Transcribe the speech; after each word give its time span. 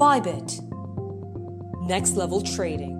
Bybit. 0.00 0.62
Next 1.86 2.16
level 2.16 2.40
trading. 2.40 2.99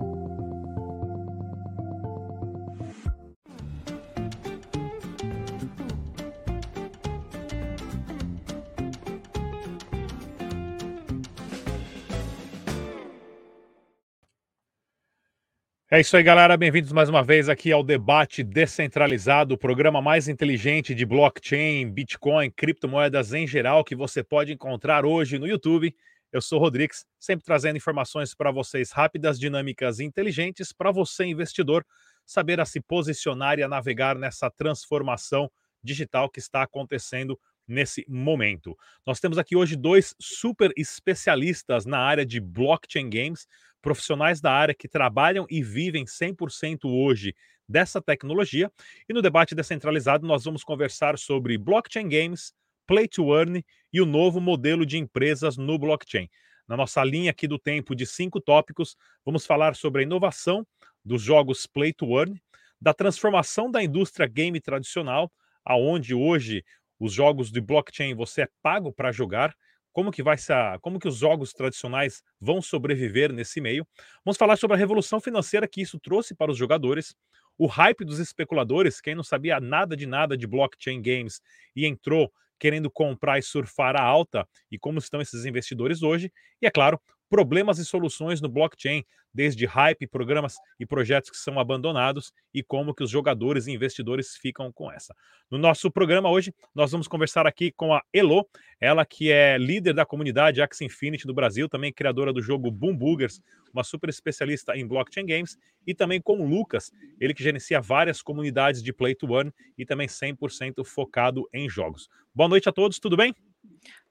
É 15.93 15.99
isso 15.99 16.17
aí, 16.17 16.23
galera. 16.23 16.57
Bem-vindos 16.57 16.93
mais 16.93 17.09
uma 17.09 17.21
vez 17.21 17.49
aqui 17.49 17.73
ao 17.73 17.83
Debate 17.83 18.45
Descentralizado, 18.45 19.57
o 19.57 19.59
programa 19.59 20.01
mais 20.01 20.29
inteligente 20.29 20.95
de 20.95 21.05
blockchain, 21.05 21.91
Bitcoin, 21.91 22.49
criptomoedas 22.49 23.33
em 23.33 23.45
geral 23.45 23.83
que 23.83 23.97
você 23.97 24.23
pode 24.23 24.53
encontrar 24.53 25.05
hoje 25.05 25.37
no 25.37 25.49
YouTube. 25.49 25.93
Eu 26.33 26.41
sou 26.41 26.61
o 26.61 26.63
Rodrigues, 26.63 27.05
sempre 27.19 27.45
trazendo 27.45 27.77
informações 27.77 28.37
para 28.37 28.53
vocês 28.53 28.93
rápidas, 28.93 29.37
dinâmicas 29.37 29.99
e 29.99 30.05
inteligentes 30.05 30.73
para 30.73 30.93
você, 30.93 31.25
investidor, 31.25 31.85
saber 32.25 32.61
a 32.61 32.65
se 32.65 32.81
posicionar 32.81 33.59
e 33.59 33.65
a 33.65 33.69
navegar 33.69 34.17
nessa 34.17 34.49
transformação 34.49 35.51
digital 35.83 36.31
que 36.31 36.39
está 36.39 36.63
acontecendo 36.63 37.37
nesse 37.67 38.05
momento. 38.09 38.77
Nós 39.05 39.19
temos 39.19 39.39
aqui 39.39 39.57
hoje 39.57 39.75
dois 39.75 40.15
super 40.21 40.73
especialistas 40.77 41.85
na 41.85 41.99
área 41.99 42.25
de 42.25 42.39
blockchain 42.39 43.11
games 43.11 43.49
profissionais 43.81 44.41
da 44.41 44.53
área 44.53 44.75
que 44.75 44.89
trabalham 44.89 45.47
e 45.49 45.63
vivem 45.63 46.05
100% 46.05 46.85
hoje 46.85 47.35
dessa 47.69 48.01
tecnologia. 48.01 48.71
E 49.09 49.13
no 49.13 49.23
debate 49.23 49.55
descentralizado, 49.55 50.27
nós 50.27 50.45
vamos 50.45 50.65
conversar 50.65 51.19
sobre 51.19 51.57
blockchain 51.57 52.09
games, 52.09 52.53
play 52.87 53.07
to 53.07 53.35
earn 53.35 53.65
e 53.93 54.01
o 54.01 54.07
novo 54.07 54.41
modelo 54.41 54.85
de 54.85 54.99
empresas 54.99 55.57
no 55.57 55.79
blockchain. 55.79 56.29
Na 56.67 56.77
nossa 56.77 57.03
linha 57.03 57.31
aqui 57.31 57.49
do 57.49 57.59
tempo 57.59 57.95
de 57.95 58.07
cinco 58.07 58.41
tópicos, 58.41 58.97
vamos 59.25 59.47
falar 59.47 59.75
sobre 59.75 60.03
a 60.03 60.05
inovação 60.05 60.67
dos 61.05 61.23
jogos 61.23 61.67
play 61.67 61.93
to 61.93 62.19
earn, 62.19 62.41
da 62.81 62.95
transformação 62.95 63.71
da 63.71 63.83
indústria 63.83 64.27
game 64.27 64.61
tradicional, 64.61 65.31
aonde 65.65 66.15
hoje 66.15 66.65
os 66.99 67.13
jogos 67.13 67.51
de 67.51 67.61
blockchain 67.61 68.15
você 68.15 68.43
é 68.43 68.49
pago 68.63 68.93
para 68.93 69.13
jogar 69.13 69.55
como 69.93 70.11
que 70.13 70.23
vai 70.23 70.39
ser, 70.39 70.79
como 70.81 70.99
que 70.99 71.09
os 71.09 71.17
jogos 71.17 71.53
tradicionais 71.53 72.23
vão 72.41 72.63
sobreviver 72.63 73.33
nesse 73.33 73.61
meio. 73.61 73.87
Vamos 74.25 74.37
falar 74.37 74.57
sobre 74.57 74.77
a 74.77 74.79
revolução 74.79 75.21
financeira 75.21 75.67
que 75.69 75.81
isso 75.81 75.99
trouxe 75.99 76.35
para 76.35 76.51
os 76.51 76.59
jogadores, 76.59 77.15
o 77.59 77.67
hype 77.67 78.05
dos 78.05 78.19
especuladores, 78.19 79.01
quem 79.01 79.15
não 79.15 79.23
sabia 79.23 79.61
nada 79.61 79.97
de 79.97 80.07
nada 80.07 80.37
de 80.37 80.47
blockchain 80.47 81.03
games 81.03 81.41
e 81.75 81.87
entrou 81.87 82.33
querendo 82.59 82.91
comprar 82.91 83.39
e 83.39 83.43
surfar 83.43 83.97
a 83.97 84.03
alta, 84.03 84.47
e 84.71 84.79
como 84.79 84.99
estão 84.99 85.21
esses 85.21 85.47
investidores 85.47 86.03
hoje, 86.03 86.31
e 86.61 86.67
é 86.67 86.71
claro, 86.71 87.01
problemas 87.31 87.79
e 87.79 87.85
soluções 87.85 88.41
no 88.41 88.49
blockchain, 88.49 89.05
desde 89.33 89.65
hype, 89.65 90.09
programas 90.09 90.57
e 90.81 90.85
projetos 90.85 91.31
que 91.31 91.37
são 91.37 91.61
abandonados 91.61 92.33
e 92.53 92.61
como 92.61 92.93
que 92.93 93.05
os 93.05 93.11
jogadores 93.11 93.69
e 93.69 93.71
investidores 93.71 94.37
ficam 94.37 94.73
com 94.73 94.91
essa. 94.91 95.15
No 95.49 95.57
nosso 95.57 95.89
programa 95.93 96.29
hoje, 96.29 96.53
nós 96.75 96.91
vamos 96.91 97.07
conversar 97.07 97.47
aqui 97.47 97.71
com 97.71 97.95
a 97.95 98.03
Elo, 98.13 98.45
ela 98.81 99.07
que 99.07 99.31
é 99.31 99.57
líder 99.57 99.95
da 99.95 100.05
comunidade 100.05 100.61
Axie 100.61 100.87
Infinity 100.87 101.25
do 101.25 101.33
Brasil, 101.33 101.69
também 101.69 101.93
criadora 101.93 102.33
do 102.33 102.43
jogo 102.43 102.69
Boom 102.69 102.97
Boogers, 102.97 103.41
uma 103.73 103.85
super 103.85 104.11
especialista 104.11 104.77
em 104.77 104.85
blockchain 104.85 105.25
games, 105.25 105.57
e 105.87 105.95
também 105.95 106.21
com 106.21 106.41
o 106.41 106.49
Lucas, 106.49 106.91
ele 107.21 107.33
que 107.33 107.45
gerencia 107.45 107.81
várias 107.81 108.21
comunidades 108.21 108.83
de 108.83 108.93
Play 108.93 109.15
to 109.15 109.33
Earn 109.33 109.53
e 109.79 109.87
também 109.87 110.09
100% 110.09 110.85
focado 110.85 111.49
em 111.55 111.69
jogos. 111.71 112.09
Boa 112.35 112.49
noite 112.49 112.69
a 112.69 112.73
todos, 112.73 112.99
tudo 112.99 113.17
bem? 113.17 113.33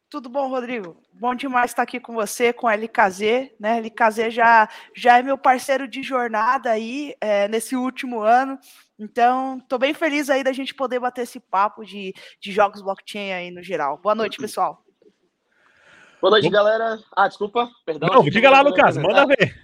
Tudo 0.10 0.28
bom, 0.28 0.48
Rodrigo? 0.48 0.98
Bom 1.14 1.36
demais 1.36 1.70
estar 1.70 1.84
aqui 1.84 2.00
com 2.00 2.16
você, 2.16 2.52
com 2.52 2.68
a 2.68 2.74
LKZ, 2.74 3.52
né? 3.60 3.78
LKZ 3.78 4.34
já, 4.34 4.68
já 4.96 5.20
é 5.20 5.22
meu 5.22 5.38
parceiro 5.38 5.88
de 5.88 6.02
jornada 6.02 6.72
aí 6.72 7.14
é, 7.22 7.48
nesse 7.48 7.76
último 7.76 8.22
ano. 8.22 8.58
Então, 8.98 9.60
estou 9.60 9.78
bem 9.78 9.94
feliz 9.94 10.28
aí 10.28 10.44
da 10.44 10.52
gente 10.52 10.74
poder 10.74 11.00
bater 11.00 11.22
esse 11.22 11.40
papo 11.40 11.86
de, 11.86 12.12
de 12.42 12.52
jogos 12.52 12.82
blockchain 12.82 13.34
aí 13.34 13.52
no 13.52 13.62
geral. 13.62 14.00
Boa 14.00 14.16
noite, 14.16 14.40
pessoal. 14.40 14.84
Boa 16.20 16.32
noite, 16.32 16.50
galera. 16.50 17.00
Ah, 17.16 17.28
desculpa, 17.28 17.70
perdão. 17.86 18.10
Não, 18.12 18.24
diga 18.24 18.50
lá, 18.50 18.62
Lucas, 18.62 18.98
manda 18.98 19.28
ver. 19.28 19.56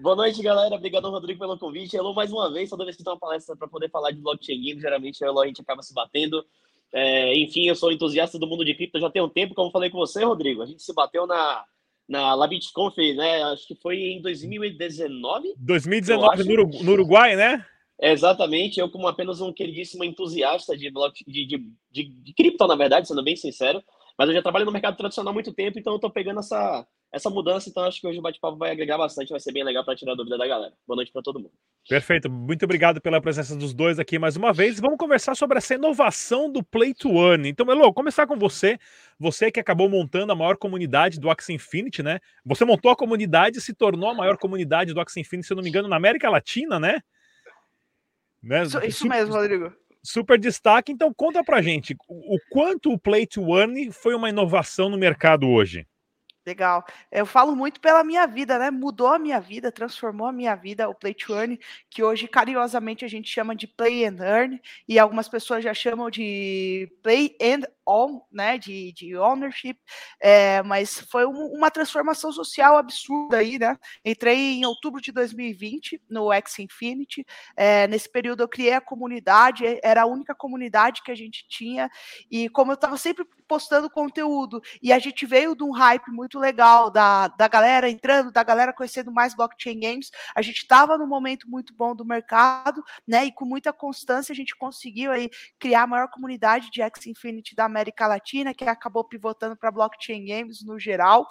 Boa 0.00 0.16
noite, 0.16 0.42
galera. 0.42 0.74
Obrigado, 0.74 1.08
Rodrigo, 1.10 1.38
pelo 1.38 1.56
convite. 1.56 1.96
Hello 1.96 2.12
mais 2.12 2.32
uma 2.32 2.52
vez. 2.52 2.68
Toda 2.68 2.84
vez 2.84 2.96
que 2.96 3.04
tem 3.04 3.12
uma 3.12 3.18
palestra 3.20 3.54
para 3.54 3.68
poder 3.68 3.88
falar 3.88 4.10
de 4.10 4.20
blockchain 4.20 4.60
game, 4.60 4.80
geralmente 4.80 5.24
a 5.24 5.46
gente 5.46 5.60
acaba 5.60 5.80
se 5.80 5.94
batendo. 5.94 6.44
É, 6.92 7.34
enfim, 7.38 7.66
eu 7.66 7.74
sou 7.74 7.90
entusiasta 7.90 8.38
do 8.38 8.46
mundo 8.46 8.64
de 8.64 8.74
cripto 8.74 9.00
já 9.00 9.10
tem 9.10 9.22
um 9.22 9.28
tempo, 9.28 9.54
como 9.54 9.70
falei 9.70 9.88
com 9.88 9.98
você, 9.98 10.22
Rodrigo. 10.24 10.62
A 10.62 10.66
gente 10.66 10.82
se 10.82 10.92
bateu 10.92 11.26
na, 11.26 11.64
na 12.08 12.34
LabitConf, 12.34 12.96
né? 13.16 13.42
Acho 13.44 13.66
que 13.66 13.74
foi 13.74 13.98
em 13.98 14.20
2019. 14.20 15.54
2019 15.56 16.44
no 16.84 16.92
Uruguai, 16.92 17.34
né? 17.34 17.64
É, 18.00 18.12
exatamente. 18.12 18.78
Eu, 18.78 18.90
como 18.90 19.06
apenas 19.06 19.40
um 19.40 19.52
queridíssimo 19.52 20.04
entusiasta 20.04 20.76
de, 20.76 20.90
de, 21.26 21.46
de, 21.46 21.72
de, 21.90 22.02
de 22.04 22.34
cripto, 22.34 22.66
na 22.66 22.74
verdade, 22.74 23.08
sendo 23.08 23.22
bem 23.22 23.36
sincero. 23.36 23.82
Mas 24.18 24.28
eu 24.28 24.34
já 24.34 24.42
trabalho 24.42 24.66
no 24.66 24.72
mercado 24.72 24.96
tradicional 24.96 25.30
há 25.30 25.34
muito 25.34 25.52
tempo, 25.52 25.78
então 25.78 25.94
eu 25.94 25.98
tô 25.98 26.10
pegando 26.10 26.40
essa, 26.40 26.86
essa 27.12 27.28
mudança, 27.28 27.68
então 27.68 27.84
acho 27.84 28.00
que 28.00 28.06
hoje 28.06 28.18
o 28.18 28.22
bate-papo 28.22 28.56
vai 28.56 28.70
agregar 28.70 28.96
bastante, 28.96 29.28
vai 29.28 29.38
ser 29.38 29.52
bem 29.52 29.62
legal 29.62 29.84
para 29.84 29.94
tirar 29.94 30.12
a 30.12 30.14
dúvida 30.14 30.38
da 30.38 30.46
galera. 30.46 30.72
Boa 30.86 30.96
noite 30.96 31.12
para 31.12 31.20
todo 31.20 31.38
mundo. 31.38 31.52
Perfeito, 31.86 32.30
muito 32.30 32.64
obrigado 32.64 33.02
pela 33.02 33.20
presença 33.20 33.54
dos 33.54 33.74
dois 33.74 33.98
aqui 33.98 34.18
mais 34.18 34.34
uma 34.34 34.50
vez. 34.50 34.80
Vamos 34.80 34.96
conversar 34.96 35.34
sobre 35.34 35.58
essa 35.58 35.74
inovação 35.74 36.50
do 36.50 36.62
Play 36.62 36.94
to 36.94 37.10
Earn. 37.10 37.46
Então, 37.46 37.70
Elo, 37.70 37.92
começar 37.92 38.26
com 38.26 38.38
você. 38.38 38.78
Você 39.18 39.52
que 39.52 39.60
acabou 39.60 39.90
montando 39.90 40.32
a 40.32 40.34
maior 40.34 40.56
comunidade 40.56 41.20
do 41.20 41.28
Axie 41.28 41.52
Infinity, 41.52 42.02
né? 42.02 42.18
Você 42.46 42.64
montou 42.64 42.90
a 42.90 42.96
comunidade 42.96 43.58
e 43.58 43.60
se 43.60 43.74
tornou 43.74 44.08
a 44.08 44.14
maior 44.14 44.38
comunidade 44.38 44.94
do 44.94 45.00
Axie 45.00 45.20
Infinity, 45.20 45.46
se 45.46 45.52
eu 45.52 45.56
não 45.56 45.62
me 45.62 45.68
engano, 45.68 45.88
na 45.88 45.96
América 45.96 46.30
Latina, 46.30 46.80
né? 46.80 47.02
né? 48.42 48.62
Isso, 48.62 48.78
isso 48.84 48.98
super, 49.00 49.18
mesmo, 49.18 49.34
Rodrigo. 49.34 49.72
Super 50.02 50.38
destaque. 50.38 50.90
Então, 50.90 51.12
conta 51.12 51.44
pra 51.44 51.60
gente 51.60 51.94
o 52.08 52.38
quanto 52.50 52.90
o 52.90 52.98
Play 52.98 53.26
to 53.26 53.54
Earn 53.54 53.92
foi 53.92 54.14
uma 54.14 54.30
inovação 54.30 54.88
no 54.88 54.96
mercado 54.96 55.46
hoje. 55.46 55.86
Legal. 56.46 56.84
Eu 57.10 57.24
falo 57.24 57.54
muito 57.54 57.80
pela 57.80 58.02
minha 58.02 58.26
vida, 58.26 58.58
né? 58.58 58.68
Mudou 58.70 59.06
a 59.06 59.18
minha 59.18 59.40
vida, 59.40 59.70
transformou 59.70 60.26
a 60.26 60.32
minha 60.32 60.56
vida, 60.56 60.88
o 60.88 60.94
Play 60.94 61.14
to 61.14 61.32
Earn, 61.34 61.56
que 61.88 62.02
hoje 62.02 62.26
carinhosamente 62.26 63.04
a 63.04 63.08
gente 63.08 63.28
chama 63.30 63.54
de 63.54 63.68
Play 63.68 64.04
and 64.04 64.16
Earn, 64.20 64.60
e 64.88 64.98
algumas 64.98 65.28
pessoas 65.28 65.62
já 65.62 65.72
chamam 65.72 66.10
de 66.10 66.90
Play 67.00 67.36
and 67.40 67.62
on, 67.86 68.20
né, 68.30 68.58
de, 68.58 68.92
de 68.92 69.16
ownership, 69.16 69.78
é, 70.20 70.62
mas 70.62 71.00
foi 71.10 71.26
um, 71.26 71.46
uma 71.52 71.70
transformação 71.70 72.32
social 72.32 72.76
absurda 72.76 73.38
aí, 73.38 73.58
né? 73.58 73.76
Entrei 74.04 74.54
em 74.54 74.64
outubro 74.64 75.00
de 75.00 75.10
2020 75.12 76.00
no 76.08 76.32
X 76.32 76.58
Infinity. 76.58 77.24
É, 77.56 77.86
nesse 77.88 78.10
período 78.10 78.42
eu 78.42 78.48
criei 78.48 78.74
a 78.74 78.80
comunidade, 78.80 79.64
era 79.82 80.02
a 80.02 80.06
única 80.06 80.34
comunidade 80.34 81.02
que 81.02 81.10
a 81.10 81.14
gente 81.14 81.46
tinha, 81.48 81.90
e 82.30 82.48
como 82.48 82.72
eu 82.72 82.74
estava 82.74 82.96
sempre 82.96 83.24
postando 83.48 83.90
conteúdo, 83.90 84.62
e 84.82 84.92
a 84.92 84.98
gente 84.98 85.26
veio 85.26 85.54
de 85.54 85.62
um 85.62 85.72
hype 85.72 86.10
muito 86.10 86.38
legal 86.38 86.90
da, 86.90 87.28
da 87.28 87.48
galera 87.48 87.90
entrando, 87.90 88.32
da 88.32 88.42
galera 88.42 88.72
conhecendo 88.72 89.12
mais 89.12 89.34
blockchain 89.34 89.78
games, 89.78 90.10
a 90.34 90.40
gente 90.40 90.58
estava 90.58 90.96
num 90.96 91.06
momento 91.06 91.48
muito 91.48 91.74
bom 91.74 91.94
do 91.94 92.04
mercado, 92.04 92.82
né? 93.06 93.26
E 93.26 93.32
com 93.32 93.44
muita 93.44 93.72
constância 93.72 94.32
a 94.32 94.36
gente 94.36 94.56
conseguiu 94.56 95.10
aí 95.10 95.28
criar 95.58 95.82
a 95.82 95.86
maior 95.86 96.08
comunidade 96.08 96.70
de 96.70 96.80
X 96.80 97.06
Infinity 97.06 97.54
da 97.54 97.68
América 97.72 98.06
Latina, 98.06 98.54
que 98.54 98.64
acabou 98.64 99.02
pivotando 99.04 99.56
para 99.56 99.70
blockchain 99.70 100.24
games 100.24 100.62
no 100.62 100.78
geral. 100.78 101.26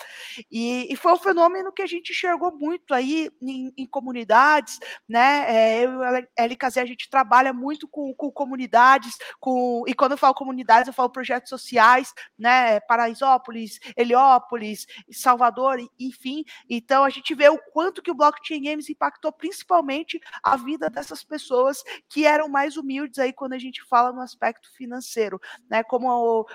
E, 0.52 0.92
e, 0.92 0.96
foi 0.96 1.14
um 1.14 1.18
fenômeno 1.18 1.72
que 1.72 1.82
a 1.82 1.88
gente 1.88 2.12
enxergou 2.12 2.52
muito 2.58 2.94
aí 2.94 3.30
em, 3.42 3.72
em 3.78 3.86
comunidades, 3.86 4.80
né? 5.08 5.46
É, 5.48 5.86
eu 5.86 6.02
e 6.02 6.28
a 6.38 6.44
LKZ, 6.44 6.78
a 6.78 6.86
gente 6.86 7.10
trabalha 7.10 7.54
muito 7.54 7.88
com, 7.88 8.14
com 8.14 8.32
comunidades, 8.32 9.18
com, 9.40 9.84
e 9.88 9.94
quando 9.94 10.14
eu 10.14 10.18
falo 10.18 10.34
comunidades, 10.34 10.88
eu 10.88 10.94
falo 10.94 11.10
projetos 11.10 11.50
sociais, 11.50 12.14
né? 12.38 12.80
Paraisópolis, 12.82 13.80
Heliópolis, 13.96 14.86
Salvador, 15.12 15.78
enfim. 16.00 16.44
Então 16.70 17.04
a 17.04 17.10
gente 17.10 17.34
vê 17.36 17.50
o 17.50 17.60
quanto 17.72 18.02
que 18.02 18.12
o 18.12 18.16
blockchain 18.16 18.64
games 18.64 18.90
impactou 18.90 19.32
principalmente 19.32 20.20
a 20.44 20.58
vida 20.58 20.90
dessas 20.90 21.24
pessoas 21.24 21.84
que 22.10 22.26
eram 22.26 22.50
mais 22.50 22.78
humildes 22.78 23.20
aí 23.20 23.32
quando 23.32 23.54
a 23.54 23.60
gente 23.60 23.84
fala 23.84 24.12
no 24.12 24.22
aspecto 24.22 24.72
financeiro, 24.76 25.40
né? 25.70 25.84
Como 25.84 26.10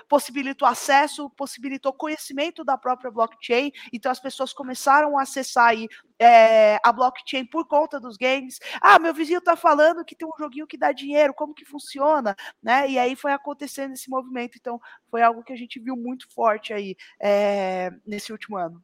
possibilitou 0.07 0.67
acesso, 0.67 1.29
possibilitou 1.31 1.93
conhecimento 1.93 2.63
da 2.63 2.77
própria 2.77 3.11
blockchain, 3.11 3.71
então 3.91 4.11
as 4.11 4.19
pessoas 4.19 4.53
começaram 4.53 5.17
a 5.17 5.23
acessar 5.23 5.69
aí, 5.69 5.87
é, 6.19 6.79
a 6.83 6.91
blockchain 6.91 7.45
por 7.45 7.67
conta 7.67 7.99
dos 7.99 8.17
games. 8.17 8.59
Ah, 8.81 8.99
meu 8.99 9.13
vizinho 9.13 9.39
está 9.39 9.55
falando 9.55 10.05
que 10.05 10.15
tem 10.15 10.27
um 10.27 10.37
joguinho 10.37 10.67
que 10.67 10.77
dá 10.77 10.91
dinheiro, 10.91 11.33
como 11.33 11.53
que 11.53 11.65
funciona, 11.65 12.35
né? 12.61 12.89
E 12.89 12.97
aí 12.97 13.15
foi 13.15 13.31
acontecendo 13.31 13.93
esse 13.93 14.09
movimento, 14.09 14.57
então 14.59 14.79
foi 15.09 15.21
algo 15.21 15.43
que 15.43 15.53
a 15.53 15.57
gente 15.57 15.79
viu 15.79 15.95
muito 15.95 16.27
forte 16.33 16.73
aí 16.73 16.95
é, 17.21 17.91
nesse 18.05 18.31
último 18.31 18.57
ano. 18.57 18.83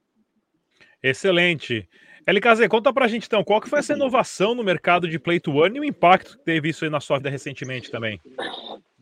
Excelente. 1.01 1.87
LKZ, 2.25 2.67
conta 2.69 2.93
pra 2.93 3.07
gente 3.07 3.27
então, 3.27 3.43
qual 3.43 3.59
que 3.59 3.67
foi 3.67 3.79
essa 3.79 3.93
inovação 3.93 4.55
no 4.55 4.63
mercado 4.63 5.09
de 5.09 5.19
Play 5.19 5.39
to 5.39 5.61
Earn 5.61 5.75
e 5.75 5.79
o 5.81 5.83
impacto 5.83 6.37
que 6.37 6.45
teve 6.45 6.69
isso 6.69 6.85
aí 6.85 6.89
na 6.89 7.01
sua 7.01 7.17
vida 7.17 7.29
recentemente 7.29 7.91
também? 7.91 8.21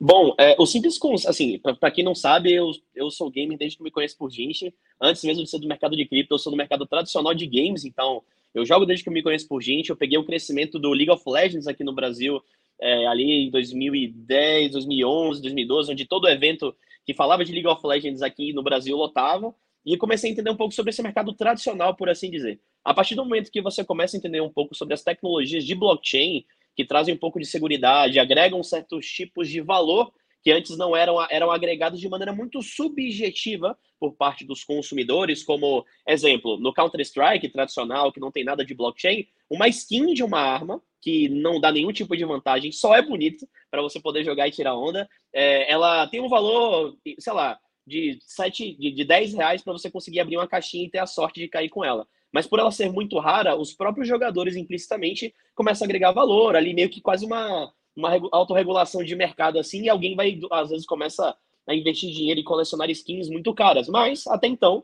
Bom, 0.04 0.34
é, 0.40 0.56
o 0.58 0.66
simples, 0.66 1.00
assim, 1.28 1.60
para 1.60 1.92
quem 1.92 2.04
não 2.04 2.16
sabe, 2.16 2.52
eu, 2.52 2.72
eu 2.96 3.12
sou 3.12 3.30
gamer 3.30 3.56
desde 3.56 3.78
que 3.78 3.84
me 3.84 3.92
conheço 3.92 4.18
por 4.18 4.32
gente. 4.32 4.74
Antes 5.00 5.24
mesmo 5.24 5.44
de 5.44 5.50
ser 5.52 5.60
do 5.60 5.68
mercado 5.68 5.96
de 5.96 6.08
cripto, 6.08 6.34
eu 6.34 6.40
sou 6.40 6.50
do 6.50 6.58
mercado 6.58 6.88
tradicional 6.88 7.36
de 7.36 7.46
games, 7.46 7.86
então 7.86 8.24
eu 8.52 8.66
jogo 8.66 8.84
desde 8.84 9.04
que 9.04 9.12
me 9.12 9.22
conheço 9.22 9.48
por 9.48 9.62
gente. 9.62 9.92
Eu 9.92 9.96
peguei 9.96 10.18
o 10.18 10.26
crescimento 10.26 10.80
do 10.80 10.90
League 10.90 11.12
of 11.12 11.22
Legends 11.28 11.68
aqui 11.68 11.84
no 11.84 11.94
Brasil, 11.94 12.42
é, 12.82 13.06
ali 13.06 13.46
em 13.46 13.52
2010, 13.52 14.72
2011, 14.72 15.40
2012, 15.40 15.92
onde 15.92 16.06
todo 16.06 16.28
evento 16.28 16.76
que 17.06 17.14
falava 17.14 17.46
de 17.46 17.52
League 17.52 17.68
of 17.68 17.86
Legends 17.86 18.24
aqui 18.24 18.54
no 18.54 18.64
Brasil 18.64 18.98
lotava. 18.98 19.54
E 19.86 19.98
comecei 19.98 20.32
a 20.32 20.34
entender 20.34 20.50
um 20.50 20.58
pouco 20.58 20.74
sobre 20.74 20.90
esse 20.90 21.04
mercado 21.04 21.32
tradicional, 21.34 21.96
por 21.96 22.10
assim 22.10 22.32
dizer. 22.32 22.60
A 22.84 22.92
partir 22.92 23.14
do 23.14 23.24
momento 23.24 23.52
que 23.52 23.62
você 23.62 23.84
começa 23.84 24.18
a 24.18 24.20
entender 24.20 24.42
um 24.42 24.50
pouco 24.50 24.74
sobre 24.74 24.96
as 24.96 25.04
tecnologias 25.04 25.64
de 25.64 25.76
blockchain, 25.76 26.44
que 26.76 26.86
trazem 26.86 27.14
um 27.14 27.18
pouco 27.18 27.40
de 27.40 27.46
segurança, 27.46 28.22
agregam 28.22 28.64
certos 28.64 29.06
tipos 29.06 29.50
de 29.50 29.62
valor 29.62 30.12
que 30.44 30.52
antes 30.52 30.78
não 30.78 30.96
eram, 30.96 31.18
eram 31.30 31.52
agregados 31.52 32.00
de 32.00 32.10
maneira 32.10 32.34
muito 32.34 32.62
subjetiva 32.62 33.78
por 34.00 34.14
parte 34.14 34.44
dos 34.44 34.64
consumidores, 34.64 35.44
como 35.44 35.86
exemplo, 36.08 36.58
no 36.58 36.74
Counter-Strike 36.74 37.50
tradicional, 37.50 38.12
que 38.12 38.20
não 38.20 38.32
tem 38.32 38.44
nada 38.44 38.66
de 38.66 38.74
blockchain, 38.74 39.28
uma 39.50 39.68
skin 39.68 40.14
de 40.14 40.24
uma 40.24 40.40
arma, 40.40 40.82
que 41.00 41.30
não 41.30 41.60
dá 41.60 41.72
nenhum 41.72 41.92
tipo 41.92 42.18
de 42.18 42.26
vantagem, 42.26 42.72
só 42.72 42.96
é 42.96 43.02
bonito 43.02 43.48
para 43.70 43.82
você 43.82 44.00
poder 44.00 44.24
jogar 44.24 44.48
e 44.48 44.52
tirar 44.52 44.76
onda, 44.76 45.08
é, 45.32 45.72
ela 45.72 46.08
tem 46.08 46.20
um 46.20 46.30
valor, 46.30 46.98
sei 47.20 47.34
lá, 47.34 47.60
de, 47.86 48.18
7, 48.22 48.76
de, 48.76 48.92
de 48.92 49.04
10 49.04 49.34
reais 49.34 49.62
para 49.62 49.74
você 49.74 49.90
conseguir 49.90 50.20
abrir 50.20 50.38
uma 50.38 50.48
caixinha 50.48 50.86
e 50.86 50.90
ter 50.90 51.00
a 51.00 51.08
sorte 51.08 51.40
de 51.40 51.48
cair 51.48 51.70
com 51.70 51.84
ela. 51.84 52.08
Mas 52.32 52.48
por 52.48 52.60
ela 52.60 52.72
ser 52.72 52.92
muito 52.92 53.20
rara, 53.20 53.56
os 53.56 53.74
próprios 53.74 54.08
jogadores 54.08 54.56
implicitamente 54.56 55.34
começam 55.54 55.86
a 55.86 55.88
agregar 55.88 56.12
valor, 56.12 56.56
ali 56.56 56.74
meio 56.74 56.90
que 56.90 57.02
quase 57.02 57.26
uma, 57.26 57.72
uma 57.96 58.12
autorregulação 58.32 59.04
de 59.04 59.16
mercado 59.16 59.60
assim, 59.60 59.84
e 59.84 59.90
alguém 59.90 60.16
vai, 60.16 60.40
às 60.52 60.70
vezes, 60.70 60.86
começa 60.86 61.36
a 61.68 61.76
investir 61.76 62.12
dinheiro 62.12 62.40
e 62.40 62.44
colecionar 62.44 62.90
skins 62.90 63.30
muito 63.30 63.54
caras. 63.54 63.88
Mas, 63.88 64.26
até 64.28 64.48
então, 64.48 64.84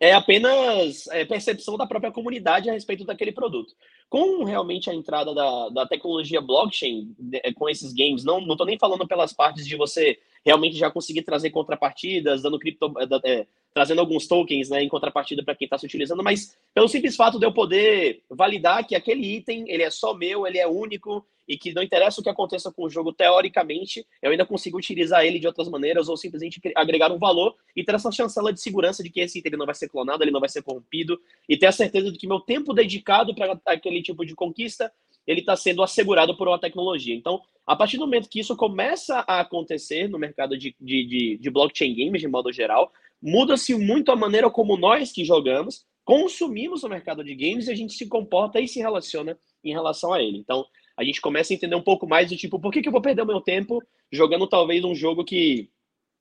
é 0.00 0.12
apenas 0.12 1.06
é, 1.08 1.24
percepção 1.24 1.76
da 1.76 1.86
própria 1.86 2.12
comunidade 2.12 2.70
a 2.70 2.72
respeito 2.72 3.04
daquele 3.04 3.32
produto. 3.32 3.74
Com 4.08 4.44
realmente 4.44 4.90
a 4.90 4.94
entrada 4.94 5.34
da, 5.34 5.68
da 5.68 5.86
tecnologia 5.86 6.40
blockchain 6.40 7.14
é, 7.34 7.52
com 7.52 7.68
esses 7.68 7.92
games, 7.92 8.24
não 8.24 8.40
estou 8.40 8.66
nem 8.66 8.78
falando 8.78 9.06
pelas 9.06 9.32
partes 9.32 9.66
de 9.66 9.76
você 9.76 10.18
realmente 10.44 10.76
já 10.76 10.90
conseguir 10.90 11.22
trazer 11.22 11.50
contrapartidas, 11.50 12.42
dando 12.42 12.58
cripto, 12.58 12.92
é, 13.24 13.46
trazendo 13.72 14.00
alguns 14.00 14.26
tokens 14.26 14.68
né, 14.68 14.82
em 14.82 14.88
contrapartida 14.88 15.42
para 15.42 15.54
quem 15.54 15.66
está 15.66 15.78
se 15.78 15.86
utilizando, 15.86 16.22
mas 16.22 16.56
pelo 16.74 16.88
simples 16.88 17.16
fato 17.16 17.38
de 17.38 17.46
eu 17.46 17.52
poder 17.52 18.22
validar 18.28 18.86
que 18.86 18.94
aquele 18.94 19.36
item 19.36 19.64
ele 19.68 19.82
é 19.82 19.90
só 19.90 20.14
meu, 20.14 20.46
ele 20.46 20.58
é 20.58 20.66
único 20.66 21.24
e 21.48 21.56
que 21.56 21.72
não 21.72 21.82
interessa 21.82 22.20
o 22.20 22.24
que 22.24 22.30
aconteça 22.30 22.70
com 22.70 22.84
o 22.84 22.90
jogo, 22.90 23.12
teoricamente, 23.12 24.06
eu 24.22 24.30
ainda 24.30 24.46
consigo 24.46 24.78
utilizar 24.78 25.24
ele 25.24 25.38
de 25.38 25.46
outras 25.46 25.68
maneiras 25.68 26.08
ou 26.08 26.16
simplesmente 26.16 26.60
agregar 26.76 27.10
um 27.10 27.18
valor 27.18 27.56
e 27.74 27.82
ter 27.82 27.94
essa 27.94 28.12
chancela 28.12 28.52
de 28.52 28.60
segurança 28.60 29.02
de 29.02 29.10
que 29.10 29.20
esse 29.20 29.38
item 29.38 29.58
não 29.58 29.66
vai 29.66 29.74
ser 29.74 29.88
clonado, 29.88 30.22
ele 30.22 30.30
não 30.30 30.40
vai 30.40 30.48
ser 30.48 30.62
corrompido 30.62 31.20
e 31.48 31.56
ter 31.56 31.66
a 31.66 31.72
certeza 31.72 32.12
de 32.12 32.18
que 32.18 32.26
meu 32.26 32.40
tempo 32.40 32.72
dedicado 32.72 33.34
para 33.34 33.60
aquele 33.66 34.02
tipo 34.02 34.24
de 34.24 34.34
conquista 34.34 34.92
ele 35.26 35.40
está 35.40 35.56
sendo 35.56 35.82
assegurado 35.82 36.36
por 36.36 36.48
uma 36.48 36.58
tecnologia. 36.58 37.14
Então, 37.14 37.40
a 37.66 37.76
partir 37.76 37.96
do 37.96 38.04
momento 38.04 38.28
que 38.28 38.40
isso 38.40 38.56
começa 38.56 39.24
a 39.26 39.40
acontecer 39.40 40.08
no 40.08 40.18
mercado 40.18 40.56
de, 40.58 40.74
de, 40.80 41.06
de, 41.06 41.38
de 41.38 41.50
blockchain 41.50 41.94
games, 41.94 42.20
de 42.20 42.28
modo 42.28 42.52
geral, 42.52 42.92
muda-se 43.22 43.74
muito 43.74 44.10
a 44.10 44.16
maneira 44.16 44.50
como 44.50 44.76
nós 44.76 45.12
que 45.12 45.24
jogamos 45.24 45.84
consumimos 46.04 46.82
o 46.82 46.88
mercado 46.88 47.22
de 47.22 47.34
games 47.34 47.68
e 47.68 47.72
a 47.72 47.74
gente 47.74 47.94
se 47.94 48.08
comporta 48.08 48.60
e 48.60 48.66
se 48.66 48.80
relaciona 48.80 49.38
em 49.62 49.72
relação 49.72 50.12
a 50.12 50.20
ele. 50.20 50.38
Então, 50.38 50.66
a 50.96 51.04
gente 51.04 51.20
começa 51.20 51.52
a 51.52 51.56
entender 51.56 51.74
um 51.74 51.82
pouco 51.82 52.06
mais 52.06 52.28
do 52.28 52.36
tipo, 52.36 52.60
por 52.60 52.72
que, 52.72 52.82
que 52.82 52.88
eu 52.88 52.92
vou 52.92 53.00
perder 53.00 53.22
o 53.22 53.26
meu 53.26 53.40
tempo 53.40 53.82
jogando 54.10 54.46
talvez 54.46 54.84
um 54.84 54.94
jogo 54.94 55.24
que 55.24 55.70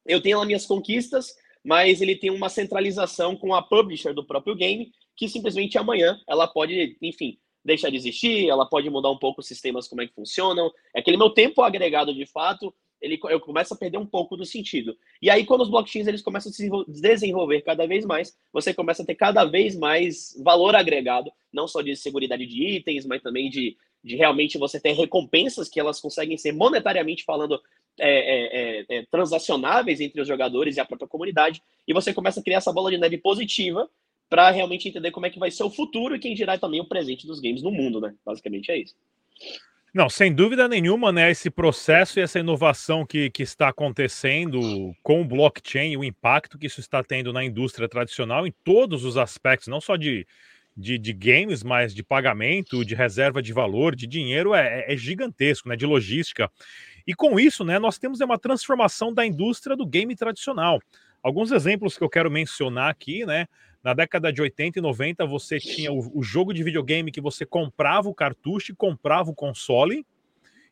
eu 0.05 0.21
tenho 0.21 0.39
lá 0.39 0.45
minhas 0.45 0.65
conquistas, 0.65 1.35
mas 1.63 2.01
ele 2.01 2.15
tem 2.15 2.29
uma 2.29 2.49
centralização 2.49 3.35
com 3.35 3.53
a 3.53 3.61
publisher 3.61 4.13
do 4.13 4.25
próprio 4.25 4.55
game, 4.55 4.91
que 5.15 5.27
simplesmente 5.27 5.77
amanhã 5.77 6.19
ela 6.27 6.47
pode, 6.47 6.97
enfim, 7.01 7.37
deixar 7.63 7.89
de 7.89 7.97
existir, 7.97 8.49
ela 8.49 8.65
pode 8.65 8.89
mudar 8.89 9.11
um 9.11 9.17
pouco 9.17 9.41
os 9.41 9.47
sistemas, 9.47 9.87
como 9.87 10.01
é 10.01 10.07
que 10.07 10.13
funcionam. 10.13 10.71
É 10.95 10.99
aquele 10.99 11.17
meu 11.17 11.29
tempo 11.29 11.61
agregado 11.61 12.13
de 12.13 12.25
fato, 12.25 12.73
ele, 13.01 13.19
eu 13.29 13.39
começo 13.39 13.73
a 13.73 13.77
perder 13.77 13.97
um 13.97 14.05
pouco 14.05 14.37
do 14.37 14.45
sentido. 14.45 14.95
E 15.21 15.29
aí, 15.29 15.45
quando 15.45 15.61
os 15.61 15.69
blockchains 15.69 16.07
eles 16.07 16.21
começam 16.21 16.51
a 16.51 16.53
se 16.53 16.69
desenvolver 16.87 17.61
cada 17.61 17.87
vez 17.87 18.05
mais, 18.05 18.37
você 18.53 18.73
começa 18.73 19.01
a 19.01 19.05
ter 19.05 19.15
cada 19.15 19.43
vez 19.43 19.75
mais 19.75 20.39
valor 20.43 20.75
agregado, 20.75 21.31
não 21.51 21.67
só 21.67 21.81
de 21.81 21.95
segurança 21.95 22.37
de 22.37 22.75
itens, 22.75 23.05
mas 23.05 23.21
também 23.21 23.49
de, 23.49 23.75
de 24.03 24.15
realmente 24.15 24.57
você 24.57 24.79
ter 24.79 24.91
recompensas 24.91 25.67
que 25.67 25.79
elas 25.79 25.99
conseguem 25.99 26.37
ser 26.37 26.51
monetariamente 26.51 27.23
falando 27.23 27.59
é, 27.99 28.09
é, 28.09 28.81
é, 28.81 28.97
é 28.97 29.05
transacionáveis 29.09 29.99
entre 29.99 30.21
os 30.21 30.27
jogadores 30.27 30.77
e 30.77 30.79
a 30.79 30.85
própria 30.85 31.07
comunidade. 31.07 31.63
E 31.87 31.93
você 31.93 32.13
começa 32.13 32.39
a 32.39 32.43
criar 32.43 32.59
essa 32.59 32.71
bola 32.71 32.91
de 32.91 32.97
neve 32.97 33.17
positiva 33.17 33.89
para 34.31 34.49
realmente 34.49 34.87
entender 34.87 35.11
como 35.11 35.25
é 35.25 35.29
que 35.29 35.37
vai 35.37 35.51
ser 35.51 35.63
o 35.63 35.69
futuro 35.69 36.15
e 36.15 36.19
quem 36.19 36.33
dirá 36.33 36.57
também 36.57 36.79
o 36.79 36.87
presente 36.87 37.27
dos 37.27 37.41
games 37.41 37.61
no 37.61 37.69
mundo, 37.69 37.99
né? 37.99 38.15
Basicamente 38.25 38.71
é 38.71 38.77
isso. 38.77 38.95
Não, 39.93 40.09
sem 40.09 40.33
dúvida 40.33 40.69
nenhuma, 40.69 41.11
né? 41.11 41.29
Esse 41.29 41.49
processo 41.49 42.17
e 42.17 42.21
essa 42.21 42.39
inovação 42.39 43.05
que, 43.05 43.29
que 43.29 43.43
está 43.43 43.67
acontecendo 43.67 44.95
com 45.03 45.21
o 45.21 45.25
blockchain, 45.25 45.97
o 45.97 46.03
impacto 46.05 46.57
que 46.57 46.67
isso 46.67 46.79
está 46.79 47.03
tendo 47.03 47.33
na 47.33 47.43
indústria 47.43 47.89
tradicional 47.89 48.47
em 48.47 48.53
todos 48.63 49.03
os 49.03 49.17
aspectos, 49.17 49.67
não 49.67 49.81
só 49.81 49.97
de, 49.97 50.25
de, 50.77 50.97
de 50.97 51.11
games, 51.11 51.61
mas 51.61 51.93
de 51.93 52.01
pagamento, 52.01 52.85
de 52.85 52.95
reserva 52.95 53.41
de 53.41 53.51
valor, 53.51 53.97
de 53.97 54.07
dinheiro, 54.07 54.53
é, 54.53 54.85
é, 54.87 54.93
é 54.93 54.95
gigantesco, 54.95 55.67
né? 55.67 55.75
De 55.75 55.85
logística. 55.85 56.49
E 57.05 57.13
com 57.13 57.37
isso, 57.37 57.65
né, 57.65 57.77
nós 57.79 57.97
temos 57.97 58.21
uma 58.21 58.39
transformação 58.39 59.13
da 59.13 59.25
indústria 59.25 59.75
do 59.75 59.85
game 59.85 60.15
tradicional. 60.15 60.79
Alguns 61.23 61.51
exemplos 61.51 61.97
que 61.97 62.03
eu 62.03 62.09
quero 62.09 62.31
mencionar 62.31 62.89
aqui, 62.89 63.25
né? 63.25 63.47
Na 63.83 63.93
década 63.93 64.31
de 64.31 64.41
80 64.41 64.79
e 64.79 64.81
90, 64.81 65.25
você 65.25 65.59
tinha 65.59 65.91
o, 65.91 66.19
o 66.19 66.23
jogo 66.23 66.53
de 66.53 66.63
videogame 66.63 67.11
que 67.11 67.21
você 67.21 67.45
comprava 67.45 68.09
o 68.09 68.13
cartucho 68.13 68.71
e 68.71 68.75
comprava 68.75 69.29
o 69.29 69.35
console. 69.35 70.05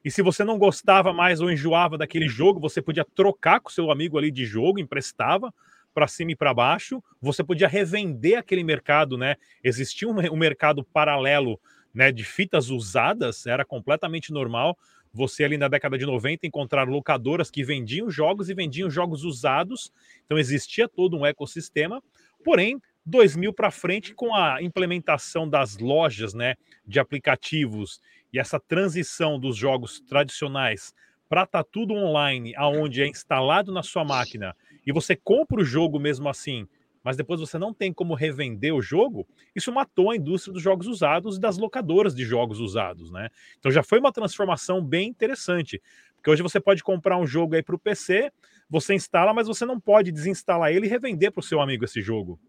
E 0.03 0.09
se 0.09 0.21
você 0.21 0.43
não 0.43 0.57
gostava 0.57 1.11
mais 1.11 1.41
ou 1.41 1.51
enjoava 1.51 1.97
daquele 1.97 2.27
jogo, 2.27 2.59
você 2.59 2.81
podia 2.81 3.05
trocar 3.15 3.59
com 3.59 3.69
seu 3.69 3.91
amigo 3.91 4.17
ali 4.17 4.31
de 4.31 4.45
jogo, 4.45 4.79
emprestava 4.79 5.53
para 5.93 6.07
cima 6.07 6.31
e 6.31 6.35
para 6.35 6.53
baixo. 6.53 7.03
Você 7.21 7.43
podia 7.43 7.67
revender 7.67 8.37
aquele 8.37 8.63
mercado, 8.63 9.17
né? 9.17 9.35
Existia 9.63 10.07
um, 10.07 10.15
um, 10.31 10.37
mercado 10.37 10.83
paralelo, 10.83 11.59
né, 11.93 12.11
de 12.11 12.23
fitas 12.23 12.69
usadas, 12.69 13.45
era 13.45 13.65
completamente 13.65 14.31
normal. 14.31 14.77
Você 15.13 15.43
ali 15.43 15.57
na 15.57 15.67
década 15.67 15.97
de 15.97 16.05
90 16.05 16.45
encontrar 16.45 16.87
locadoras 16.87 17.49
que 17.49 17.63
vendiam 17.63 18.09
jogos 18.09 18.49
e 18.49 18.53
vendiam 18.53 18.89
jogos 18.89 19.23
usados. 19.23 19.91
Então 20.25 20.37
existia 20.37 20.87
todo 20.87 21.17
um 21.17 21.25
ecossistema. 21.25 22.01
Porém, 22.43 22.79
2000 23.05 23.53
para 23.53 23.71
frente, 23.71 24.13
com 24.13 24.35
a 24.35 24.61
implementação 24.61 25.49
das 25.49 25.77
lojas 25.77 26.33
né, 26.33 26.55
de 26.85 26.99
aplicativos 26.99 27.99
e 28.31 28.39
essa 28.39 28.59
transição 28.59 29.39
dos 29.39 29.55
jogos 29.55 29.99
tradicionais 30.01 30.93
para 31.27 31.43
estar 31.43 31.63
tá 31.63 31.69
tudo 31.71 31.93
online, 31.93 32.53
aonde 32.55 33.01
é 33.01 33.07
instalado 33.07 33.71
na 33.71 33.83
sua 33.83 34.03
máquina 34.03 34.55
e 34.85 34.91
você 34.91 35.15
compra 35.15 35.61
o 35.61 35.65
jogo 35.65 35.99
mesmo 35.99 36.27
assim, 36.27 36.67
mas 37.03 37.15
depois 37.17 37.39
você 37.39 37.57
não 37.57 37.73
tem 37.73 37.93
como 37.93 38.13
revender 38.13 38.73
o 38.73 38.81
jogo, 38.81 39.27
isso 39.55 39.71
matou 39.71 40.11
a 40.11 40.15
indústria 40.15 40.53
dos 40.53 40.61
jogos 40.61 40.87
usados 40.87 41.37
e 41.37 41.39
das 41.39 41.57
locadoras 41.57 42.13
de 42.13 42.23
jogos 42.23 42.59
usados, 42.59 43.11
né? 43.11 43.29
Então 43.57 43.71
já 43.71 43.83
foi 43.83 43.99
uma 43.99 44.11
transformação 44.11 44.83
bem 44.83 45.09
interessante, 45.09 45.81
porque 46.15 46.29
hoje 46.29 46.43
você 46.43 46.59
pode 46.59 46.83
comprar 46.83 47.17
um 47.17 47.25
jogo 47.25 47.55
aí 47.55 47.63
para 47.63 47.75
o 47.75 47.79
PC, 47.79 48.31
você 48.69 48.93
instala, 48.93 49.33
mas 49.33 49.47
você 49.47 49.65
não 49.65 49.79
pode 49.79 50.11
desinstalar 50.11 50.71
ele 50.71 50.85
e 50.85 50.89
revender 50.89 51.31
para 51.31 51.39
o 51.39 51.43
seu 51.43 51.61
amigo 51.61 51.85
esse 51.85 52.01
jogo. 52.01 52.39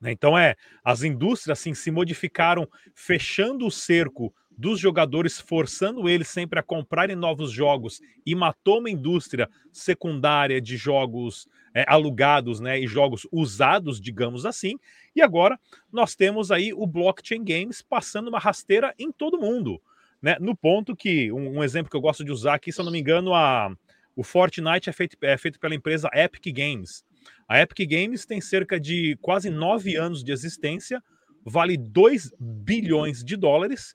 Né? 0.00 0.12
Então 0.12 0.36
é, 0.36 0.56
as 0.84 1.02
indústrias 1.02 1.58
assim 1.58 1.72
se 1.72 1.90
modificaram, 1.90 2.68
fechando 2.94 3.66
o 3.66 3.70
cerco 3.70 4.34
dos 4.56 4.78
jogadores, 4.78 5.40
forçando 5.40 6.08
eles 6.08 6.28
sempre 6.28 6.58
a 6.58 6.62
comprarem 6.62 7.16
novos 7.16 7.50
jogos 7.50 8.00
e 8.24 8.34
matou 8.34 8.78
uma 8.78 8.90
indústria 8.90 9.48
secundária 9.72 10.60
de 10.60 10.76
jogos 10.76 11.48
é, 11.74 11.84
alugados, 11.88 12.60
né, 12.60 12.78
e 12.78 12.86
jogos 12.86 13.26
usados, 13.32 14.00
digamos 14.00 14.46
assim. 14.46 14.78
E 15.14 15.20
agora 15.20 15.58
nós 15.92 16.14
temos 16.14 16.50
aí 16.50 16.72
o 16.72 16.86
blockchain 16.86 17.44
games 17.44 17.82
passando 17.82 18.28
uma 18.28 18.38
rasteira 18.38 18.94
em 18.98 19.10
todo 19.10 19.40
mundo, 19.40 19.82
né? 20.22 20.36
No 20.40 20.56
ponto 20.56 20.94
que 20.94 21.32
um, 21.32 21.58
um 21.58 21.64
exemplo 21.64 21.90
que 21.90 21.96
eu 21.96 22.00
gosto 22.00 22.24
de 22.24 22.30
usar 22.30 22.54
aqui, 22.54 22.72
se 22.72 22.80
eu 22.80 22.84
não 22.84 22.92
me 22.92 23.00
engano, 23.00 23.34
a 23.34 23.70
o 24.16 24.22
Fortnite 24.22 24.88
é 24.88 24.92
feito, 24.92 25.16
é 25.22 25.36
feito 25.36 25.58
pela 25.58 25.74
empresa 25.74 26.08
Epic 26.12 26.54
Games. 26.54 27.04
A 27.48 27.60
Epic 27.60 27.88
Games 27.88 28.24
tem 28.24 28.40
cerca 28.40 28.78
de 28.78 29.18
quase 29.20 29.50
nove 29.50 29.96
anos 29.96 30.22
de 30.22 30.32
existência, 30.32 31.02
vale 31.44 31.76
2 31.76 32.32
bilhões 32.38 33.24
de 33.24 33.36
dólares, 33.36 33.94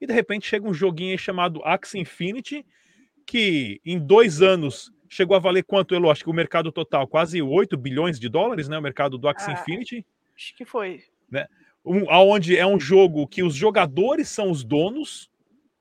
e 0.00 0.06
de 0.06 0.12
repente 0.12 0.46
chega 0.46 0.68
um 0.68 0.74
joguinho 0.74 1.18
chamado 1.18 1.60
Axie 1.64 1.98
Infinity, 1.98 2.64
que 3.26 3.80
em 3.84 3.98
dois 3.98 4.40
anos 4.40 4.92
chegou 5.08 5.36
a 5.36 5.40
valer 5.40 5.64
quanto, 5.64 5.94
Elo? 5.94 6.10
Acho 6.10 6.24
que 6.24 6.30
o 6.30 6.34
mercado 6.34 6.70
total, 6.70 7.06
quase 7.06 7.40
8 7.40 7.76
bilhões 7.76 8.18
de 8.18 8.28
dólares, 8.28 8.68
né? 8.68 8.78
O 8.78 8.82
mercado 8.82 9.18
do 9.18 9.28
Axie 9.28 9.50
ah, 9.50 9.54
Infinity. 9.54 10.06
Acho 10.36 10.56
que 10.56 10.64
foi. 10.64 11.02
Né? 11.30 11.46
um, 11.88 12.04
onde 12.10 12.56
é 12.56 12.66
um 12.66 12.78
jogo 12.78 13.26
que 13.26 13.42
os 13.42 13.54
jogadores 13.54 14.28
são 14.28 14.50
os 14.50 14.62
donos, 14.62 15.30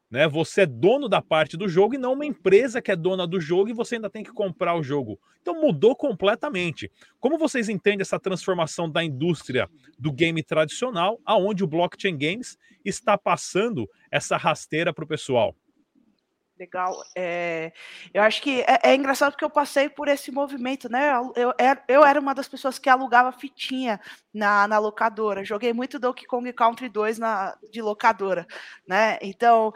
né? 0.09 0.25
Você 0.27 0.61
é 0.61 0.65
dono 0.65 1.09
da 1.09 1.21
parte 1.21 1.57
do 1.57 1.67
jogo 1.67 1.95
e 1.95 1.97
não 1.97 2.13
uma 2.13 2.25
empresa 2.25 2.81
que 2.81 2.89
é 2.89 2.95
dona 2.95 3.27
do 3.27 3.41
jogo 3.41 3.69
e 3.69 3.73
você 3.73 3.95
ainda 3.95 4.09
tem 4.09 4.23
que 4.23 4.31
comprar 4.31 4.75
o 4.75 4.83
jogo. 4.83 5.19
Então 5.41 5.61
mudou 5.61 5.95
completamente. 5.95 6.89
Como 7.19 7.37
vocês 7.37 7.67
entendem 7.67 8.01
essa 8.01 8.19
transformação 8.19 8.89
da 8.89 9.03
indústria 9.03 9.69
do 9.99 10.13
game 10.13 10.41
tradicional, 10.41 11.19
aonde 11.25 11.63
o 11.63 11.67
blockchain 11.67 12.17
games 12.17 12.57
está 12.85 13.17
passando 13.17 13.89
essa 14.09 14.37
rasteira 14.37 14.93
para 14.93 15.03
o 15.03 15.07
pessoal? 15.07 15.53
Legal. 16.59 17.03
É, 17.15 17.71
eu 18.13 18.23
acho 18.23 18.41
que 18.41 18.61
é, 18.61 18.79
é, 18.83 18.95
engraçado 18.95 19.31
porque 19.31 19.45
eu 19.45 19.49
passei 19.49 19.87
por 19.89 20.07
esse 20.07 20.31
movimento, 20.31 20.89
né? 20.89 21.11
Eu, 21.11 21.33
eu, 21.35 21.53
eu, 21.87 22.03
era 22.03 22.19
uma 22.19 22.33
das 22.33 22.47
pessoas 22.47 22.79
que 22.79 22.89
alugava 22.89 23.31
fitinha 23.31 23.99
na, 24.33 24.67
na 24.67 24.79
locadora. 24.79 25.45
Joguei 25.45 25.71
muito 25.71 25.99
Donkey 25.99 26.25
Kong 26.25 26.51
Country 26.53 26.89
2 26.89 27.19
na, 27.19 27.55
de 27.71 27.81
locadora, 27.81 28.47
né? 28.87 29.19
Então, 29.21 29.71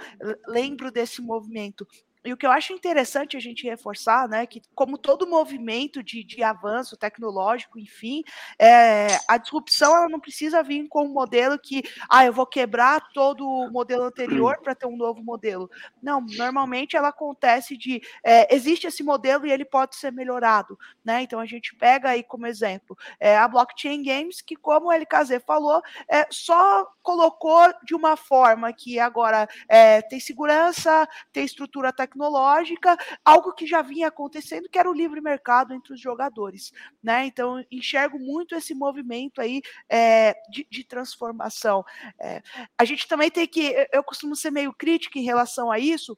lembro 0.48 0.92
desse 0.92 1.22
movimento. 1.22 1.88
E 2.24 2.32
o 2.32 2.38
que 2.38 2.46
eu 2.46 2.52
acho 2.52 2.72
interessante 2.72 3.36
a 3.36 3.40
gente 3.40 3.64
reforçar, 3.64 4.28
né, 4.30 4.46
que 4.46 4.62
como 4.76 4.98
todo 4.98 5.28
movimento 5.28 6.04
de, 6.04 6.24
de 6.24 6.44
avanço 6.44 6.96
tecnológico, 6.96 7.80
enfim, 7.80 8.24
é, 8.60 9.18
a 9.28 9.38
disrupção 9.38 9.96
ela 9.96 10.08
não 10.08 10.20
precisa 10.20 10.62
vir 10.62 10.88
com 10.88 11.06
um 11.06 11.14
modelo 11.14 11.58
que, 11.58 11.82
ah, 12.08 12.24
eu 12.24 12.32
vou 12.32 12.46
quebrar 12.46 13.12
todo 13.12 13.48
o 13.48 13.72
modelo 13.72 14.04
anterior 14.04 14.60
para 14.62 14.76
ter 14.76 14.86
um 14.86 14.96
novo 14.96 15.24
modelo. 15.24 15.70
Não, 16.02 16.22
normalmente 16.22 16.96
ela 16.96 17.08
acontece 17.08 17.76
de, 17.76 18.02
é, 18.24 18.54
existe 18.54 18.86
esse 18.86 19.02
modelo 19.02 19.48
e 19.48 19.52
ele 19.52 19.66
pode 19.66 19.96
ser 19.96 20.12
melhorado, 20.12 20.78
né? 21.04 21.24
Então 21.24 21.40
a 21.40 21.46
gente 21.46 21.76
pega 21.76 22.10
aí 22.10 22.22
como 22.22 22.46
exemplo 22.46 22.96
é, 23.20 23.36
a 23.36 23.48
blockchain 23.48 24.04
games, 24.04 24.42
que 24.42 24.56
como 24.56 24.88
o 24.88 24.92
LKZ 24.92 25.42
falou, 25.46 25.82
é, 26.08 26.28
só 26.30 26.86
colocou 27.02 27.74
de 27.84 27.96
uma 27.96 28.16
forma 28.16 28.72
que 28.72 29.00
agora 29.00 29.50
é, 29.68 30.04
tem 30.04 30.20
segurança, 30.20 31.08
tem 31.34 31.44
estrutura 31.44 31.92
tecnológica 31.92 32.11
tecnológica, 32.12 32.98
algo 33.24 33.54
que 33.54 33.66
já 33.66 33.82
vinha 33.82 34.08
acontecendo, 34.08 34.70
que 34.70 34.78
era 34.78 34.90
o 34.90 34.94
livre 34.94 35.22
mercado 35.22 35.74
entre 35.74 35.94
os 35.94 36.00
jogadores. 36.00 36.72
Né? 37.02 37.26
Então, 37.26 37.64
enxergo 37.72 38.20
muito 38.20 38.56
esse 38.56 38.74
movimento 38.74 39.42
aí 39.42 39.62
é, 39.90 40.36
de, 40.50 40.68
de, 40.70 40.84
transformação. 40.84 41.84
É, 42.20 42.42
a 42.78 42.86
gente 42.86 43.08
também 43.08 43.32
tem 43.32 43.48
que, 43.48 43.88
eu 43.92 44.04
costumo 44.04 44.36
ser 44.36 44.52
meio 44.52 44.74
crítica 44.74 45.18
em 45.18 45.24
relação 45.24 45.72
a 45.72 45.80
isso, 45.80 46.18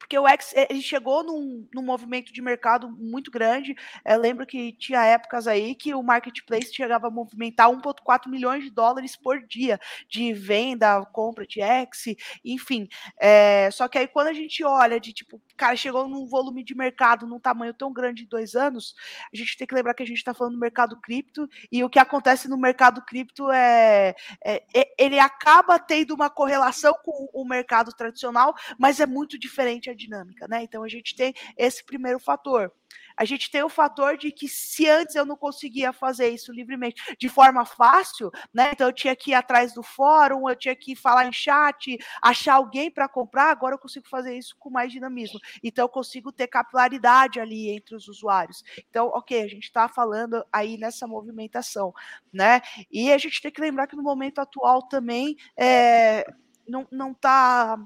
porque 0.00 0.18
o 0.18 0.26
X 0.26 0.54
ele 0.56 0.80
chegou 0.80 1.22
num, 1.22 1.68
num 1.74 1.82
movimento 1.82 2.32
de 2.32 2.40
mercado 2.40 2.90
muito 2.90 3.30
grande. 3.30 3.76
Eu 4.02 4.18
lembro 4.18 4.46
que 4.46 4.72
tinha 4.72 5.04
épocas 5.04 5.46
aí 5.46 5.74
que 5.74 5.94
o 5.94 6.02
marketplace 6.02 6.74
chegava 6.74 7.08
a 7.08 7.10
movimentar 7.10 7.68
1,4 7.68 8.26
milhões 8.28 8.64
de 8.64 8.70
dólares 8.70 9.14
por 9.14 9.46
dia 9.46 9.78
de 10.08 10.32
venda, 10.32 11.04
compra 11.12 11.46
de 11.46 11.60
X, 11.60 12.16
enfim. 12.42 12.88
É, 13.20 13.70
só 13.70 13.86
que 13.88 13.98
aí 13.98 14.08
quando 14.08 14.28
a 14.28 14.32
gente 14.32 14.64
olha 14.64 14.98
de 14.98 15.12
tipo, 15.12 15.40
cara, 15.54 15.76
chegou 15.76 16.08
num 16.08 16.26
volume 16.26 16.64
de 16.64 16.74
mercado 16.74 17.26
num 17.26 17.38
tamanho 17.38 17.74
tão 17.74 17.92
grande 17.92 18.22
em 18.22 18.28
dois 18.28 18.54
anos, 18.54 18.94
a 19.32 19.36
gente 19.36 19.58
tem 19.58 19.66
que 19.66 19.74
lembrar 19.74 19.92
que 19.92 20.02
a 20.02 20.06
gente 20.06 20.16
está 20.16 20.32
falando 20.32 20.54
do 20.54 20.60
mercado 20.60 20.98
cripto 20.98 21.46
e 21.70 21.84
o 21.84 21.90
que 21.90 21.98
acontece 21.98 22.48
no 22.48 22.56
mercado 22.56 23.02
cripto 23.02 23.50
é, 23.50 24.14
é 24.42 24.64
ele 24.98 25.18
acaba 25.18 25.78
tendo 25.78 26.14
uma 26.14 26.30
correlação 26.30 26.94
com 27.04 27.28
o 27.34 27.44
mercado 27.44 27.92
tradicional, 27.92 28.54
mas 28.78 28.98
é 28.98 29.06
muito 29.06 29.38
diferente 29.38 29.89
a 29.90 29.94
dinâmica, 29.94 30.46
né? 30.48 30.62
Então 30.62 30.82
a 30.82 30.88
gente 30.88 31.14
tem 31.14 31.34
esse 31.56 31.84
primeiro 31.84 32.18
fator. 32.18 32.72
A 33.16 33.24
gente 33.24 33.50
tem 33.50 33.62
o 33.62 33.68
fator 33.68 34.16
de 34.16 34.32
que 34.32 34.48
se 34.48 34.88
antes 34.88 35.14
eu 35.14 35.26
não 35.26 35.36
conseguia 35.36 35.92
fazer 35.92 36.28
isso 36.28 36.52
livremente 36.52 37.16
de 37.18 37.28
forma 37.28 37.64
fácil, 37.64 38.30
né? 38.52 38.70
Então 38.72 38.88
eu 38.88 38.92
tinha 38.92 39.14
que 39.14 39.32
ir 39.32 39.34
atrás 39.34 39.74
do 39.74 39.82
fórum, 39.82 40.48
eu 40.48 40.56
tinha 40.56 40.74
que 40.74 40.96
falar 40.96 41.26
em 41.26 41.32
chat, 41.32 41.98
achar 42.22 42.54
alguém 42.54 42.90
para 42.90 43.08
comprar, 43.08 43.50
agora 43.50 43.74
eu 43.74 43.78
consigo 43.78 44.08
fazer 44.08 44.36
isso 44.36 44.56
com 44.58 44.70
mais 44.70 44.90
dinamismo. 44.90 45.38
Então 45.62 45.84
eu 45.84 45.88
consigo 45.88 46.32
ter 46.32 46.46
capilaridade 46.46 47.38
ali 47.38 47.68
entre 47.70 47.94
os 47.94 48.08
usuários. 48.08 48.64
Então, 48.88 49.08
ok, 49.08 49.42
a 49.42 49.48
gente 49.48 49.64
está 49.64 49.88
falando 49.88 50.44
aí 50.52 50.78
nessa 50.78 51.06
movimentação, 51.06 51.92
né? 52.32 52.62
E 52.90 53.12
a 53.12 53.18
gente 53.18 53.42
tem 53.42 53.50
que 53.50 53.60
lembrar 53.60 53.86
que 53.86 53.96
no 53.96 54.02
momento 54.02 54.40
atual 54.40 54.82
também 54.82 55.36
é, 55.56 56.24
não, 56.66 56.86
não 56.90 57.12
tá 57.12 57.78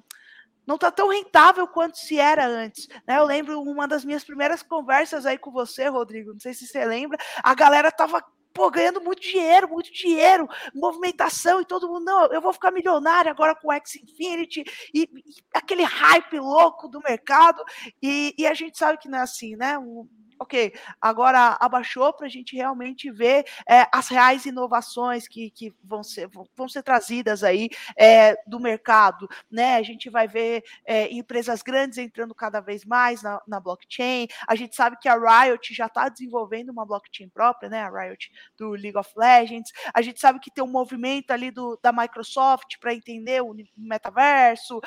não 0.67 0.77
está 0.77 0.91
tão 0.91 1.09
rentável 1.09 1.67
quanto 1.67 1.99
se 1.99 2.19
era 2.19 2.47
antes. 2.47 2.89
Né? 3.07 3.19
Eu 3.19 3.25
lembro 3.25 3.61
uma 3.61 3.87
das 3.87 4.05
minhas 4.05 4.25
primeiras 4.25 4.63
conversas 4.63 5.27
aí 5.27 5.39
com 5.39 5.51
você, 5.51 5.89
Rodrigo, 5.89 6.33
não 6.33 6.41
sei 6.41 6.55
se 6.55 6.67
você 6.67 6.85
lembra, 6.85 7.19
a 7.43 7.55
galera 7.55 7.91
tava 7.91 8.25
pô, 8.55 8.71
ganhando 8.71 9.01
muito 9.01 9.21
dinheiro, 9.21 9.69
muito 9.69 9.93
dinheiro, 9.93 10.49
movimentação 10.73 11.61
e 11.61 11.65
todo 11.65 11.89
mundo, 11.89 12.05
não, 12.05 12.27
eu 12.33 12.41
vou 12.41 12.53
ficar 12.53 12.71
milionário 12.71 13.29
agora 13.29 13.55
com 13.55 13.69
o 13.69 13.73
X 13.73 13.97
Infinity 13.97 14.63
e, 14.95 15.03
e 15.03 15.35
aquele 15.53 15.83
hype 15.83 16.39
louco 16.39 16.89
do 16.89 17.01
mercado 17.01 17.63
e, 18.01 18.33
e, 18.39 18.47
a 18.47 18.55
gente 18.55 18.79
sabe 18.79 18.99
que 18.99 19.09
não 19.09 19.19
é 19.19 19.23
assim, 19.23 19.57
né? 19.57 19.77
Ok, 20.39 20.73
agora 21.01 21.57
abaixou 21.61 22.13
para 22.13 22.27
a 22.27 22.31
gente 22.31 22.57
realmente 22.57 23.11
ver 23.11 23.45
é, 23.69 23.87
as 23.93 24.09
reais 24.09 24.47
inovações 24.47 25.27
que, 25.29 25.51
que 25.51 25.75
vão, 25.83 26.03
ser, 26.03 26.29
vão 26.57 26.69
ser 26.69 26.83
trazidas 26.83 27.43
aí 27.43 27.69
é, 27.97 28.37
do 28.47 28.61
mercado, 28.61 29.29
né? 29.51 29.77
A 29.77 29.83
gente 29.83 30.11
vai 30.11 30.29
ver 30.29 30.63
é, 30.85 31.13
empresas 31.13 31.63
grandes 31.63 31.99
entrando 31.99 32.35
cada 32.35 32.61
vez 32.61 32.85
mais 32.85 33.23
na, 33.23 33.41
na, 33.47 33.61
blockchain. 33.61 34.27
A 34.47 34.55
gente 34.55 34.75
sabe 34.77 34.97
que 35.01 35.09
a 35.09 35.17
Riot 35.17 35.73
já 35.75 35.87
está 35.87 36.09
desenvolvendo 36.09 36.71
uma 36.71 36.85
blockchain 36.85 37.29
própria, 37.29 37.69
né? 37.69 37.83
A 37.83 37.91
Riot 37.91 38.31
do 38.59 38.71
League 38.71 38.99
of 38.99 39.11
Legends. 39.17 39.73
A 39.93 40.03
gente 40.03 40.21
sabe 40.21 40.41
que 40.41 40.51
tem 40.51 40.63
um 40.63 40.69
movimento 40.69 41.31
ali 41.31 41.51
do, 41.51 41.79
da 41.83 41.93
Microsoft 41.93 42.79
para 42.81 42.95
entender 42.95 43.43
o 43.43 43.55
metaverso, 43.77 44.81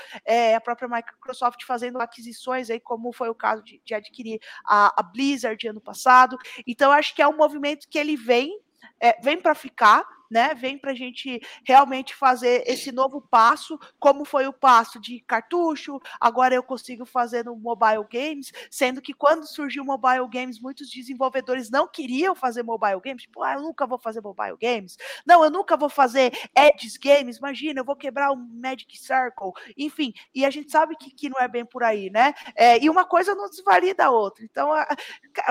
a 0.56 0.62
própria 0.62 0.88
Microsoft 0.88 1.63
fazendo 1.66 2.00
aquisições 2.00 2.70
aí, 2.70 2.80
como 2.80 3.12
foi 3.12 3.30
o 3.30 3.36
caso 3.36 3.63
de, 3.63 3.82
de 3.84 3.94
adquirir 3.94 4.39
a, 4.66 4.94
a 5.00 5.04
Blizzard 5.04 5.37
Blizzard 5.38 5.67
ano 5.67 5.79
passado. 5.79 6.38
Então, 6.65 6.91
acho 6.91 7.15
que 7.15 7.22
é 7.22 7.27
um 7.27 7.38
movimento 7.38 7.88
que 7.88 7.98
ele 7.98 8.17
vem, 8.17 8.60
é, 9.00 9.20
vem 9.22 9.39
para 9.39 9.53
ficar 9.53 10.03
né? 10.29 10.53
Vem 10.53 10.77
para 10.77 10.91
a 10.91 10.96
gente 10.96 11.39
realmente 11.65 12.15
fazer 12.15 12.63
esse 12.65 12.91
novo 12.91 13.22
passo, 13.22 13.79
como 14.00 14.25
foi 14.25 14.48
o 14.48 14.53
passo 14.53 15.00
de 15.00 15.19
cartucho, 15.22 16.00
agora 16.19 16.53
eu 16.53 16.63
consigo 16.63 17.05
fazer 17.05 17.46
no 17.46 17.55
mobile 17.55 18.05
games, 18.12 18.51
sendo 18.69 19.01
que 19.01 19.13
quando 19.13 19.48
surgiu 19.48 19.84
mobile 19.84 20.27
games, 20.31 20.60
muitos 20.60 20.89
desenvolvedores 20.89 21.69
não 21.69 21.88
queriam 21.88 22.36
fazer 22.36 22.63
mobile 22.63 23.00
games, 23.03 23.24
tipo, 23.24 23.43
ah, 23.43 23.53
eu 23.53 23.62
nunca 23.62 23.86
vou 23.86 23.98
fazer 23.98 24.22
mobile 24.22 24.57
games, 24.62 24.98
não, 25.25 25.43
eu 25.43 25.50
nunca 25.50 25.77
vou 25.77 25.89
fazer 25.89 26.31
Edge 26.55 26.98
games, 27.00 27.38
imagina, 27.38 27.79
eu 27.79 27.86
vou 27.86 27.96
quebrar 27.96 28.31
o 28.31 28.36
Magic 28.36 28.98
Circle, 28.98 29.51
enfim, 29.77 30.13
e 30.34 30.46
a 30.46 30.50
gente 30.50 30.72
sabe 30.72 30.96
que, 30.96 31.12
que 31.12 31.29
não 31.29 31.39
é 31.39 31.48
bem 31.48 31.65
por 31.65 31.84
aí, 31.84 32.10
né? 32.10 32.34
É, 32.55 32.84
e 32.84 32.89
uma 32.89 33.05
coisa 33.05 33.36
não 33.36 33.50
desvalida 33.50 34.05
a 34.05 34.12
outra. 34.12 34.43
Então, 34.43 34.74
a, 34.74 34.88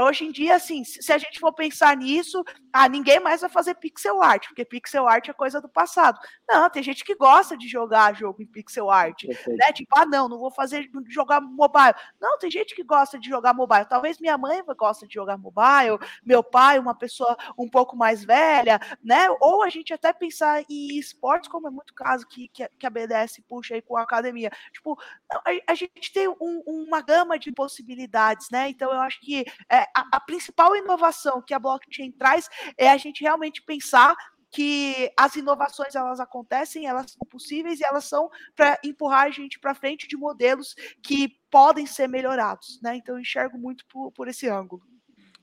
hoje 0.01 0.25
em 0.25 0.33
dia, 0.33 0.57
assim, 0.57 0.85
se 0.85 1.13
a 1.13 1.19
gente 1.19 1.39
for 1.39 1.53
pensar 1.53 1.97
nisso, 1.97 2.43
ah, 2.73 2.89
ninguém 2.89 3.21
mais 3.21 3.41
vai 3.41 3.51
fazer 3.51 3.75
pixel 3.75 4.23
art, 4.23 4.47
porque 4.49 4.65
pixel 4.69 5.07
art 5.07 5.29
é 5.29 5.33
coisa 5.33 5.61
do 5.61 5.69
passado. 5.69 6.19
Não, 6.49 6.69
tem 6.71 6.83
gente 6.83 7.05
que 7.05 7.15
gosta 7.15 7.57
de 7.57 7.69
jogar 7.69 8.15
jogo 8.15 8.43
em 8.43 8.47
pixel 8.47 8.91
art, 8.91 9.25
né? 9.25 9.73
Tipo, 9.73 9.99
ah, 9.99 10.07
não, 10.07 10.29
não 10.29 10.39
vou 10.39 10.51
fazer 10.51 10.89
jogar 11.09 11.41
mobile. 11.41 11.95
Não, 12.21 12.39
tem 12.39 12.51
gente 12.51 12.75
que 12.75 12.83
gosta 12.83 13.19
de 13.19 13.29
jogar 13.29 13.55
mobile. 13.55 13.85
Talvez 13.87 14.19
minha 14.19 14.37
mãe 14.37 14.63
gosta 14.77 15.07
de 15.07 15.15
jogar 15.15 15.39
mobile, 15.39 15.99
meu 16.25 16.43
pai, 16.43 16.79
uma 16.79 16.95
pessoa 16.95 17.37
um 17.59 17.69
pouco 17.69 17.97
mais 17.97 18.25
velha, 18.25 18.81
né? 19.03 19.29
Ou 19.41 19.63
a 19.63 19.69
gente 19.69 19.93
até 19.93 20.13
pensar 20.13 20.65
em 20.69 20.99
esportes, 20.99 21.49
como 21.49 21.69
é 21.69 21.71
muito 21.71 21.95
caso 21.95 22.27
que, 22.27 22.49
que 22.49 22.87
a 22.87 22.91
BDS 22.91 23.41
puxa 23.49 23.75
aí 23.75 23.83
com 23.83 23.97
a 23.97 24.03
academia. 24.03 24.51
Tipo, 24.73 24.99
a, 25.31 25.73
a 25.73 25.75
gente 25.75 26.13
tem 26.13 26.29
um, 26.29 26.63
uma 26.67 27.01
gama 27.01 27.39
de 27.39 27.53
possibilidades, 27.53 28.49
né? 28.51 28.69
Então 28.69 28.93
eu 28.93 29.01
acho 29.01 29.21
que 29.21 29.45
é, 29.71 29.83
a, 29.95 30.07
a 30.13 30.21
principal 30.21 30.75
inovação 30.77 31.43
que 31.43 31.55
a 31.55 31.59
blockchain 31.59 32.13
traz 32.13 32.49
é 32.77 32.91
a 32.91 32.97
gente 32.97 33.23
realmente 33.23 33.63
pensar 33.63 34.17
que 34.57 35.13
as 35.19 35.37
inovações 35.37 35.95
elas 35.95 36.19
acontecem, 36.19 36.87
elas 36.87 37.11
são 37.11 37.29
possíveis 37.29 37.79
e 37.79 37.85
elas 37.85 38.07
são 38.07 38.31
para 38.57 38.81
empurrar 38.83 39.27
a 39.27 39.31
gente 39.31 39.59
para 39.59 39.75
frente 39.75 40.09
de 40.09 40.17
modelos 40.17 40.75
que 41.03 41.29
podem 41.51 41.85
ser 41.85 42.09
melhorados, 42.09 42.81
né? 42.83 42.97
Então 42.97 43.17
eu 43.17 43.21
enxergo 43.21 43.59
muito 43.59 43.85
por, 43.85 44.11
por 44.13 44.29
esse 44.29 44.49
ângulo. 44.49 44.81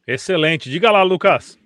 Excelente. 0.08 0.68
Diga 0.68 0.90
lá, 0.90 1.04
Lucas. 1.04 1.60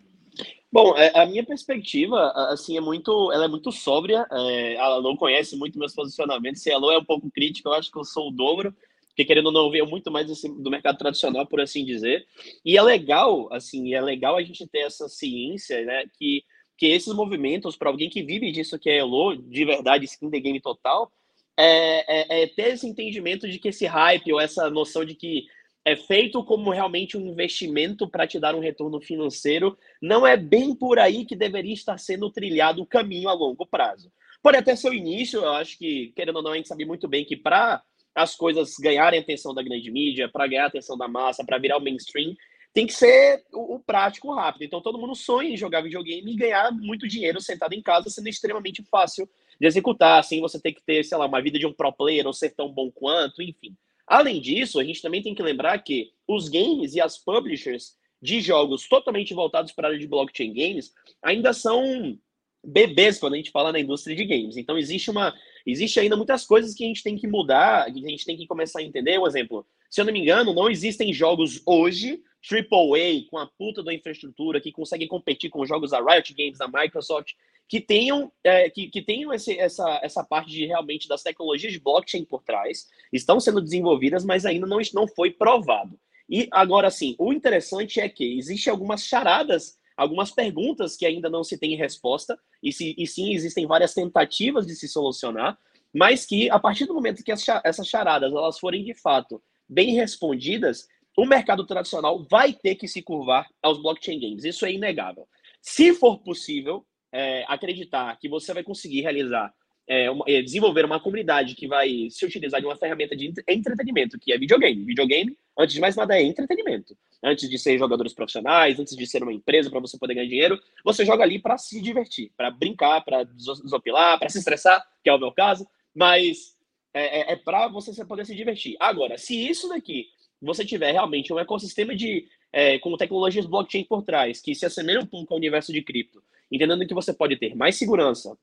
Bom, 0.70 0.98
é, 0.98 1.18
a 1.18 1.26
minha 1.26 1.46
perspectiva, 1.46 2.34
assim, 2.52 2.76
é 2.76 2.82
muito, 2.82 3.32
ela 3.32 3.46
é 3.46 3.48
muito 3.48 3.72
sóbria. 3.72 4.28
É, 4.30 4.74
ela 4.74 5.02
não 5.02 5.16
conhece 5.16 5.56
muito 5.56 5.80
meus 5.80 5.96
posicionamentos. 5.96 6.62
Se 6.62 6.70
a 6.70 6.76
Alô 6.76 6.92
é 6.92 6.98
um 6.98 7.06
pouco 7.06 7.32
crítica, 7.32 7.70
eu 7.70 7.74
acho 7.76 7.90
que 7.90 7.98
eu 7.98 8.04
sou 8.04 8.28
o 8.28 8.32
dobro, 8.32 8.76
porque 9.08 9.24
querendo 9.24 9.46
ou 9.46 9.54
não, 9.54 9.72
veio 9.72 9.88
muito 9.88 10.12
mais 10.12 10.30
assim, 10.30 10.62
do 10.62 10.70
mercado 10.70 10.98
tradicional, 10.98 11.48
por 11.48 11.62
assim 11.62 11.86
dizer. 11.86 12.28
E 12.66 12.78
é 12.78 12.82
legal, 12.82 13.48
assim, 13.54 13.94
é 13.94 14.02
legal 14.02 14.36
a 14.36 14.44
gente 14.44 14.68
ter 14.68 14.80
essa 14.80 15.08
ciência, 15.08 15.86
né, 15.86 16.04
que 16.20 16.44
que 16.78 16.86
esses 16.86 17.14
movimentos, 17.14 17.76
para 17.76 17.90
alguém 17.90 18.10
que 18.10 18.22
vive 18.22 18.52
disso 18.52 18.78
que 18.78 18.90
é 18.90 18.98
Elo, 18.98 19.36
de 19.36 19.66
verdade, 19.66 20.06
skin 20.06 20.30
the 20.30 20.40
game 20.40 20.62
total, 20.62 21.12
é, 21.58 22.40
é, 22.40 22.44
é, 22.44 22.48
ter 22.48 22.74
esse 22.74 22.88
entendimento 22.88 23.48
de 23.50 23.58
que 23.58 23.70
esse 23.70 23.88
hype 23.88 24.32
ou 24.32 24.40
essa 24.40 24.70
noção 24.70 25.04
de 25.04 25.16
que 25.16 25.46
é 25.84 25.96
feito 25.96 26.44
como 26.44 26.70
realmente 26.70 27.18
um 27.18 27.26
investimento 27.26 28.08
para 28.08 28.28
te 28.28 28.40
dar 28.40 28.54
um 28.54 28.60
retorno 28.60 29.00
financeiro, 29.00 29.78
não 30.02 30.28
é 30.28 30.36
bem 30.36 30.76
por 30.76 31.00
aí 31.00 31.26
que 31.26 31.36
deveria 31.36 31.74
estar 31.74 31.98
sendo 31.98 32.30
trilhado 32.30 32.82
o 32.82 32.86
caminho 32.86 33.30
a 33.30 33.34
longo 33.34 33.66
prazo. 33.66 34.12
Pode 34.44 34.58
até 34.58 34.76
ser 34.76 34.90
o 34.90 34.94
início, 34.94 35.40
eu 35.40 35.54
acho 35.54 35.78
que, 35.78 36.12
querendo 36.16 36.36
ou 36.36 36.44
não, 36.44 36.52
a 36.52 36.58
gente 36.58 36.68
sabe 36.68 36.86
muito 36.86 37.08
bem 37.08 37.26
que 37.26 37.38
para 37.38 37.82
as 38.14 38.36
coisas 38.36 38.76
ganharem 38.80 39.20
atenção 39.20 39.54
da 39.54 39.64
grande 39.64 39.90
mídia, 39.90 40.30
para 40.30 40.48
ganhar 40.48 40.66
atenção 40.66 40.98
da 40.98 41.08
massa, 41.08 41.46
para 41.46 41.58
virar 41.58 41.78
o 41.78 41.82
mainstream, 41.82 42.36
tem 42.78 42.86
que 42.86 42.94
ser 42.94 43.44
o, 43.52 43.74
o, 43.74 43.80
prático 43.80 44.32
rápido. 44.32 44.62
Então 44.62 44.80
todo 44.80 45.00
mundo 45.00 45.16
sonha 45.16 45.50
em 45.50 45.58
jogar 45.58 45.82
videogame 45.82 46.32
e 46.32 46.36
ganhar 46.36 46.72
muito 46.72 47.08
dinheiro 47.08 47.42
sentado 47.42 47.74
em 47.74 47.82
casa, 47.82 48.08
sendo 48.12 48.30
extremamente 48.30 48.84
fácil 48.84 49.28
de 49.60 49.66
executar. 49.66 50.20
Assim, 50.20 50.40
você 50.40 50.62
tem 50.62 50.72
que 50.72 50.84
ter, 50.84 51.04
sei 51.04 51.18
lá, 51.18 51.26
uma 51.26 51.42
vida 51.42 51.58
de 51.58 51.66
um 51.66 51.74
pro 51.74 51.92
player 51.92 52.28
ou 52.28 52.34
ser 52.34 52.52
tão 52.52 52.72
bom 52.72 52.92
quanto, 52.92 53.42
enfim. 53.42 53.76
Além 54.06 54.40
disso, 54.40 54.80
a 54.80 54.84
gente 54.84 55.02
também 55.02 55.24
tem 55.24 55.34
que 55.34 55.42
lembrar 55.42 55.80
que 55.80 56.12
os 56.28 56.50
games 56.50 56.94
e 56.94 57.02
as 57.02 57.18
publishers 57.18 57.96
de 58.22 58.42
jogos 58.42 58.88
totalmente 58.88 59.34
voltados 59.34 59.72
para 59.72 59.88
a 59.88 59.90
área 59.90 60.00
de 60.00 60.08
blockchain 60.08 60.54
games 60.54 60.94
ainda 61.24 61.54
são 61.54 62.16
bebês 62.64 63.18
quando 63.18 63.34
a 63.34 63.38
gente 63.38 63.50
fala 63.50 63.72
na 63.72 63.80
indústria 63.80 64.16
de 64.16 64.24
games. 64.24 64.56
Então 64.56 64.78
existe 64.78 65.10
uma 65.10 65.34
existe 65.66 66.00
ainda 66.00 66.16
muitas 66.16 66.46
coisas 66.46 66.76
que 66.76 66.84
a 66.84 66.88
gente 66.88 67.02
tem 67.02 67.18
que 67.18 67.28
mudar, 67.28 67.92
que 67.92 68.06
a 68.06 68.10
gente 68.10 68.24
tem 68.24 68.38
que 68.38 68.46
começar 68.46 68.82
a 68.82 68.84
entender. 68.84 69.18
Um 69.18 69.26
exemplo, 69.26 69.66
se 69.90 70.00
eu 70.00 70.06
não 70.06 70.14
me 70.14 70.20
engano, 70.20 70.54
não 70.54 70.70
existem 70.70 71.12
jogos 71.12 71.60
hoje 71.66 72.22
AAA, 72.50 73.30
com 73.30 73.38
a 73.38 73.48
puta 73.48 73.84
da 73.84 73.94
infraestrutura, 73.94 74.62
que 74.62 74.72
conseguem 74.72 75.08
competir 75.08 75.50
com 75.50 75.66
jogos 75.66 75.92
da 75.92 76.00
Riot 76.00 76.34
Games, 76.34 76.58
da 76.58 76.68
Microsoft, 76.68 77.34
que 77.68 77.82
tenham, 77.82 78.32
é, 78.44 78.70
que, 78.70 78.88
que 78.88 79.02
tenham 79.02 79.34
esse, 79.34 79.58
essa, 79.60 80.00
essa 80.02 80.24
parte 80.24 80.50
de 80.52 80.66
realmente 80.66 81.08
das 81.08 81.22
tecnologias 81.22 81.74
de 81.74 81.80
blockchain 81.80 82.24
por 82.24 82.42
trás, 82.44 82.88
estão 83.12 83.40
sendo 83.40 83.62
desenvolvidas, 83.62 84.24
mas 84.24 84.46
ainda 84.46 84.66
não, 84.66 84.80
não 84.94 85.08
foi 85.08 85.32
provado. 85.32 86.00
E 86.30 86.48
agora 86.52 86.90
sim, 86.90 87.16
o 87.20 87.34
interessante 87.34 88.00
é 88.00 88.08
que 88.08 88.38
existem 88.38 88.72
algumas 88.72 89.04
charadas, 89.04 89.78
algumas 89.96 90.32
perguntas 90.32 90.96
que 90.96 91.06
ainda 91.06 91.30
não 91.30 91.44
se 91.44 91.58
tem 91.58 91.76
resposta, 91.76 92.40
e, 92.64 92.72
se, 92.72 92.96
e 92.98 93.06
sim 93.06 93.34
existem 93.34 93.66
várias 93.66 93.94
tentativas 93.94 94.66
de 94.66 94.76
se 94.76 94.88
solucionar, 94.88 95.58
mas 95.94 96.26
que 96.26 96.50
a 96.50 96.60
partir 96.60 96.86
do 96.86 96.94
momento 96.94 97.24
que 97.24 97.32
essas 97.32 97.88
charadas 97.88 98.32
elas 98.32 98.60
forem 98.60 98.84
de 98.84 98.94
fato 98.94 99.42
bem 99.68 99.94
respondidas, 99.96 100.88
o 101.18 101.26
mercado 101.26 101.66
tradicional 101.66 102.24
vai 102.30 102.54
ter 102.54 102.76
que 102.76 102.88
se 102.88 103.02
curvar 103.02 103.50
aos 103.62 103.82
blockchain 103.82 104.20
games. 104.20 104.46
Isso 104.46 104.66
é 104.68 104.72
inegável. 104.72 105.28
Se 105.60 105.92
for 105.94 106.20
possível 106.20 106.86
é, 107.12 107.44
acreditar 107.48 108.16
que 108.20 108.30
você 108.30 108.54
vai 108.54 108.64
conseguir 108.64 109.02
realizar, 109.02 109.52
é, 109.88 110.12
uma, 110.12 110.24
é, 110.28 110.44
desenvolver 110.44 110.86
uma 110.86 111.00
comunidade 111.00 111.56
que 111.56 111.68
vai 111.68 112.08
se 112.12 112.24
utilizar 112.24 112.62
de 112.62 112.68
uma 112.68 112.76
ferramenta 112.76 113.16
de 113.16 113.34
entretenimento, 113.48 114.20
que 114.20 114.32
é 114.32 114.38
videogame. 114.38 114.86
Videogame, 114.86 115.36
antes 115.58 115.74
de 115.74 115.82
mais 115.82 115.96
nada, 115.96 116.16
é 116.16 116.22
entretenimento. 116.22 116.96
Antes 117.24 117.50
de 117.50 117.58
ser 117.58 117.80
jogadores 117.80 118.14
profissionais, 118.14 118.80
antes 118.80 118.96
de 118.96 119.08
ser 119.08 119.24
uma 119.24 119.34
empresa 119.34 119.72
para 119.72 119.80
você 119.80 119.98
poder 119.98 120.14
ganhar 120.14 120.28
dinheiro, 120.28 120.60
você 120.86 121.04
joga 121.04 121.24
ali 121.24 121.40
para 121.40 121.58
se 121.58 121.82
divertir, 121.82 122.32
para 122.38 122.52
brincar, 122.52 123.02
para 123.04 123.24
desopilar, 123.24 124.20
para 124.20 124.30
se 124.30 124.38
estressar, 124.38 124.86
que 125.04 125.10
é 125.10 125.14
o 125.14 125.18
meu 125.18 125.32
caso, 125.32 125.66
mas 125.96 126.56
é, 126.94 127.22
é, 127.22 127.34
é 127.34 127.36
para 127.36 127.68
você 127.70 128.06
poder 128.06 128.26
se 128.26 128.36
divertir. 128.36 128.76
Agora, 128.80 129.18
se 129.18 129.36
isso 129.36 129.68
daqui 129.70 130.06
você 130.42 130.66
tiver 130.66 130.92
realmente 130.92 131.34
um 131.34 131.40
ecossistema 131.40 131.96
de 131.96 132.28
é, 132.52 132.80
com 132.80 132.96
tecnologias 132.98 133.46
blockchain 133.46 133.84
por 133.84 134.04
trás, 134.04 134.42
que 134.42 134.56
se 134.56 134.66
assemelham 134.66 135.04
um 135.04 135.06
pouco 135.06 135.34
ao 135.34 135.38
universo 135.38 135.72
de 135.72 135.82
cripto, 135.82 136.24
entendendo 136.52 136.86
que 136.88 136.94
você 136.94 137.14
pode 137.14 137.36
ter 137.38 137.56
mais 137.56 137.76
segurança, 137.76 138.38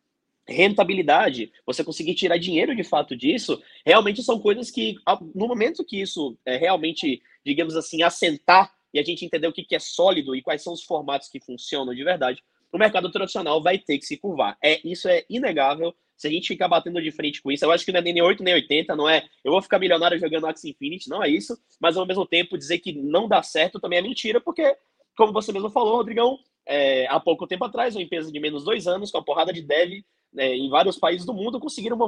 rentabilidade, 0.47 1.51
você 1.67 1.83
conseguir 1.83 2.15
tirar 2.15 2.39
dinheiro 2.39 2.77
de 2.77 2.85
fato 2.85 3.17
disso, 3.17 3.63
realmente 3.85 4.23
são 4.23 4.39
coisas 4.39 4.71
que, 4.71 4.97
no 5.35 5.49
momento 5.49 5.85
que 5.85 6.01
isso 6.01 6.37
é 6.45 6.57
realmente, 6.57 7.23
digamos 7.45 7.77
assim, 7.77 8.03
assentar 8.03 8.73
e 8.93 8.99
a 8.99 9.03
gente 9.03 9.25
entender 9.25 9.49
o 9.49 9.53
que 9.53 9.75
é 9.75 9.79
sólido 9.79 10.37
e 10.37 10.43
quais 10.43 10.63
são 10.63 10.73
os 10.73 10.85
formatos 10.85 11.29
que 11.29 11.41
funcionam 11.41 11.95
de 11.95 12.05
verdade, 12.05 12.43
o 12.71 12.79
mercado 12.79 13.11
tradicional 13.11 13.63
vai 13.63 13.79
ter 13.79 13.99
que 13.99 14.05
se 14.05 14.17
curvar. 14.17 14.59
É, 14.63 14.81
isso 14.87 15.09
é 15.09 15.25
inegável. 15.31 15.95
Se 16.16 16.28
a 16.28 16.30
gente 16.30 16.49
ficar 16.49 16.68
batendo 16.68 17.02
de 17.02 17.11
frente 17.11 17.42
com 17.42 17.50
isso, 17.50 17.64
eu 17.64 17.73
acho 17.73 17.85
que 17.85 17.92
não 17.92 17.99
é 17.99 18.02
nem 18.02 18.23
8 18.23 18.42
nem 18.42 18.54
80, 18.54 18.94
não 18.94 19.09
é 19.09 19.25
eu 19.44 19.52
vou 19.52 19.61
ficar 19.61 19.78
milionário 19.78 20.18
jogando 20.18 20.47
Axie 20.47 20.71
Infinity, 20.71 21.09
não 21.09 21.22
é 21.22 21.29
isso, 21.29 21.59
mas 21.81 21.96
ao 21.96 22.07
mesmo 22.07 22.27
tempo 22.27 22.57
dizer 22.57 22.79
que 22.79 22.92
não 22.92 23.29
dá 23.29 23.42
certo 23.42 23.81
também 23.81 23.98
é 23.98 24.03
mentira, 24.03 24.40
porque, 24.40 24.77
como 25.16 25.33
você 25.33 25.53
mesmo 25.53 25.70
falou, 25.70 25.96
Rodrigão, 25.96 26.38
é, 26.66 27.07
há 27.09 27.20
pouco 27.20 27.46
tempo 27.46 27.64
atrás, 27.64 27.94
uma 27.94 28.03
empresa 28.03 28.33
de 28.33 28.40
menos 28.40 28.64
dois 28.64 28.87
anos, 28.87 29.11
com 29.11 29.18
a 29.18 29.24
porrada 29.24 29.53
de 29.53 29.62
dev 29.62 30.03
é, 30.37 30.55
em 30.55 30.68
vários 30.68 30.98
países 30.98 31.27
do 31.27 31.35
mundo, 31.35 31.61
conseguiram 31.61 31.98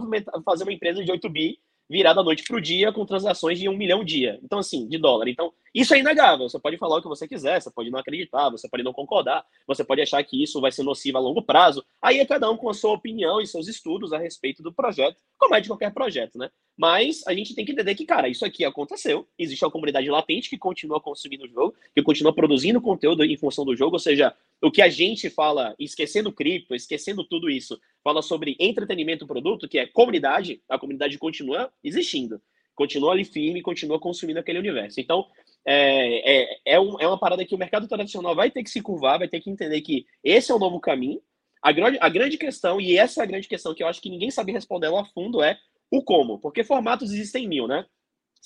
fazer 0.44 0.64
uma 0.64 0.72
empresa 0.72 1.04
de 1.04 1.10
8 1.10 1.28
bi 1.28 1.58
virada 1.88 2.16
da 2.16 2.24
noite 2.24 2.42
para 2.42 2.56
o 2.56 2.60
dia 2.60 2.92
com 2.92 3.06
transações 3.06 3.58
de 3.58 3.68
um 3.68 3.76
milhão 3.76 4.04
dia. 4.04 4.40
Então, 4.42 4.58
assim, 4.58 4.88
de 4.88 4.98
dólar. 4.98 5.28
Então, 5.28 5.52
isso 5.76 5.94
é 5.94 5.98
inegável. 5.98 6.48
Você 6.48 6.58
pode 6.58 6.78
falar 6.78 6.96
o 6.96 7.02
que 7.02 7.08
você 7.08 7.28
quiser, 7.28 7.60
você 7.60 7.70
pode 7.70 7.90
não 7.90 7.98
acreditar, 7.98 8.48
você 8.48 8.66
pode 8.66 8.82
não 8.82 8.94
concordar, 8.94 9.44
você 9.66 9.84
pode 9.84 10.00
achar 10.00 10.24
que 10.24 10.42
isso 10.42 10.58
vai 10.58 10.72
ser 10.72 10.82
nocivo 10.82 11.18
a 11.18 11.20
longo 11.20 11.42
prazo. 11.42 11.84
Aí 12.00 12.18
é 12.18 12.24
cada 12.24 12.50
um 12.50 12.56
com 12.56 12.70
a 12.70 12.74
sua 12.74 12.92
opinião 12.92 13.42
e 13.42 13.46
seus 13.46 13.68
estudos 13.68 14.10
a 14.10 14.18
respeito 14.18 14.62
do 14.62 14.72
projeto, 14.72 15.18
como 15.36 15.54
é 15.54 15.60
de 15.60 15.68
qualquer 15.68 15.92
projeto, 15.92 16.38
né? 16.38 16.50
Mas 16.78 17.22
a 17.26 17.34
gente 17.34 17.54
tem 17.54 17.62
que 17.62 17.72
entender 17.72 17.94
que, 17.94 18.06
cara, 18.06 18.26
isso 18.26 18.44
aqui 18.44 18.64
aconteceu. 18.64 19.28
Existe 19.38 19.64
uma 19.64 19.70
comunidade 19.70 20.08
latente 20.08 20.48
que 20.48 20.56
continua 20.56 20.98
consumindo 20.98 21.44
o 21.44 21.48
jogo, 21.48 21.74
que 21.94 22.02
continua 22.02 22.34
produzindo 22.34 22.80
conteúdo 22.80 23.22
em 23.22 23.36
função 23.36 23.64
do 23.64 23.76
jogo, 23.76 23.96
ou 23.96 24.00
seja, 24.00 24.34
o 24.62 24.70
que 24.70 24.80
a 24.80 24.88
gente 24.88 25.28
fala, 25.28 25.74
esquecendo 25.78 26.32
cripto, 26.32 26.74
esquecendo 26.74 27.22
tudo 27.22 27.50
isso, 27.50 27.78
fala 28.02 28.22
sobre 28.22 28.56
entretenimento 28.58 29.26
produto, 29.26 29.68
que 29.68 29.78
é 29.78 29.86
comunidade, 29.86 30.62
a 30.68 30.78
comunidade 30.78 31.18
continua 31.18 31.70
existindo, 31.84 32.40
continua 32.74 33.12
ali 33.12 33.24
firme, 33.24 33.62
continua 33.62 33.98
consumindo 33.98 34.38
aquele 34.38 34.58
universo. 34.58 35.00
Então, 35.00 35.26
é, 35.66 36.42
é, 36.42 36.58
é, 36.64 36.80
um, 36.80 36.98
é 37.00 37.06
uma 37.06 37.18
parada 37.18 37.44
que 37.44 37.54
o 37.54 37.58
mercado 37.58 37.88
tradicional 37.88 38.34
vai 38.34 38.50
ter 38.50 38.62
que 38.62 38.70
se 38.70 38.80
curvar, 38.80 39.18
vai 39.18 39.28
ter 39.28 39.40
que 39.40 39.50
entender 39.50 39.80
que 39.80 40.06
esse 40.22 40.52
é 40.52 40.54
o 40.54 40.58
novo 40.58 40.78
caminho. 40.78 41.20
A 41.60 41.72
grande, 41.72 41.98
a 42.00 42.08
grande 42.08 42.38
questão, 42.38 42.80
e 42.80 42.96
essa 42.96 43.20
é 43.20 43.24
a 43.24 43.26
grande 43.26 43.48
questão 43.48 43.74
que 43.74 43.82
eu 43.82 43.88
acho 43.88 44.00
que 44.00 44.08
ninguém 44.08 44.30
sabe 44.30 44.52
responder 44.52 44.86
a 44.86 45.04
fundo, 45.06 45.42
é 45.42 45.58
o 45.90 46.02
como. 46.02 46.38
Porque 46.38 46.62
formatos 46.62 47.12
existem 47.12 47.48
mil, 47.48 47.66
né? 47.66 47.84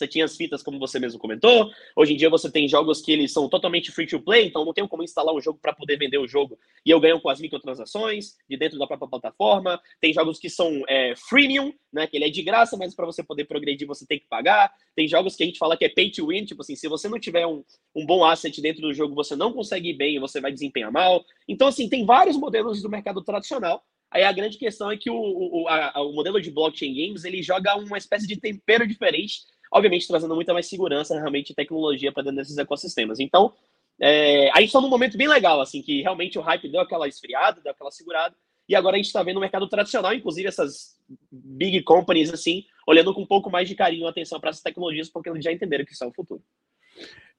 Você 0.00 0.08
tinha 0.08 0.24
as 0.24 0.34
fitas, 0.34 0.62
como 0.62 0.78
você 0.78 0.98
mesmo 0.98 1.18
comentou. 1.18 1.70
Hoje 1.94 2.14
em 2.14 2.16
dia 2.16 2.30
você 2.30 2.50
tem 2.50 2.66
jogos 2.66 3.02
que 3.02 3.12
eles 3.12 3.32
são 3.34 3.50
totalmente 3.50 3.92
free 3.92 4.06
to 4.06 4.18
play, 4.18 4.46
então 4.46 4.64
não 4.64 4.72
tem 4.72 4.88
como 4.88 5.02
instalar 5.02 5.34
um 5.34 5.40
jogo 5.42 5.58
para 5.60 5.74
poder 5.74 5.98
vender 5.98 6.16
o 6.16 6.26
jogo 6.26 6.58
e 6.86 6.90
eu 6.90 6.98
ganho 6.98 7.20
com 7.20 7.28
as 7.28 7.38
microtransações 7.38 8.34
de 8.48 8.56
dentro 8.56 8.78
da 8.78 8.86
própria 8.86 9.10
plataforma. 9.10 9.78
Tem 10.00 10.14
jogos 10.14 10.38
que 10.38 10.48
são 10.48 10.82
é, 10.88 11.14
freemium, 11.16 11.74
né? 11.92 12.06
Que 12.06 12.16
ele 12.16 12.24
é 12.24 12.30
de 12.30 12.42
graça, 12.42 12.78
mas 12.78 12.94
para 12.94 13.04
você 13.04 13.22
poder 13.22 13.44
progredir 13.44 13.86
você 13.86 14.06
tem 14.06 14.18
que 14.18 14.26
pagar. 14.26 14.72
Tem 14.96 15.06
jogos 15.06 15.36
que 15.36 15.42
a 15.42 15.46
gente 15.46 15.58
fala 15.58 15.76
que 15.76 15.84
é 15.84 15.90
pay 15.90 16.10
to 16.10 16.28
win, 16.28 16.46
tipo 16.46 16.62
assim, 16.62 16.74
se 16.74 16.88
você 16.88 17.06
não 17.06 17.20
tiver 17.20 17.46
um, 17.46 17.62
um 17.94 18.06
bom 18.06 18.24
asset 18.24 18.58
dentro 18.62 18.80
do 18.80 18.94
jogo, 18.94 19.14
você 19.14 19.36
não 19.36 19.52
consegue 19.52 19.90
ir 19.90 19.94
bem 19.94 20.18
você 20.18 20.40
vai 20.40 20.50
desempenhar 20.50 20.90
mal. 20.90 21.22
Então, 21.46 21.68
assim, 21.68 21.90
tem 21.90 22.06
vários 22.06 22.38
modelos 22.38 22.80
do 22.82 22.88
mercado 22.88 23.22
tradicional 23.22 23.84
Aí 24.10 24.24
a 24.24 24.32
grande 24.32 24.58
questão 24.58 24.90
é 24.90 24.96
que 24.96 25.08
o, 25.08 25.14
o, 25.14 25.68
a, 25.68 26.02
o 26.02 26.12
modelo 26.12 26.40
de 26.40 26.50
blockchain 26.50 26.92
games 26.92 27.24
ele 27.24 27.42
joga 27.42 27.76
uma 27.76 27.96
espécie 27.96 28.26
de 28.26 28.36
tempero 28.36 28.86
diferente 28.86 29.42
obviamente 29.70 30.08
trazendo 30.08 30.34
muita 30.34 30.52
mais 30.52 30.66
segurança 30.66 31.14
realmente 31.14 31.54
tecnologia 31.54 32.12
para 32.12 32.24
dentro 32.24 32.38
desses 32.38 32.58
ecossistemas. 32.58 33.20
Então, 33.20 33.52
é, 34.00 34.50
a 34.50 34.60
gente 34.60 34.68
está 34.68 34.80
num 34.80 34.88
momento 34.88 35.16
bem 35.16 35.28
legal, 35.28 35.60
assim, 35.60 35.82
que 35.82 36.02
realmente 36.02 36.38
o 36.38 36.42
hype 36.42 36.68
deu 36.68 36.80
aquela 36.80 37.06
esfriada, 37.06 37.60
deu 37.60 37.72
aquela 37.72 37.90
segurada, 37.90 38.34
e 38.68 38.74
agora 38.74 38.94
a 38.94 38.98
gente 38.98 39.06
está 39.06 39.22
vendo 39.22 39.36
o 39.36 39.40
mercado 39.40 39.68
tradicional, 39.68 40.14
inclusive 40.14 40.48
essas 40.48 40.96
big 41.30 41.82
companies, 41.82 42.32
assim, 42.32 42.64
olhando 42.86 43.12
com 43.12 43.22
um 43.22 43.26
pouco 43.26 43.50
mais 43.50 43.68
de 43.68 43.74
carinho 43.74 44.06
e 44.06 44.08
atenção 44.08 44.40
para 44.40 44.50
essas 44.50 44.62
tecnologias, 44.62 45.08
porque 45.08 45.28
eles 45.28 45.44
já 45.44 45.52
entenderam 45.52 45.84
que 45.84 45.92
isso 45.92 46.04
é 46.04 46.06
o 46.06 46.12
futuro. 46.12 46.42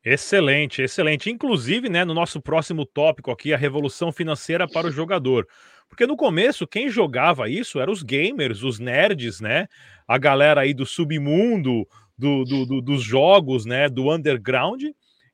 Excelente, 0.04 0.82
excelente. 0.82 1.30
Inclusive, 1.30 1.88
né, 1.88 2.04
no 2.04 2.14
nosso 2.14 2.42
próximo 2.42 2.86
tópico 2.86 3.32
aqui, 3.32 3.54
a 3.54 3.58
revolução 3.58 4.12
financeira 4.12 4.68
para 4.68 4.88
o 4.88 4.92
jogador. 4.92 5.48
Porque 5.88 6.08
no 6.08 6.18
começo, 6.18 6.68
quem 6.68 6.90
jogava 6.90 7.50
isso 7.50 7.80
eram 7.80 7.94
os 7.94 8.02
gamers, 8.02 8.64
os 8.64 8.80
nerds, 8.80 9.40
né? 9.40 9.68
A 10.08 10.18
galera 10.18 10.62
aí 10.62 10.74
do 10.74 10.86
submundo, 10.86 11.88
do, 12.22 12.46
do, 12.46 12.66
do, 12.68 12.82
dos 12.82 13.04
jogos, 13.04 13.66
né, 13.66 13.90
do 13.90 14.14
underground, 14.14 14.84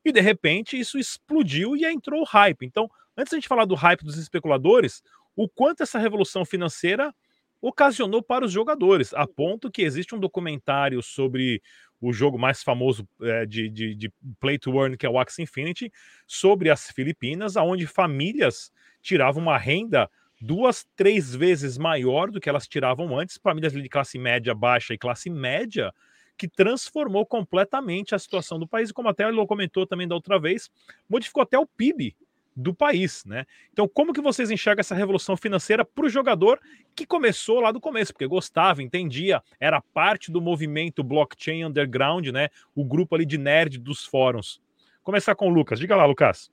e 0.02 0.10
de 0.10 0.20
repente 0.20 0.78
isso 0.78 0.98
explodiu 0.98 1.76
e 1.76 1.84
entrou 1.84 2.22
o 2.22 2.24
hype. 2.24 2.64
Então, 2.64 2.88
antes 3.16 3.30
de 3.30 3.36
a 3.36 3.38
gente 3.38 3.48
falar 3.48 3.66
do 3.66 3.74
hype 3.74 4.02
dos 4.02 4.16
especuladores, 4.16 5.02
o 5.36 5.46
quanto 5.46 5.82
essa 5.82 5.98
revolução 5.98 6.46
financeira 6.46 7.14
ocasionou 7.60 8.22
para 8.22 8.44
os 8.44 8.52
jogadores, 8.52 9.12
a 9.12 9.26
ponto 9.26 9.70
que 9.70 9.82
existe 9.82 10.14
um 10.14 10.18
documentário 10.18 11.02
sobre 11.02 11.60
o 12.00 12.12
jogo 12.12 12.38
mais 12.38 12.62
famoso 12.62 13.06
é, 13.20 13.44
de, 13.44 13.68
de, 13.68 13.94
de, 13.94 14.12
Play 14.40 14.58
to 14.58 14.72
Earn, 14.80 14.96
que 14.96 15.04
é 15.04 15.10
o 15.10 15.18
Axie 15.18 15.42
Infinity, 15.42 15.92
sobre 16.26 16.70
as 16.70 16.90
Filipinas, 16.90 17.56
onde 17.56 17.86
famílias 17.86 18.72
tiravam 19.02 19.42
uma 19.42 19.58
renda 19.58 20.08
duas, 20.40 20.86
três 20.96 21.34
vezes 21.34 21.76
maior 21.76 22.30
do 22.30 22.40
que 22.40 22.48
elas 22.48 22.68
tiravam 22.68 23.18
antes, 23.18 23.38
famílias 23.42 23.72
de 23.72 23.88
classe 23.88 24.18
média 24.18 24.54
baixa 24.54 24.94
e 24.94 24.98
classe 24.98 25.28
média, 25.28 25.92
que 26.38 26.48
transformou 26.48 27.26
completamente 27.26 28.14
a 28.14 28.18
situação 28.18 28.58
do 28.58 28.66
país, 28.66 28.92
como 28.92 29.08
até 29.08 29.28
ele 29.28 29.46
comentou 29.46 29.86
também 29.86 30.06
da 30.06 30.14
outra 30.14 30.38
vez, 30.38 30.70
modificou 31.08 31.42
até 31.42 31.58
o 31.58 31.66
PIB 31.66 32.16
do 32.54 32.72
país, 32.74 33.24
né? 33.24 33.44
Então, 33.72 33.88
como 33.88 34.12
que 34.12 34.20
vocês 34.20 34.50
enxergam 34.50 34.80
essa 34.80 34.94
revolução 34.94 35.36
financeira 35.36 35.84
para 35.84 36.06
o 36.06 36.08
jogador 36.08 36.60
que 36.94 37.06
começou 37.06 37.60
lá 37.60 37.70
do 37.70 37.80
começo, 37.80 38.12
porque 38.12 38.26
gostava, 38.26 38.82
entendia, 38.82 39.42
era 39.60 39.80
parte 39.80 40.30
do 40.30 40.40
movimento 40.40 41.04
blockchain 41.04 41.64
underground, 41.64 42.28
né? 42.28 42.48
O 42.74 42.84
grupo 42.84 43.14
ali 43.14 43.26
de 43.26 43.38
nerd 43.38 43.78
dos 43.78 44.04
fóruns. 44.04 44.60
Começar 45.02 45.34
com 45.34 45.48
o 45.48 45.54
Lucas. 45.54 45.78
Diga 45.78 45.96
lá, 45.96 46.04
Lucas. 46.04 46.50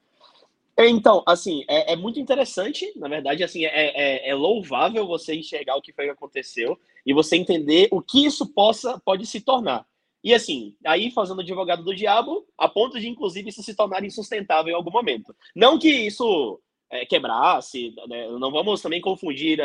É, 0.78 0.90
então, 0.90 1.24
assim, 1.26 1.64
é, 1.70 1.94
é, 1.94 1.96
muito 1.96 2.20
interessante, 2.20 2.92
na 2.98 3.08
verdade, 3.08 3.44
assim, 3.44 3.66
é, 3.66 3.70
é, 3.70 4.30
é, 4.30 4.36
louvável 4.36 5.08
você 5.08 5.34
enxergar 5.34 5.78
o 5.78 5.82
que 5.82 5.94
foi 5.94 6.06
que 6.06 6.12
aconteceu 6.12 6.78
e 7.06 7.14
você 7.14 7.38
entender 7.38 7.88
o 7.92 8.02
que 8.02 8.26
isso 8.26 8.46
possa, 8.54 9.00
pode 9.06 9.26
se 9.26 9.40
tornar. 9.40 9.86
E 10.22 10.34
assim, 10.34 10.76
aí 10.86 11.12
fazendo 11.12 11.42
advogado 11.42 11.84
do 11.84 11.96
diabo, 11.96 12.46
a 12.58 12.68
ponto 12.68 13.00
de 13.00 13.08
inclusive 13.08 13.50
isso 13.50 13.64
se 13.64 13.76
tornar 13.76 14.04
insustentável 14.04 14.74
em 14.74 14.76
algum 14.76 14.92
momento. 14.92 15.34
Não 15.56 15.80
que 15.80 15.90
isso 15.90 16.60
é, 16.90 17.06
quebrasse, 17.06 17.94
né? 18.08 18.28
não 18.28 18.52
vamos 18.52 18.82
também 18.82 19.00
confundir 19.00 19.60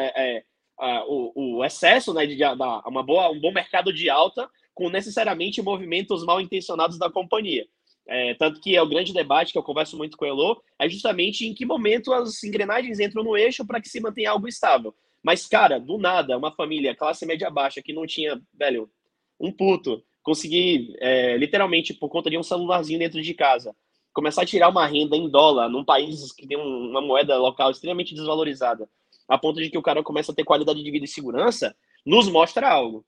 o, 1.08 1.56
o, 1.58 1.64
excesso 1.64 2.14
né, 2.14 2.26
de, 2.26 2.38
uma 2.86 3.02
boa, 3.02 3.30
um 3.30 3.40
bom 3.40 3.52
mercado 3.52 3.92
de 3.92 4.08
alta 4.08 4.48
com 4.74 4.88
necessariamente 4.88 5.60
movimentos 5.60 6.24
mal 6.24 6.40
intencionados 6.40 6.98
da 6.98 7.10
companhia. 7.10 7.66
É, 8.06 8.34
tanto 8.34 8.60
que 8.60 8.74
é 8.74 8.82
o 8.82 8.88
grande 8.88 9.12
debate 9.12 9.52
que 9.52 9.58
eu 9.58 9.62
converso 9.62 9.96
muito 9.96 10.16
com 10.16 10.24
o 10.24 10.28
Elo, 10.28 10.62
é 10.78 10.88
justamente 10.88 11.46
em 11.46 11.54
que 11.54 11.64
momento 11.64 12.12
as 12.12 12.42
engrenagens 12.42 12.98
entram 12.98 13.22
no 13.22 13.36
eixo 13.36 13.64
para 13.64 13.80
que 13.80 13.88
se 13.88 14.00
mantenha 14.00 14.30
algo 14.30 14.48
estável. 14.48 14.94
Mas, 15.22 15.46
cara, 15.46 15.78
do 15.78 15.98
nada, 15.98 16.36
uma 16.36 16.50
família, 16.50 16.96
classe 16.96 17.26
média 17.26 17.50
baixa, 17.50 17.82
que 17.82 17.92
não 17.92 18.06
tinha, 18.06 18.40
velho, 18.54 18.90
um 19.38 19.52
puto, 19.52 20.02
conseguir, 20.22 20.94
é, 20.98 21.36
literalmente, 21.36 21.94
por 21.94 22.08
conta 22.08 22.30
de 22.30 22.38
um 22.38 22.42
celularzinho 22.42 22.98
dentro 22.98 23.20
de 23.20 23.34
casa, 23.34 23.74
começar 24.12 24.42
a 24.42 24.46
tirar 24.46 24.68
uma 24.68 24.86
renda 24.86 25.16
em 25.16 25.28
dólar 25.28 25.68
num 25.68 25.84
país 25.84 26.32
que 26.32 26.46
tem 26.46 26.56
uma 26.56 27.00
moeda 27.00 27.36
local 27.38 27.70
extremamente 27.70 28.14
desvalorizada, 28.14 28.88
a 29.28 29.38
ponto 29.38 29.60
de 29.60 29.70
que 29.70 29.78
o 29.78 29.82
cara 29.82 30.02
começa 30.02 30.32
a 30.32 30.34
ter 30.34 30.44
qualidade 30.44 30.82
de 30.82 30.90
vida 30.90 31.04
e 31.04 31.08
segurança, 31.08 31.76
nos 32.04 32.28
mostra 32.28 32.68
algo. 32.68 33.04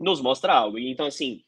Nos 0.00 0.20
mostra 0.20 0.54
algo. 0.54 0.78
Então, 0.78 1.06
assim, 1.06 1.42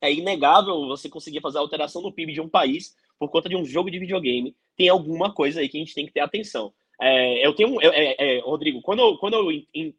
é 0.00 0.12
inegável 0.12 0.86
você 0.86 1.08
conseguir 1.08 1.40
fazer 1.40 1.58
a 1.58 1.60
alteração 1.60 2.02
no 2.02 2.12
PIB 2.12 2.32
de 2.32 2.40
um 2.40 2.48
país 2.48 2.94
por 3.18 3.30
conta 3.30 3.48
de 3.48 3.56
um 3.56 3.64
jogo 3.64 3.90
de 3.90 3.98
videogame. 3.98 4.54
Tem 4.76 4.88
alguma 4.88 5.32
coisa 5.32 5.60
aí 5.60 5.68
que 5.68 5.76
a 5.76 5.80
gente 5.80 5.94
tem 5.94 6.06
que 6.06 6.12
ter 6.12 6.20
atenção. 6.20 6.72
É, 7.00 7.46
eu 7.46 7.54
tenho, 7.54 7.80
eu, 7.80 7.92
é, 7.92 8.16
é, 8.18 8.40
Rodrigo, 8.40 8.80
quando 8.82 9.00
eu, 9.00 9.16
quando 9.18 9.34
eu 9.34 9.50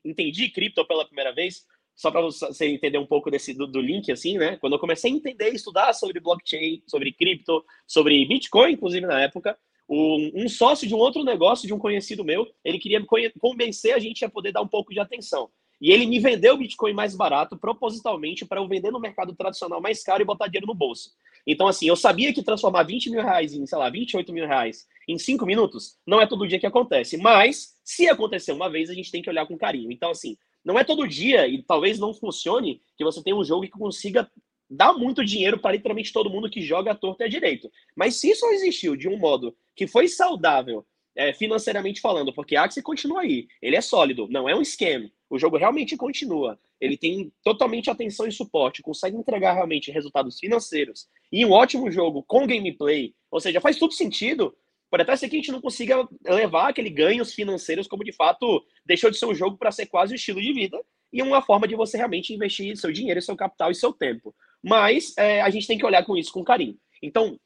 entendi 0.03 0.49
cripto 0.49 0.85
pela 0.85 1.05
primeira 1.05 1.33
vez, 1.33 1.65
só 1.95 2.09
para 2.11 2.21
você 2.21 2.67
entender 2.67 2.97
um 2.97 3.05
pouco 3.05 3.29
desse 3.29 3.53
do, 3.53 3.67
do, 3.67 3.81
link, 3.81 4.09
assim, 4.11 4.37
né? 4.37 4.57
Quando 4.57 4.73
eu 4.73 4.79
comecei 4.79 5.11
a 5.11 5.13
entender, 5.13 5.49
estudar 5.49 5.91
sobre 5.93 6.19
blockchain, 6.21 6.81
sobre 6.87 7.11
cripto, 7.11 7.63
sobre 7.85 8.25
Bitcoin, 8.25 8.73
inclusive 8.73 9.05
na 9.05 9.21
época, 9.21 9.57
um, 9.89 10.31
um, 10.35 10.47
sócio 10.47 10.87
de 10.87 10.95
um 10.95 10.97
outro 10.97 11.23
negócio, 11.25 11.67
de 11.67 11.73
um 11.73 11.79
conhecido 11.79 12.23
meu, 12.23 12.47
ele 12.63 12.79
queria 12.79 13.05
convencer 13.39 13.93
a 13.93 13.99
gente 13.99 14.23
a 14.23 14.29
poder 14.29 14.53
dar 14.53 14.61
um 14.61 14.67
pouco 14.67 14.93
de 14.93 14.99
atenção. 14.99 15.49
E 15.81 15.91
ele 15.91 16.05
me 16.05 16.19
vendeu 16.19 16.55
o 16.55 16.57
Bitcoin 16.57 16.93
mais 16.93 17.15
barato, 17.15 17.57
propositalmente, 17.57 18.45
para 18.45 18.59
eu 18.59 18.67
vender 18.67 18.91
no 18.91 18.99
mercado 18.99 19.33
tradicional 19.33 19.81
mais 19.81 20.03
caro 20.03 20.21
e 20.21 20.25
botar 20.25 20.47
dinheiro 20.47 20.67
no 20.67 20.73
bolso. 20.73 21.11
Então, 21.47 21.67
assim, 21.67 21.87
eu 21.87 21.95
sabia 21.95 22.33
que 22.33 22.43
transformar 22.43 22.83
20 22.83 23.09
mil 23.09 23.21
reais 23.21 23.53
em, 23.53 23.65
sei 23.65 23.77
lá, 23.77 23.89
28 23.89 24.33
mil 24.33 24.45
reais 24.45 24.85
em 25.07 25.17
5 25.17 25.45
minutos 25.45 25.97
não 26.05 26.21
é 26.21 26.27
todo 26.27 26.47
dia 26.47 26.59
que 26.59 26.67
acontece. 26.67 27.17
Mas, 27.17 27.75
se 27.83 28.09
acontecer 28.09 28.51
uma 28.51 28.69
vez, 28.69 28.89
a 28.89 28.93
gente 28.93 29.11
tem 29.11 29.21
que 29.21 29.29
olhar 29.29 29.45
com 29.47 29.57
carinho. 29.57 29.91
Então, 29.91 30.11
assim, 30.11 30.37
não 30.63 30.77
é 30.77 30.83
todo 30.83 31.07
dia, 31.07 31.47
e 31.47 31.63
talvez 31.63 31.97
não 31.97 32.13
funcione, 32.13 32.81
que 32.97 33.03
você 33.03 33.23
tenha 33.23 33.35
um 33.35 33.43
jogo 33.43 33.63
que 33.63 33.69
consiga 33.69 34.29
dar 34.69 34.93
muito 34.93 35.25
dinheiro 35.25 35.57
para 35.57 35.71
literalmente 35.71 36.13
todo 36.13 36.29
mundo 36.29 36.49
que 36.49 36.61
joga 36.61 36.91
a 36.91 36.95
torta 36.95 37.23
e 37.23 37.25
a 37.25 37.29
direito. 37.29 37.71
Mas 37.95 38.15
se 38.15 38.29
isso 38.29 38.45
existiu 38.47 38.95
de 38.95 39.07
um 39.07 39.17
modo 39.17 39.55
que 39.75 39.87
foi 39.87 40.07
saudável, 40.07 40.85
é, 41.19 41.33
financeiramente 41.33 41.99
falando, 41.99 42.31
porque 42.33 42.55
Axie 42.55 42.81
continua 42.81 43.21
aí, 43.21 43.45
ele 43.61 43.75
é 43.75 43.81
sólido, 43.81 44.25
não 44.29 44.47
é 44.47 44.55
um 44.55 44.61
esquema. 44.61 45.11
O 45.29 45.37
jogo 45.37 45.57
realmente 45.57 45.97
continua. 45.97 46.57
Ele 46.79 46.95
tem 46.95 47.29
totalmente 47.43 47.89
atenção 47.89 48.25
e 48.25 48.31
suporte, 48.31 48.81
consegue 48.81 49.17
entregar 49.17 49.53
realmente 49.53 49.91
resultados 49.91 50.39
financeiros 50.39 51.07
e 51.29 51.45
um 51.45 51.51
ótimo 51.51 51.91
jogo 51.91 52.23
com 52.23 52.47
gameplay. 52.47 53.13
Ou 53.29 53.41
seja, 53.41 53.59
faz 53.59 53.77
tudo 53.77 53.93
sentido 53.93 54.55
Pode 54.89 55.03
até 55.03 55.15
ser 55.15 55.29
que 55.29 55.35
a 55.35 55.39
gente 55.39 55.51
não 55.51 55.61
consiga 55.61 56.07
levar 56.25 56.69
aquele 56.69 56.89
ganhos 56.89 57.33
financeiros 57.33 57.87
como 57.87 58.03
de 58.03 58.11
fato 58.11 58.65
deixou 58.83 59.11
de 59.11 59.19
ser 59.19 59.27
um 59.27 59.35
jogo 59.35 59.55
para 59.55 59.71
ser 59.71 59.85
quase 59.85 60.13
um 60.13 60.15
estilo 60.15 60.41
de 60.41 60.51
vida 60.51 60.81
e 61.13 61.21
uma 61.21 61.43
forma 61.43 61.67
de 61.67 61.75
você 61.75 61.95
realmente 61.95 62.33
investir 62.33 62.75
seu 62.75 62.91
dinheiro, 62.91 63.21
seu 63.21 63.35
capital 63.35 63.69
e 63.69 63.75
seu 63.75 63.93
tempo. 63.93 64.33
Mas 64.63 65.15
é, 65.15 65.41
a 65.41 65.49
gente 65.51 65.67
tem 65.67 65.77
que 65.77 65.85
olhar 65.85 66.03
com 66.03 66.17
isso 66.17 66.31
com 66.31 66.43
carinho. 66.43 66.75
Então, 67.03 67.39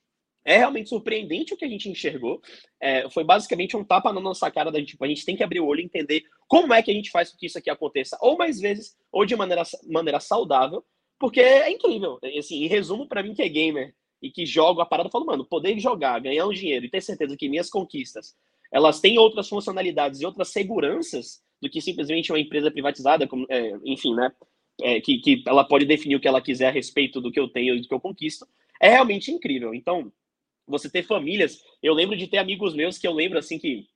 é 0.45 0.57
realmente 0.57 0.89
surpreendente 0.89 1.53
o 1.53 1.57
que 1.57 1.65
a 1.65 1.67
gente 1.67 1.89
enxergou. 1.89 2.41
É, 2.81 3.09
foi 3.09 3.23
basicamente 3.23 3.77
um 3.77 3.83
tapa 3.83 4.11
na 4.11 4.19
nossa 4.19 4.49
cara 4.51 4.71
da 4.71 4.83
tipo, 4.83 5.03
a 5.03 5.07
gente 5.07 5.25
tem 5.25 5.35
que 5.35 5.43
abrir 5.43 5.59
o 5.59 5.65
olho 5.65 5.81
e 5.81 5.85
entender 5.85 6.23
como 6.47 6.73
é 6.73 6.81
que 6.81 6.91
a 6.91 6.93
gente 6.93 7.11
faz 7.11 7.31
com 7.31 7.37
que 7.37 7.45
isso 7.45 7.57
aqui 7.57 7.69
aconteça, 7.69 8.17
ou 8.21 8.37
mais 8.37 8.59
vezes, 8.59 8.97
ou 9.11 9.25
de 9.25 9.35
maneira, 9.35 9.63
maneira 9.89 10.19
saudável, 10.19 10.83
porque 11.19 11.39
é 11.39 11.71
incrível. 11.71 12.19
Assim, 12.37 12.63
em 12.63 12.67
resumo, 12.67 13.07
para 13.07 13.23
mim 13.23 13.33
que 13.33 13.41
é 13.41 13.49
gamer 13.49 13.95
e 14.21 14.29
que 14.29 14.45
jogo 14.45 14.81
a 14.81 14.85
parada, 14.85 15.07
eu 15.07 15.11
falo, 15.11 15.25
mano, 15.25 15.45
poder 15.45 15.79
jogar, 15.79 16.19
ganhar 16.19 16.45
um 16.45 16.53
dinheiro 16.53 16.85
e 16.85 16.89
ter 16.89 17.01
certeza 17.01 17.37
que 17.37 17.49
minhas 17.49 17.69
conquistas 17.69 18.35
elas 18.73 18.99
têm 18.99 19.19
outras 19.19 19.47
funcionalidades 19.47 20.19
e 20.19 20.25
outras 20.25 20.49
seguranças 20.49 21.43
do 21.61 21.69
que 21.69 21.79
simplesmente 21.79 22.31
uma 22.31 22.39
empresa 22.39 22.71
privatizada, 22.71 23.27
como, 23.27 23.45
é, 23.47 23.71
enfim, 23.85 24.15
né? 24.15 24.31
É, 24.81 24.99
que, 24.99 25.19
que 25.19 25.43
ela 25.45 25.63
pode 25.63 25.85
definir 25.85 26.15
o 26.15 26.19
que 26.19 26.27
ela 26.27 26.41
quiser 26.41 26.69
a 26.69 26.71
respeito 26.71 27.21
do 27.21 27.31
que 27.31 27.39
eu 27.39 27.47
tenho 27.47 27.75
e 27.75 27.81
do 27.81 27.87
que 27.87 27.93
eu 27.93 27.99
conquisto, 27.99 28.47
é 28.81 28.89
realmente 28.89 29.31
incrível. 29.31 29.75
Então, 29.75 30.11
você 30.73 30.89
ter 30.89 31.03
famílias, 31.03 31.59
eu 31.81 31.93
lembro 31.93 32.17
de 32.17 32.27
ter 32.27 32.39
amigos 32.39 32.73
meus 32.73 32.97
que 32.97 33.07
eu 33.07 33.13
lembro 33.13 33.37
assim 33.37 33.57
que 33.59 33.87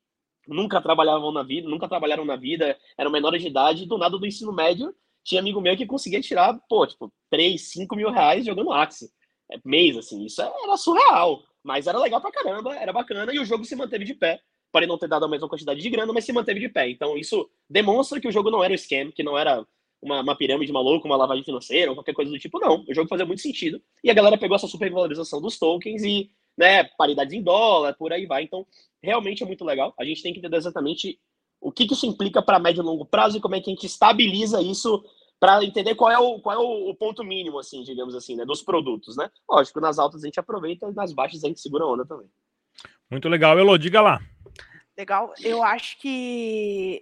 nunca 0.48 0.82
trabalhavam 0.82 1.32
na 1.32 1.44
vida, 1.44 1.68
nunca 1.68 1.88
trabalharam 1.88 2.24
na 2.24 2.36
vida, 2.36 2.78
eram 2.98 3.12
menores 3.12 3.42
de 3.42 3.50
idade, 3.50 3.86
do 3.86 3.98
nada 3.98 4.18
do 4.18 4.26
ensino 4.26 4.54
médio, 4.54 4.94
tinha 5.24 5.42
amigo 5.42 5.60
meu 5.60 5.76
que 5.76 5.86
conseguia 5.86 6.22
tirar, 6.22 6.58
pô, 6.70 6.88
tipo, 6.88 7.12
3, 7.30 7.62
5 7.62 7.96
mil 7.96 8.10
reais 8.10 8.46
jogando 8.46 8.72
Axie. 8.72 9.10
É, 9.52 9.58
mês, 9.64 9.98
assim. 9.98 10.26
Isso 10.26 10.42
era 10.42 10.78
surreal. 10.78 11.44
Mas 11.64 11.88
era 11.88 12.00
legal 12.00 12.22
pra 12.22 12.32
caramba, 12.32 12.76
era 12.76 12.94
bacana, 12.94 13.34
e 13.34 13.40
o 13.40 13.46
jogo 13.46 13.66
se 13.66 13.76
manteve 13.76 14.06
de 14.06 14.14
pé. 14.14 14.40
Pode 14.72 14.86
não 14.86 14.98
ter 14.98 15.08
dado 15.08 15.26
a 15.26 15.28
mesma 15.28 15.50
quantidade 15.50 15.82
de 15.82 15.90
grana, 15.90 16.14
mas 16.14 16.24
se 16.24 16.32
manteve 16.32 16.60
de 16.60 16.70
pé. 16.70 16.90
Então, 16.90 17.18
isso 17.18 17.50
demonstra 17.70 18.22
que 18.22 18.28
o 18.28 18.32
jogo 18.32 18.50
não 18.50 18.64
era 18.64 18.74
um 18.74 18.78
scam, 18.78 19.12
que 19.12 19.24
não 19.24 19.38
era 19.38 19.66
uma, 20.02 20.22
uma 20.22 20.36
pirâmide 20.36 20.72
maluca, 20.72 21.08
uma 21.08 21.18
lavagem 21.18 21.44
financeira, 21.44 21.92
ou 21.92 21.96
qualquer 21.96 22.14
coisa 22.14 22.32
do 22.32 22.40
tipo, 22.40 22.60
não. 22.60 22.86
O 22.88 22.94
jogo 22.94 23.10
fazia 23.10 23.26
muito 23.26 23.42
sentido. 23.42 23.82
E 24.04 24.10
a 24.10 24.14
galera 24.14 24.38
pegou 24.38 24.56
essa 24.56 24.68
supervalorização 24.68 25.42
dos 25.42 25.58
tokens 25.58 26.04
e, 26.04 26.30
né, 26.58 26.84
paridades 26.98 27.34
em 27.34 27.42
dólar, 27.42 27.94
por 27.94 28.12
aí 28.12 28.26
vai. 28.26 28.44
Então, 28.44 28.66
realmente 29.02 29.44
é 29.44 29.46
muito 29.46 29.64
legal. 29.64 29.94
A 29.98 30.04
gente 30.04 30.24
tem 30.24 30.34
que 30.34 30.40
entender 30.40 30.58
exatamente 30.58 31.20
o 31.62 31.72
que, 31.72 31.86
que 31.86 31.94
isso 31.94 32.06
implica 32.06 32.42
para 32.42 32.60
médio 32.60 32.82
e 32.82 32.86
longo 32.86 33.06
prazo 33.06 33.38
e 33.38 33.42
como 33.42 33.56
é 33.56 33.62
que 33.62 33.70
a 33.70 33.74
gente 33.74 33.86
estabiliza 33.86 34.62
isso 34.62 35.04
para 35.40 35.64
entender 35.64 35.94
qual 35.96 36.12
é, 36.12 36.18
o, 36.18 36.40
qual 36.40 36.56
é 36.56 36.60
o, 36.60 36.96
ponto 36.96 37.24
mínimo, 37.24 37.60
assim, 37.60 37.84
digamos 37.84 38.16
assim, 38.16 38.36
né, 38.36 38.44
dos 38.44 38.64
produtos, 38.64 39.16
né? 39.16 39.30
Lógico, 39.48 39.80
nas 39.80 40.00
altas 40.00 40.24
a 40.24 40.28
gente 40.28 40.40
aproveita, 40.40 40.92
nas 40.92 41.14
baixas 41.14 41.44
a 41.44 41.48
gente 41.48 41.60
segura 41.60 41.84
a 41.84 41.88
onda 41.88 42.06
também. 42.06 42.28
Muito 43.10 43.30
legal, 43.30 43.58
Elo, 43.58 43.78
diga 43.78 44.02
lá. 44.02 44.20
Legal, 44.98 45.32
eu 45.44 45.64
acho 45.64 46.00
que 46.00 47.02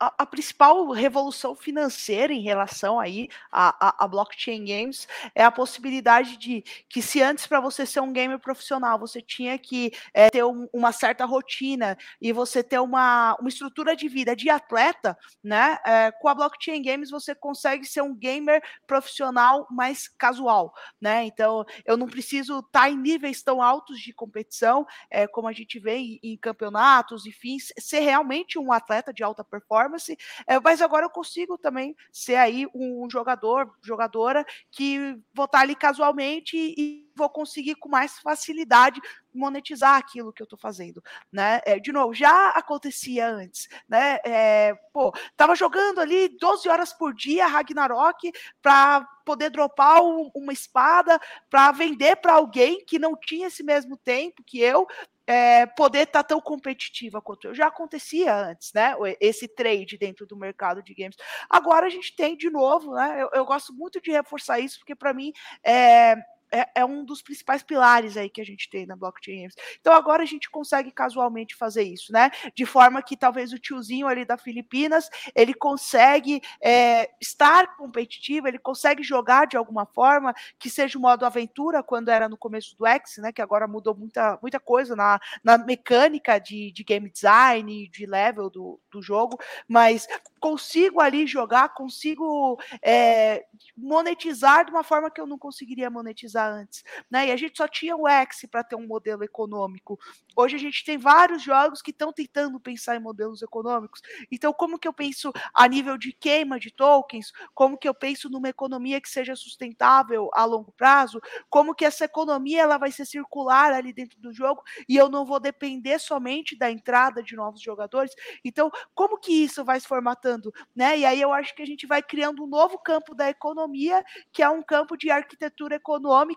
a, 0.00 0.14
a, 0.22 0.26
principal 0.26 0.90
revolução 0.90 1.54
financeira 1.54 2.32
em 2.32 2.40
relação 2.40 2.98
aí 2.98 3.28
a, 3.52 3.88
a, 3.88 4.04
a, 4.04 4.08
blockchain 4.08 4.64
games 4.64 5.06
é 5.34 5.44
a 5.44 5.50
possibilidade 5.50 6.38
de 6.38 6.64
que 6.88 7.02
se 7.02 7.22
antes 7.22 7.46
para 7.46 7.60
você 7.60 7.84
ser 7.84 8.00
um 8.00 8.12
gamer 8.12 8.38
profissional 8.38 8.98
você 8.98 9.20
tinha 9.20 9.58
que 9.58 9.92
é, 10.14 10.30
ter 10.30 10.42
um, 10.42 10.66
uma 10.72 10.90
certa 10.90 11.26
rotina 11.26 11.98
e 12.20 12.32
você 12.32 12.62
ter 12.62 12.78
uma, 12.78 13.36
uma 13.38 13.48
estrutura 13.50 13.94
de 13.94 14.08
vida 14.08 14.34
de 14.34 14.48
atleta, 14.48 15.18
né? 15.44 15.78
É, 15.84 16.10
com 16.10 16.28
a 16.28 16.34
blockchain 16.34 16.80
games 16.80 17.10
você 17.10 17.34
consegue 17.34 17.84
ser 17.84 18.00
um 18.00 18.14
gamer 18.14 18.62
profissional 18.86 19.66
mais 19.70 20.08
casual, 20.08 20.72
né? 21.00 21.24
Então 21.24 21.64
eu 21.84 21.96
não 21.98 22.06
preciso 22.06 22.60
estar 22.60 22.82
tá 22.82 22.90
em 22.90 22.96
níveis 22.96 23.42
tão 23.42 23.60
altos 23.60 24.00
de 24.00 24.14
competição 24.14 24.86
é, 25.10 25.26
como 25.26 25.46
a 25.46 25.52
gente 25.52 25.78
vê 25.78 25.96
em, 25.96 26.20
em 26.22 26.36
campeonatos, 26.38 27.26
enfim, 27.26 27.58
ser 27.58 28.00
realmente 28.00 28.58
um 28.58 28.72
atleta 28.72 29.12
de 29.12 29.22
alta 29.22 29.44
performance 29.44 29.89
performance, 29.90 30.16
é, 30.46 30.60
mas 30.60 30.80
agora 30.80 31.06
eu 31.06 31.10
consigo 31.10 31.58
também 31.58 31.94
ser 32.12 32.36
aí 32.36 32.66
um 32.74 33.08
jogador, 33.10 33.70
jogadora 33.82 34.44
que 34.70 35.18
vou 35.34 35.46
estar 35.46 35.60
ali 35.60 35.74
casualmente 35.74 36.56
e 36.56 37.09
vou 37.14 37.28
conseguir 37.28 37.74
com 37.76 37.88
mais 37.88 38.18
facilidade 38.18 39.00
monetizar 39.32 39.96
aquilo 39.96 40.32
que 40.32 40.42
eu 40.42 40.44
estou 40.44 40.58
fazendo, 40.58 41.02
né? 41.30 41.60
É, 41.64 41.78
de 41.78 41.92
novo, 41.92 42.12
já 42.12 42.50
acontecia 42.50 43.28
antes, 43.28 43.68
né? 43.88 44.18
É, 44.24 44.74
pô, 44.92 45.12
tava 45.36 45.54
jogando 45.54 46.00
ali 46.00 46.28
12 46.28 46.68
horas 46.68 46.92
por 46.92 47.14
dia 47.14 47.46
Ragnarok 47.46 48.32
para 48.60 49.06
poder 49.24 49.50
dropar 49.50 50.02
um, 50.02 50.30
uma 50.34 50.52
espada 50.52 51.20
para 51.48 51.70
vender 51.72 52.16
para 52.16 52.34
alguém 52.34 52.84
que 52.84 52.98
não 52.98 53.16
tinha 53.16 53.46
esse 53.46 53.62
mesmo 53.62 53.96
tempo 53.96 54.42
que 54.44 54.60
eu, 54.60 54.86
é, 55.30 55.64
poder 55.64 56.00
estar 56.00 56.24
tá 56.24 56.28
tão 56.30 56.40
competitiva 56.40 57.22
quanto 57.22 57.46
eu. 57.46 57.54
Já 57.54 57.68
acontecia 57.68 58.34
antes, 58.34 58.72
né? 58.72 58.96
Esse 59.20 59.46
trade 59.46 59.96
dentro 59.96 60.26
do 60.26 60.36
mercado 60.36 60.82
de 60.82 60.92
games. 60.92 61.16
Agora 61.48 61.86
a 61.86 61.90
gente 61.90 62.16
tem 62.16 62.36
de 62.36 62.50
novo, 62.50 62.94
né? 62.94 63.22
Eu, 63.22 63.30
eu 63.32 63.44
gosto 63.44 63.72
muito 63.72 64.00
de 64.00 64.10
reforçar 64.10 64.58
isso, 64.58 64.80
porque 64.80 64.96
para 64.96 65.14
mim 65.14 65.32
é, 65.62 66.16
é, 66.52 66.68
é, 66.76 66.84
um 66.84 67.04
dos 67.04 67.22
principais 67.22 67.62
pilares 67.62 68.16
aí 68.16 68.28
que 68.28 68.40
a 68.40 68.44
gente 68.44 68.68
tem 68.68 68.86
na 68.86 68.96
blockchain. 68.96 69.48
Então 69.80 69.92
agora 69.92 70.22
a 70.22 70.26
gente 70.26 70.50
consegue 70.50 70.90
casualmente 70.90 71.54
fazer 71.54 71.82
isso, 71.82 72.12
né? 72.12 72.30
De 72.54 72.66
forma 72.66 73.02
que 73.02 73.16
talvez 73.16 73.52
o 73.52 73.58
tiozinho 73.58 74.06
ali 74.06 74.24
da 74.24 74.36
Filipinas 74.36 75.08
ele 75.34 75.54
consegue 75.54 76.42
é, 76.62 77.10
estar 77.20 77.76
competitivo, 77.76 78.48
ele 78.48 78.58
consegue 78.58 79.02
jogar 79.02 79.46
de 79.46 79.56
alguma 79.56 79.86
forma 79.86 80.34
que 80.58 80.68
seja 80.68 80.98
o 80.98 81.00
modo 81.00 81.24
aventura 81.24 81.82
quando 81.82 82.08
era 82.08 82.28
no 82.28 82.36
começo 82.36 82.76
do 82.76 82.86
X, 82.86 83.18
né? 83.18 83.32
Que 83.32 83.42
agora 83.42 83.68
mudou 83.68 83.94
muita, 83.94 84.38
muita 84.42 84.58
coisa 84.58 84.96
na, 84.96 85.20
na 85.44 85.58
mecânica 85.58 86.38
de, 86.38 86.72
de 86.72 86.82
game 86.82 87.08
design, 87.08 87.88
de 87.88 88.06
level 88.06 88.50
do, 88.50 88.80
do 88.90 89.00
jogo, 89.00 89.38
mas 89.68 90.06
consigo 90.40 91.00
ali 91.00 91.26
jogar, 91.26 91.74
consigo 91.74 92.58
é, 92.82 93.44
monetizar 93.76 94.64
de 94.64 94.70
uma 94.70 94.82
forma 94.82 95.10
que 95.10 95.20
eu 95.20 95.26
não 95.26 95.38
conseguiria 95.38 95.90
monetizar 95.90 96.39
antes. 96.48 96.84
Né? 97.10 97.28
E 97.28 97.32
a 97.32 97.36
gente 97.36 97.56
só 97.56 97.66
tinha 97.66 97.96
o 97.96 98.08
X 98.08 98.46
para 98.50 98.64
ter 98.64 98.76
um 98.76 98.86
modelo 98.86 99.24
econômico. 99.24 99.98
Hoje 100.36 100.56
a 100.56 100.58
gente 100.58 100.84
tem 100.84 100.96
vários 100.96 101.42
jogos 101.42 101.82
que 101.82 101.90
estão 101.90 102.12
tentando 102.12 102.60
pensar 102.60 102.96
em 102.96 103.00
modelos 103.00 103.42
econômicos. 103.42 104.00
Então, 104.30 104.52
como 104.52 104.78
que 104.78 104.86
eu 104.86 104.92
penso 104.92 105.32
a 105.54 105.66
nível 105.66 105.98
de 105.98 106.12
queima 106.12 106.58
de 106.58 106.70
tokens? 106.70 107.32
Como 107.54 107.76
que 107.76 107.88
eu 107.88 107.94
penso 107.94 108.28
numa 108.30 108.48
economia 108.48 109.00
que 109.00 109.08
seja 109.08 109.34
sustentável 109.34 110.30
a 110.32 110.44
longo 110.44 110.72
prazo? 110.72 111.20
Como 111.48 111.74
que 111.74 111.84
essa 111.84 112.04
economia 112.04 112.62
ela 112.62 112.78
vai 112.78 112.92
ser 112.92 113.04
circular 113.04 113.72
ali 113.72 113.92
dentro 113.92 114.20
do 114.20 114.32
jogo 114.32 114.62
e 114.88 114.96
eu 114.96 115.08
não 115.08 115.24
vou 115.24 115.40
depender 115.40 115.98
somente 115.98 116.56
da 116.56 116.70
entrada 116.70 117.22
de 117.22 117.34
novos 117.34 117.60
jogadores? 117.60 118.12
Então, 118.44 118.70
como 118.94 119.18
que 119.18 119.32
isso 119.32 119.64
vai 119.64 119.80
se 119.80 119.86
formatando? 119.86 120.52
Né? 120.74 120.98
E 120.98 121.04
aí 121.04 121.20
eu 121.20 121.32
acho 121.32 121.54
que 121.54 121.62
a 121.62 121.66
gente 121.66 121.86
vai 121.86 122.02
criando 122.02 122.44
um 122.44 122.46
novo 122.46 122.78
campo 122.78 123.14
da 123.14 123.28
economia, 123.28 124.04
que 124.32 124.42
é 124.42 124.48
um 124.48 124.62
campo 124.62 124.96
de 124.96 125.10
arquitetura 125.10 125.74
econômica 125.74 126.29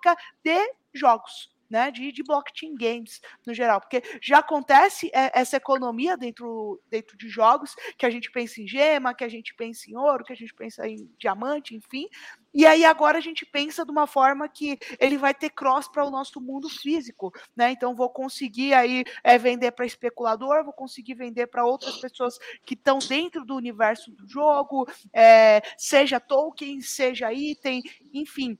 de 0.44 0.74
jogos 0.94 1.54
né, 1.74 1.90
de, 1.90 2.12
de 2.12 2.22
blockchain 2.22 2.76
games 2.76 3.20
no 3.48 3.52
geral, 3.52 3.82
porque 3.82 4.04
já 4.22 4.38
acontece 4.38 5.10
é, 5.12 5.32
essa 5.34 5.58
economia 5.58 6.16
dentro, 6.16 6.80
dentro 6.88 7.18
de 7.18 7.28
jogos, 7.28 7.76
que 7.98 8.06
a 8.06 8.12
gente 8.12 8.30
pensa 8.30 8.62
em 8.62 8.68
gema, 8.68 9.16
que 9.16 9.24
a 9.24 9.28
gente 9.28 9.56
pensa 9.56 9.90
em 9.90 9.98
ouro, 9.98 10.24
que 10.24 10.32
a 10.32 10.36
gente 10.36 10.54
pensa 10.54 10.88
em 10.88 11.10
diamante, 11.18 11.76
enfim, 11.76 12.08
e 12.54 12.68
aí 12.68 12.86
agora 12.86 13.18
a 13.18 13.22
gente 13.22 13.44
pensa 13.44 13.84
de 13.84 13.90
uma 13.90 14.06
forma 14.06 14.48
que 14.48 14.78
ele 15.00 15.18
vai 15.18 15.34
ter 15.34 15.50
cross 15.50 15.88
para 15.88 16.06
o 16.06 16.12
nosso 16.12 16.40
mundo 16.40 16.70
físico, 16.70 17.34
né? 17.56 17.72
Então 17.72 17.96
vou 17.96 18.12
conseguir 18.12 18.76
aí 18.76 19.04
é, 19.24 19.40
vender 19.40 19.72
para 19.72 19.88
especulador, 19.88 20.64
vou 20.64 20.74
conseguir 20.74 21.16
vender 21.16 21.48
para 21.48 21.66
outras 21.66 21.98
pessoas 21.98 22.38
que 22.64 22.76
estão 22.76 23.00
dentro 23.00 23.44
do 23.44 23.56
universo 23.56 24.12
do 24.12 24.28
jogo, 24.28 24.88
é, 25.12 25.64
seja 25.76 26.20
token, 26.20 26.80
seja 26.82 27.34
item, 27.34 27.82
enfim. 28.14 28.60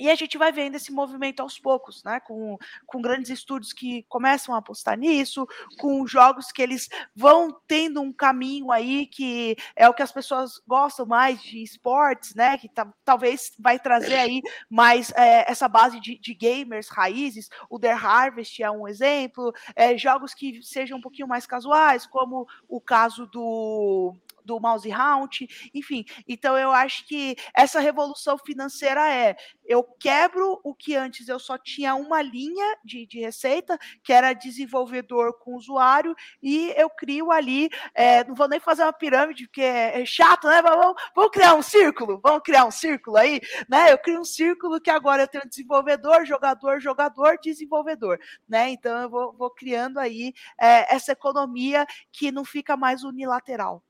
E 0.00 0.08
a 0.08 0.14
gente 0.14 0.38
vai 0.38 0.50
vendo 0.50 0.76
esse 0.76 0.90
movimento 0.90 1.40
aos 1.40 1.58
poucos, 1.58 2.02
né? 2.02 2.18
Com, 2.20 2.56
com 2.86 3.02
grandes 3.02 3.30
estúdios 3.30 3.70
que 3.70 4.02
começam 4.04 4.54
a 4.54 4.58
apostar 4.58 4.96
nisso, 4.96 5.46
com 5.78 6.06
jogos 6.06 6.50
que 6.50 6.62
eles 6.62 6.88
vão 7.14 7.54
tendo 7.68 8.00
um 8.00 8.10
caminho 8.10 8.72
aí 8.72 9.06
que 9.06 9.56
é 9.76 9.86
o 9.86 9.92
que 9.92 10.02
as 10.02 10.10
pessoas 10.10 10.58
gostam 10.66 11.04
mais 11.04 11.42
de 11.42 11.62
esportes, 11.62 12.34
né? 12.34 12.56
Que 12.56 12.70
talvez 13.04 13.52
vai 13.58 13.78
trazer 13.78 14.14
aí 14.14 14.40
mais 14.70 15.12
é, 15.12 15.50
essa 15.50 15.68
base 15.68 16.00
de, 16.00 16.18
de, 16.18 16.32
gamers 16.32 16.88
raízes. 16.88 17.50
O 17.68 17.78
The 17.78 17.92
Harvest 17.92 18.62
é 18.62 18.70
um 18.70 18.88
exemplo. 18.88 19.52
É, 19.76 19.98
jogos 19.98 20.32
que 20.32 20.62
sejam 20.62 20.96
um 20.96 21.02
pouquinho 21.02 21.28
mais 21.28 21.46
casuais, 21.46 22.06
como 22.06 22.48
o 22.66 22.80
caso 22.80 23.26
do 23.26 24.16
do 24.50 24.58
Mouse 24.58 24.90
Hunt, 24.90 25.42
enfim. 25.72 26.04
Então 26.26 26.58
eu 26.58 26.72
acho 26.72 27.06
que 27.06 27.36
essa 27.54 27.78
revolução 27.78 28.36
financeira 28.36 29.08
é 29.08 29.36
eu 29.64 29.84
quebro 29.84 30.60
o 30.64 30.74
que 30.74 30.96
antes 30.96 31.28
eu 31.28 31.38
só 31.38 31.56
tinha 31.56 31.94
uma 31.94 32.20
linha 32.20 32.76
de, 32.84 33.06
de 33.06 33.20
receita, 33.20 33.78
que 34.02 34.12
era 34.12 34.32
desenvolvedor 34.32 35.38
com 35.38 35.54
usuário, 35.54 36.12
e 36.42 36.74
eu 36.76 36.90
crio 36.90 37.30
ali, 37.30 37.70
é, 37.94 38.24
não 38.24 38.34
vou 38.34 38.48
nem 38.48 38.58
fazer 38.58 38.82
uma 38.82 38.92
pirâmide, 38.92 39.46
porque 39.46 39.62
é, 39.62 40.02
é 40.02 40.04
chato, 40.04 40.48
né? 40.48 40.60
Vamos, 40.60 41.00
vamos 41.14 41.30
criar 41.30 41.54
um 41.54 41.62
círculo, 41.62 42.20
vamos 42.20 42.42
criar 42.42 42.64
um 42.64 42.70
círculo 42.72 43.16
aí, 43.16 43.40
né? 43.68 43.92
Eu 43.92 43.98
crio 43.98 44.18
um 44.18 44.24
círculo 44.24 44.80
que 44.80 44.90
agora 44.90 45.22
eu 45.22 45.28
tenho 45.28 45.48
desenvolvedor, 45.48 46.26
jogador, 46.26 46.80
jogador, 46.80 47.38
desenvolvedor, 47.40 48.18
né? 48.48 48.70
Então 48.70 49.00
eu 49.02 49.08
vou, 49.08 49.32
vou 49.34 49.50
criando 49.50 50.00
aí 50.00 50.32
é, 50.60 50.92
essa 50.92 51.12
economia 51.12 51.86
que 52.10 52.32
não 52.32 52.44
fica 52.44 52.76
mais 52.76 53.04
unilateral. 53.04 53.84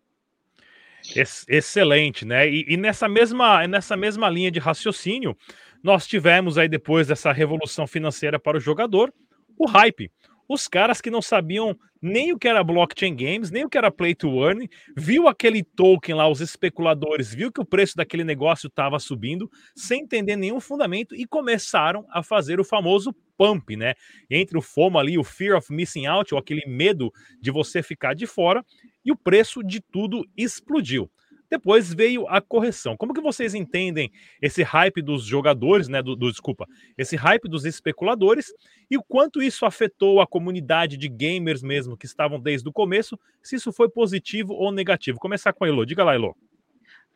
Excelente, 1.48 2.24
né? 2.24 2.48
E, 2.48 2.64
e, 2.68 2.76
nessa 2.76 3.08
mesma 3.08 3.66
nessa 3.66 3.96
mesma 3.96 4.28
linha 4.28 4.50
de 4.50 4.58
raciocínio, 4.58 5.36
nós 5.82 6.06
tivemos 6.06 6.58
aí 6.58 6.68
depois 6.68 7.06
dessa 7.06 7.32
revolução 7.32 7.86
financeira 7.86 8.38
para 8.38 8.56
o 8.56 8.60
jogador, 8.60 9.12
o 9.58 9.66
hype. 9.66 10.10
Os 10.48 10.66
caras 10.66 11.00
que 11.00 11.10
não 11.10 11.22
sabiam 11.22 11.78
nem 12.02 12.32
o 12.32 12.38
que 12.38 12.48
era 12.48 12.64
blockchain 12.64 13.14
games, 13.14 13.52
nem 13.52 13.64
o 13.64 13.68
que 13.68 13.78
era 13.78 13.90
play 13.90 14.14
to 14.14 14.44
earn, 14.44 14.68
viu 14.96 15.28
aquele 15.28 15.62
token 15.62 16.16
lá, 16.16 16.28
os 16.28 16.40
especuladores, 16.40 17.32
viu 17.32 17.52
que 17.52 17.60
o 17.60 17.64
preço 17.64 17.96
daquele 17.96 18.24
negócio 18.24 18.66
estava 18.66 18.98
subindo, 18.98 19.48
sem 19.76 20.02
entender 20.02 20.34
nenhum 20.34 20.58
fundamento 20.58 21.14
e 21.14 21.24
começaram 21.24 22.04
a 22.10 22.22
fazer 22.22 22.58
o 22.58 22.64
famoso 22.64 23.14
pump, 23.40 23.74
né? 23.74 23.94
Entre 24.30 24.58
o 24.58 24.60
FOMO 24.60 24.98
ali, 24.98 25.16
o 25.16 25.24
fear 25.24 25.56
of 25.56 25.72
missing 25.72 26.04
out, 26.04 26.34
ou 26.34 26.38
aquele 26.38 26.62
medo 26.66 27.10
de 27.40 27.50
você 27.50 27.82
ficar 27.82 28.12
de 28.12 28.26
fora, 28.26 28.62
e 29.02 29.10
o 29.10 29.16
preço 29.16 29.62
de 29.64 29.80
tudo 29.80 30.26
explodiu. 30.36 31.10
Depois 31.48 31.92
veio 31.92 32.28
a 32.28 32.40
correção. 32.40 32.96
Como 32.98 33.14
que 33.14 33.20
vocês 33.20 33.54
entendem 33.54 34.12
esse 34.42 34.62
hype 34.62 35.00
dos 35.00 35.24
jogadores, 35.24 35.88
né? 35.88 36.02
Do, 36.02 36.14
do, 36.14 36.30
desculpa, 36.30 36.66
esse 36.98 37.16
hype 37.16 37.48
dos 37.48 37.64
especuladores 37.64 38.52
e 38.90 38.98
o 38.98 39.02
quanto 39.02 39.42
isso 39.42 39.64
afetou 39.64 40.20
a 40.20 40.26
comunidade 40.26 40.98
de 40.98 41.08
gamers 41.08 41.62
mesmo 41.62 41.96
que 41.96 42.06
estavam 42.06 42.38
desde 42.38 42.68
o 42.68 42.72
começo? 42.72 43.18
Se 43.42 43.56
isso 43.56 43.72
foi 43.72 43.88
positivo 43.88 44.52
ou 44.52 44.70
negativo? 44.70 45.18
Começar 45.18 45.54
com 45.54 45.64
a 45.64 45.68
Elo. 45.68 45.86
Diga 45.86 46.04
lá, 46.04 46.14
Elo. 46.14 46.36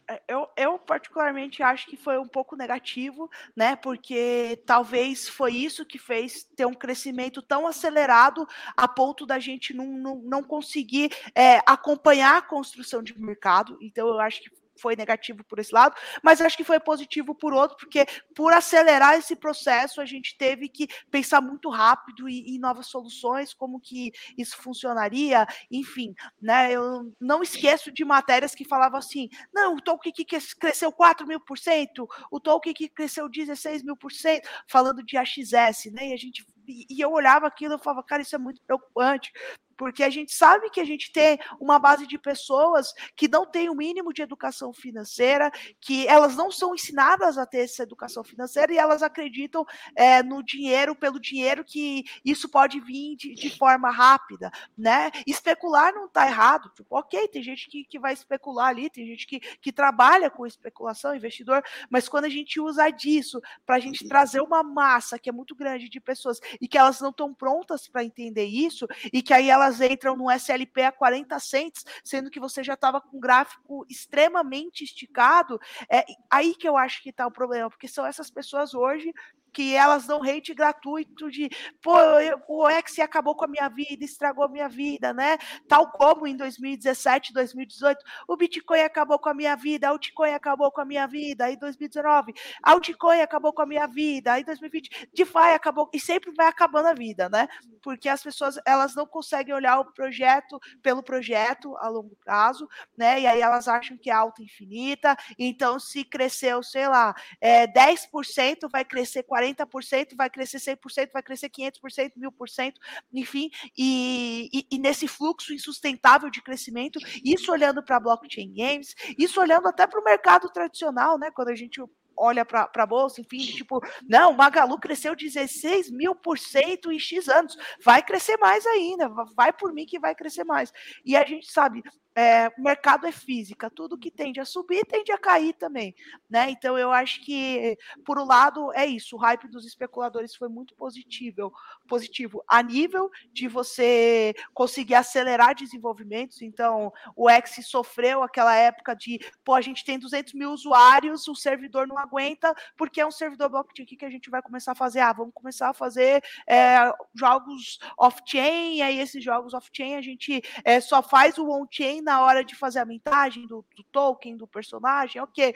É, 0.08 0.22
eu, 0.28 0.48
eu, 0.56 0.78
particularmente 0.78 1.62
acho 1.62 1.86
que 1.86 1.96
foi 1.96 2.18
um 2.18 2.28
pouco 2.28 2.56
negativo, 2.56 3.30
né? 3.56 3.74
Porque 3.74 4.62
talvez 4.66 5.28
foi 5.28 5.54
isso 5.54 5.84
que 5.84 5.98
fez 5.98 6.44
ter 6.56 6.66
um 6.66 6.74
crescimento 6.74 7.40
tão 7.40 7.66
acelerado 7.66 8.46
a 8.76 8.86
ponto 8.86 9.24
da 9.24 9.38
gente 9.38 9.72
não, 9.72 9.86
não, 9.86 10.16
não 10.16 10.42
conseguir 10.42 11.10
é, 11.34 11.58
acompanhar 11.66 12.36
a 12.36 12.42
construção 12.42 13.02
de 13.02 13.18
mercado. 13.18 13.78
Então, 13.80 14.08
eu 14.08 14.20
acho 14.20 14.42
que 14.42 14.63
foi 14.76 14.96
negativo 14.96 15.44
por 15.44 15.58
esse 15.58 15.72
lado, 15.72 15.94
mas 16.22 16.40
acho 16.40 16.56
que 16.56 16.64
foi 16.64 16.80
positivo 16.80 17.34
por 17.34 17.52
outro, 17.52 17.76
porque 17.76 18.06
por 18.34 18.52
acelerar 18.52 19.14
esse 19.14 19.36
processo, 19.36 20.00
a 20.00 20.06
gente 20.06 20.36
teve 20.36 20.68
que 20.68 20.88
pensar 21.10 21.40
muito 21.40 21.70
rápido 21.70 22.28
em, 22.28 22.54
em 22.54 22.58
novas 22.58 22.86
soluções, 22.86 23.54
como 23.54 23.80
que 23.80 24.12
isso 24.36 24.56
funcionaria, 24.56 25.46
enfim, 25.70 26.14
né? 26.40 26.72
Eu 26.72 27.12
não 27.20 27.42
esqueço 27.42 27.92
de 27.92 28.04
matérias 28.04 28.54
que 28.54 28.64
falavam 28.64 28.98
assim: 28.98 29.28
não, 29.52 29.76
o 29.76 29.80
Tolkien 29.80 30.12
que 30.12 30.24
cresceu 30.24 30.92
4 30.92 31.26
mil 31.26 31.40
por 31.40 31.58
cento, 31.58 32.08
o 32.30 32.40
Tolkien 32.40 32.74
que 32.74 32.88
cresceu 32.88 33.28
16 33.28 33.82
mil 33.82 33.96
por 33.96 34.12
cento, 34.12 34.48
falando 34.68 35.02
de 35.04 35.16
AXS, 35.16 35.92
né? 35.92 36.08
E 36.08 36.12
a 36.12 36.16
gente 36.16 36.44
e 36.66 36.98
eu 36.98 37.12
olhava 37.12 37.46
aquilo 37.46 37.74
e 37.74 37.78
falava, 37.78 38.02
cara, 38.02 38.22
isso 38.22 38.34
é 38.34 38.38
muito 38.38 38.60
preocupante, 38.62 39.32
porque 39.76 40.02
a 40.02 40.10
gente 40.10 40.32
sabe 40.32 40.70
que 40.70 40.80
a 40.80 40.84
gente 40.84 41.12
tem 41.12 41.38
uma 41.60 41.78
base 41.78 42.06
de 42.06 42.18
pessoas 42.18 42.92
que 43.16 43.28
não 43.28 43.46
têm 43.46 43.68
o 43.68 43.74
mínimo 43.74 44.12
de 44.12 44.22
educação 44.22 44.72
financeira, 44.72 45.50
que 45.80 46.06
elas 46.06 46.36
não 46.36 46.50
são 46.50 46.74
ensinadas 46.74 47.38
a 47.38 47.46
ter 47.46 47.64
essa 47.64 47.82
educação 47.82 48.24
financeira 48.24 48.72
e 48.72 48.78
elas 48.78 49.02
acreditam 49.02 49.64
é, 49.96 50.22
no 50.22 50.42
dinheiro 50.42 50.94
pelo 50.94 51.20
dinheiro 51.20 51.64
que 51.64 52.04
isso 52.24 52.48
pode 52.48 52.80
vir 52.80 53.16
de, 53.16 53.34
de 53.34 53.50
forma 53.56 53.90
rápida, 53.90 54.50
né? 54.76 55.10
Especular 55.26 55.92
não 55.92 56.06
está 56.06 56.26
errado, 56.26 56.70
tipo, 56.74 56.96
ok, 56.96 57.28
tem 57.28 57.42
gente 57.42 57.68
que, 57.68 57.84
que 57.84 57.98
vai 57.98 58.12
especular 58.12 58.68
ali, 58.68 58.90
tem 58.90 59.06
gente 59.06 59.26
que, 59.26 59.40
que 59.40 59.72
trabalha 59.72 60.30
com 60.30 60.46
especulação, 60.46 61.14
investidor, 61.14 61.62
mas 61.88 62.08
quando 62.08 62.24
a 62.26 62.28
gente 62.28 62.60
usa 62.60 62.88
disso 62.90 63.40
para 63.64 63.76
a 63.76 63.80
gente 63.80 64.06
trazer 64.06 64.40
uma 64.40 64.62
massa 64.62 65.18
que 65.18 65.28
é 65.28 65.32
muito 65.32 65.54
grande 65.54 65.88
de 65.88 66.00
pessoas 66.00 66.40
e 66.60 66.68
que 66.68 66.78
elas 66.78 67.00
não 67.00 67.10
estão 67.10 67.32
prontas 67.32 67.88
para 67.88 68.04
entender 68.04 68.44
isso 68.44 68.86
e 69.12 69.22
que 69.22 69.32
aí 69.32 69.48
elas 69.50 69.63
elas 69.64 69.80
entram 69.80 70.16
no 70.16 70.30
SLP 70.30 70.82
a 70.82 70.92
40 70.92 71.38
cents, 71.38 71.84
sendo 72.04 72.30
que 72.30 72.38
você 72.38 72.62
já 72.62 72.74
estava 72.74 73.00
com 73.00 73.16
um 73.16 73.20
gráfico 73.20 73.86
extremamente 73.88 74.84
esticado. 74.84 75.58
É 75.90 76.04
aí 76.30 76.54
que 76.54 76.68
eu 76.68 76.76
acho 76.76 77.02
que 77.02 77.10
está 77.10 77.26
o 77.26 77.32
problema, 77.32 77.70
porque 77.70 77.88
são 77.88 78.04
essas 78.06 78.30
pessoas 78.30 78.74
hoje 78.74 79.12
que 79.54 79.74
elas 79.74 80.06
dão 80.06 80.20
hate 80.22 80.52
gratuito 80.52 81.30
de 81.30 81.48
pô, 81.80 81.96
eu, 82.18 82.42
o 82.48 82.68
X 82.68 82.98
acabou 82.98 83.36
com 83.36 83.44
a 83.44 83.48
minha 83.48 83.68
vida, 83.68 84.04
estragou 84.04 84.44
a 84.44 84.48
minha 84.48 84.68
vida, 84.68 85.12
né? 85.12 85.38
Tal 85.68 85.90
como 85.92 86.26
em 86.26 86.36
2017, 86.36 87.32
2018, 87.32 88.04
o 88.28 88.36
Bitcoin 88.36 88.80
acabou 88.80 89.18
com 89.18 89.28
a 89.28 89.34
minha 89.34 89.54
vida, 89.54 89.86
a 89.86 89.90
altcoin 89.90 90.34
acabou 90.34 90.72
com 90.72 90.80
a 90.80 90.84
minha 90.84 91.06
vida, 91.06 91.44
aí 91.44 91.56
2019, 91.56 92.34
a 92.62 92.72
altcoin 92.72 93.20
acabou 93.20 93.52
com 93.52 93.62
a 93.62 93.66
minha 93.66 93.86
vida, 93.86 94.32
aí 94.32 94.44
2020, 94.44 95.10
DeFi 95.14 95.54
acabou, 95.54 95.88
e 95.92 96.00
sempre 96.00 96.32
vai 96.32 96.48
acabando 96.48 96.88
a 96.88 96.94
vida, 96.94 97.28
né? 97.28 97.48
Porque 97.80 98.08
as 98.08 98.22
pessoas, 98.22 98.58
elas 98.66 98.94
não 98.94 99.06
conseguem 99.06 99.54
olhar 99.54 99.78
o 99.78 99.92
projeto 99.92 100.58
pelo 100.82 101.02
projeto 101.02 101.76
a 101.78 101.88
longo 101.88 102.16
prazo, 102.24 102.68
né? 102.96 103.20
E 103.20 103.26
aí 103.26 103.40
elas 103.40 103.68
acham 103.68 103.96
que 103.96 104.10
é 104.10 104.12
alta 104.12 104.42
infinita, 104.42 105.16
então 105.38 105.78
se 105.78 106.04
cresceu, 106.04 106.60
sei 106.62 106.88
lá, 106.88 107.14
é, 107.40 107.66
10%, 107.68 108.68
vai 108.70 108.84
crescer 108.84 109.22
40%, 109.22 109.43
40%, 109.52 110.16
vai 110.16 110.30
crescer 110.30 110.58
100%, 110.58 111.10
vai 111.12 111.22
crescer 111.22 111.48
500%, 111.48 112.12
1000%, 112.16 112.74
enfim, 113.12 113.50
e, 113.76 114.48
e, 114.52 114.66
e 114.70 114.78
nesse 114.78 115.06
fluxo 115.06 115.52
insustentável 115.52 116.30
de 116.30 116.42
crescimento, 116.42 116.98
isso 117.24 117.50
olhando 117.52 117.82
para 117.82 118.00
blockchain 118.00 118.52
games, 118.52 118.94
isso 119.18 119.40
olhando 119.40 119.68
até 119.68 119.86
para 119.86 120.00
o 120.00 120.04
mercado 120.04 120.48
tradicional, 120.50 121.18
né? 121.18 121.30
Quando 121.30 121.48
a 121.48 121.54
gente 121.54 121.80
olha 122.16 122.44
para 122.44 122.70
a 122.72 122.86
bolsa, 122.86 123.20
enfim, 123.20 123.38
tipo, 123.38 123.80
não, 124.08 124.32
Magalu 124.32 124.78
cresceu 124.78 125.14
16 125.14 125.90
mil 125.90 126.14
por 126.14 126.38
cento 126.38 126.92
em 126.92 126.98
X 126.98 127.28
anos, 127.28 127.56
vai 127.82 128.02
crescer 128.02 128.36
mais 128.36 128.64
ainda, 128.66 129.08
vai 129.34 129.52
por 129.52 129.72
mim 129.72 129.86
que 129.86 129.98
vai 129.98 130.14
crescer 130.14 130.44
mais. 130.44 130.72
E 131.04 131.16
a 131.16 131.24
gente 131.24 131.50
sabe, 131.50 131.82
é, 132.14 132.48
o 132.56 132.62
mercado 132.62 133.06
é 133.06 133.12
física, 133.12 133.68
tudo 133.68 133.98
que 133.98 134.10
tende 134.10 134.38
a 134.40 134.44
subir 134.44 134.84
tende 134.84 135.10
a 135.10 135.18
cair 135.18 135.52
também, 135.54 135.94
né? 136.30 136.50
Então 136.50 136.78
eu 136.78 136.92
acho 136.92 137.20
que, 137.22 137.76
por 138.04 138.18
um 138.18 138.24
lado, 138.24 138.72
é 138.72 138.86
isso, 138.86 139.16
o 139.16 139.18
hype 139.18 139.48
dos 139.48 139.66
especuladores 139.66 140.34
foi 140.34 140.48
muito 140.48 140.74
positivo, 140.74 141.52
positivo 141.88 142.44
a 142.46 142.62
nível 142.62 143.10
de 143.32 143.48
você 143.48 144.34
conseguir 144.52 144.94
acelerar 144.94 145.54
desenvolvimentos. 145.54 146.42
Então, 146.42 146.92
o 147.16 147.28
X 147.28 147.66
sofreu 147.66 148.22
aquela 148.22 148.54
época 148.54 148.94
de, 148.94 149.18
pô, 149.44 149.54
a 149.54 149.60
gente 149.60 149.84
tem 149.84 149.98
200 149.98 150.34
mil 150.34 150.52
usuários, 150.52 151.26
o 151.26 151.34
servidor 151.34 151.86
não 151.86 151.98
aguenta, 151.98 152.54
porque 152.76 153.00
é 153.00 153.06
um 153.06 153.10
servidor 153.10 153.48
blockchain 153.48 153.84
que 153.84 154.04
a 154.04 154.10
gente 154.10 154.30
vai 154.30 154.42
começar 154.42 154.72
a 154.72 154.76
fazer? 154.76 155.00
Ah, 155.00 155.12
vamos 155.12 155.34
começar 155.34 155.70
a 155.70 155.74
fazer 155.74 156.22
é, 156.46 156.92
jogos 157.14 157.78
off-chain, 157.98 158.82
aí 158.82 159.00
esses 159.00 159.22
jogos 159.22 159.54
off-chain 159.54 159.96
a 159.96 160.02
gente 160.02 160.42
é, 160.64 160.80
só 160.80 161.02
faz 161.02 161.38
o 161.38 161.48
on-chain 161.50 162.03
na 162.04 162.22
hora 162.22 162.44
de 162.44 162.54
fazer 162.54 162.78
a 162.78 162.84
mintagem 162.84 163.46
do, 163.46 163.64
do 163.74 163.82
token, 163.90 164.36
do 164.36 164.46
personagem, 164.46 165.20
ok. 165.20 165.54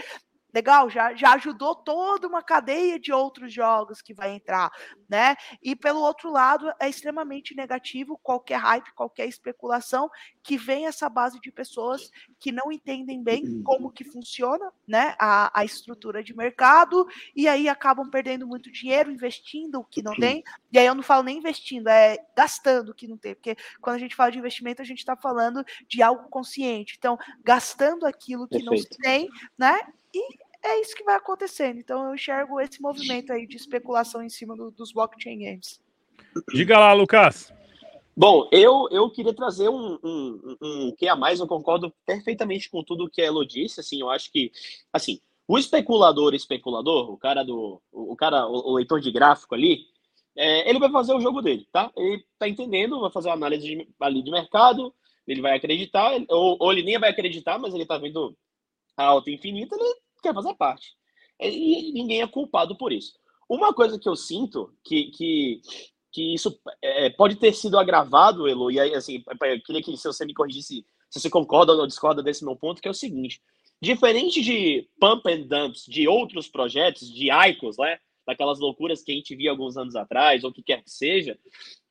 Legal, 0.52 0.88
já, 0.88 1.14
já 1.14 1.34
ajudou 1.34 1.74
toda 1.74 2.26
uma 2.26 2.42
cadeia 2.42 2.98
de 2.98 3.12
outros 3.12 3.52
jogos 3.52 4.00
que 4.00 4.14
vai 4.14 4.34
entrar, 4.34 4.70
né? 5.08 5.36
E 5.62 5.76
pelo 5.76 6.00
outro 6.00 6.30
lado, 6.30 6.72
é 6.80 6.88
extremamente 6.88 7.54
negativo 7.54 8.18
qualquer 8.22 8.56
hype, 8.56 8.94
qualquer 8.94 9.26
especulação 9.26 10.10
que 10.42 10.56
vem 10.56 10.86
essa 10.86 11.08
base 11.08 11.38
de 11.40 11.52
pessoas 11.52 12.10
que 12.40 12.50
não 12.50 12.72
entendem 12.72 13.22
bem 13.22 13.62
como 13.62 13.90
que 13.90 14.04
funciona, 14.04 14.72
né? 14.86 15.14
A, 15.18 15.60
a 15.60 15.64
estrutura 15.64 16.24
de 16.24 16.34
mercado, 16.34 17.06
e 17.36 17.46
aí 17.46 17.68
acabam 17.68 18.08
perdendo 18.08 18.46
muito 18.46 18.72
dinheiro, 18.72 19.10
investindo 19.10 19.80
o 19.80 19.84
que 19.84 20.02
não 20.02 20.14
tem. 20.14 20.42
E 20.72 20.78
aí 20.78 20.86
eu 20.86 20.94
não 20.94 21.02
falo 21.02 21.22
nem 21.24 21.38
investindo, 21.38 21.88
é 21.88 22.16
gastando 22.34 22.90
o 22.90 22.94
que 22.94 23.06
não 23.06 23.18
tem, 23.18 23.34
porque 23.34 23.56
quando 23.80 23.96
a 23.96 23.98
gente 23.98 24.16
fala 24.16 24.32
de 24.32 24.38
investimento, 24.38 24.80
a 24.80 24.84
gente 24.84 25.00
está 25.00 25.14
falando 25.16 25.62
de 25.86 26.02
algo 26.02 26.28
consciente. 26.30 26.94
Então, 26.98 27.18
gastando 27.44 28.06
aquilo 28.06 28.48
que 28.48 28.58
Perfeito. 28.58 28.70
não 28.70 28.78
se 28.78 28.88
tem, 28.98 29.28
né? 29.56 29.78
E 30.14 30.38
é 30.62 30.80
isso 30.80 30.94
que 30.94 31.04
vai 31.04 31.16
acontecendo. 31.16 31.78
Então 31.78 32.06
eu 32.06 32.14
enxergo 32.14 32.60
esse 32.60 32.80
movimento 32.80 33.32
aí 33.32 33.46
de 33.46 33.56
especulação 33.56 34.22
em 34.22 34.28
cima 34.28 34.56
do, 34.56 34.70
dos 34.70 34.92
blockchain 34.92 35.38
games. 35.38 35.80
Diga 36.52 36.78
lá, 36.78 36.92
Lucas. 36.92 37.52
Bom, 38.16 38.48
eu, 38.50 38.88
eu 38.90 39.08
queria 39.10 39.32
trazer 39.32 39.68
um, 39.68 39.96
um, 40.02 40.56
um, 40.60 40.92
que 40.96 41.06
a 41.06 41.14
mais, 41.14 41.38
eu 41.38 41.46
concordo 41.46 41.94
perfeitamente 42.04 42.68
com 42.68 42.82
tudo 42.82 43.08
que 43.08 43.22
a 43.22 43.26
Elo 43.26 43.46
disse, 43.46 43.78
assim, 43.78 44.00
eu 44.00 44.10
acho 44.10 44.32
que, 44.32 44.50
assim, 44.92 45.20
o 45.46 45.56
especulador, 45.56 46.34
especulador, 46.34 47.12
o 47.12 47.16
cara 47.16 47.44
do, 47.44 47.80
o 47.92 48.16
cara, 48.16 48.44
o, 48.48 48.72
o 48.72 48.74
leitor 48.74 49.00
de 49.00 49.12
gráfico 49.12 49.54
ali, 49.54 49.86
é, 50.36 50.68
ele 50.68 50.80
vai 50.80 50.90
fazer 50.90 51.14
o 51.14 51.20
jogo 51.20 51.40
dele, 51.40 51.68
tá? 51.70 51.92
Ele 51.96 52.24
tá 52.36 52.48
entendendo, 52.48 53.00
vai 53.00 53.10
fazer 53.10 53.28
uma 53.28 53.36
análise 53.36 53.64
de, 53.64 53.88
ali 54.00 54.20
de 54.20 54.32
mercado, 54.32 54.92
ele 55.24 55.40
vai 55.40 55.56
acreditar, 55.56 56.10
ou, 56.28 56.56
ou 56.58 56.72
ele 56.72 56.82
nem 56.82 56.98
vai 56.98 57.10
acreditar, 57.10 57.56
mas 57.56 57.72
ele 57.72 57.86
tá 57.86 57.98
vendo 57.98 58.36
alta 59.04 59.30
infinita, 59.30 59.76
ele 59.76 59.94
quer 60.22 60.34
fazer 60.34 60.54
parte. 60.54 60.96
E 61.40 61.92
ninguém 61.92 62.22
é 62.22 62.26
culpado 62.26 62.76
por 62.76 62.92
isso. 62.92 63.12
Uma 63.48 63.72
coisa 63.72 63.98
que 63.98 64.08
eu 64.08 64.16
sinto 64.16 64.74
que, 64.84 65.10
que, 65.12 65.60
que 66.12 66.34
isso 66.34 66.60
é, 66.82 67.10
pode 67.10 67.36
ter 67.36 67.52
sido 67.52 67.78
agravado, 67.78 68.48
Elo, 68.48 68.70
e 68.70 68.78
aí, 68.78 68.94
assim, 68.94 69.22
eu 69.26 69.62
queria 69.62 69.82
que 69.82 69.96
você 69.96 70.26
me 70.26 70.34
corrigisse 70.34 70.84
se 71.10 71.20
você 71.20 71.30
concorda 71.30 71.72
ou 71.72 71.86
discorda 71.86 72.22
desse 72.22 72.44
meu 72.44 72.56
ponto, 72.56 72.82
que 72.82 72.88
é 72.88 72.90
o 72.90 72.94
seguinte: 72.94 73.40
diferente 73.80 74.42
de 74.42 74.88
pump 75.00 75.26
and 75.26 75.46
dumps 75.46 75.84
de 75.86 76.06
outros 76.06 76.48
projetos, 76.48 77.10
de 77.10 77.30
ICOs, 77.30 77.78
né? 77.78 77.98
Daquelas 78.26 78.58
loucuras 78.58 79.02
que 79.02 79.12
a 79.12 79.14
gente 79.14 79.34
via 79.34 79.50
alguns 79.50 79.76
anos 79.78 79.96
atrás, 79.96 80.44
ou 80.44 80.50
o 80.50 80.52
que 80.52 80.62
quer 80.62 80.82
que 80.82 80.90
seja, 80.90 81.38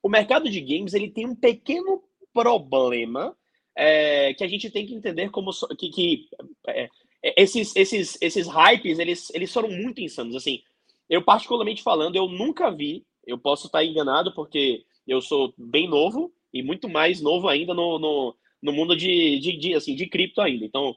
o 0.04 0.10
mercado 0.10 0.50
de 0.50 0.62
games 0.62 0.94
ele 0.94 1.10
tem 1.10 1.26
um 1.26 1.36
pequeno 1.36 2.04
problema 2.32 3.36
é, 3.78 4.34
que 4.34 4.44
a 4.44 4.48
gente 4.48 4.72
tem 4.72 4.88
que 4.88 4.96
entender 4.96 5.30
como 5.30 5.52
que, 5.78 5.90
que 5.90 6.30
é, 6.68 6.90
é, 7.24 7.44
esses, 7.44 7.76
esses, 7.76 8.18
esses 8.20 8.48
hypes, 8.48 8.98
eles, 8.98 9.30
eles 9.36 9.54
foram 9.54 9.70
muito 9.70 10.02
insanos. 10.02 10.36
Assim, 10.36 10.64
eu 11.08 11.22
particularmente 11.22 11.84
falando, 11.84 12.16
eu 12.16 12.28
nunca 12.28 12.72
vi, 12.72 13.06
eu 13.26 13.38
posso 13.38 13.68
estar 13.68 13.86
enganado 13.86 14.34
porque 14.34 14.84
eu 15.08 15.22
sou 15.22 15.54
bem 15.56 15.88
novo 15.88 16.34
e 16.52 16.64
muito 16.64 16.90
mais 16.90 17.22
novo 17.22 17.48
ainda 17.48 17.74
no, 17.76 18.00
no, 18.00 18.36
no 18.64 18.74
mundo 18.74 18.96
de, 18.96 19.40
de, 19.40 19.56
de, 19.56 19.76
assim, 19.76 19.96
de 19.96 20.08
cripto 20.08 20.42
ainda. 20.42 20.66
Então, 20.66 20.96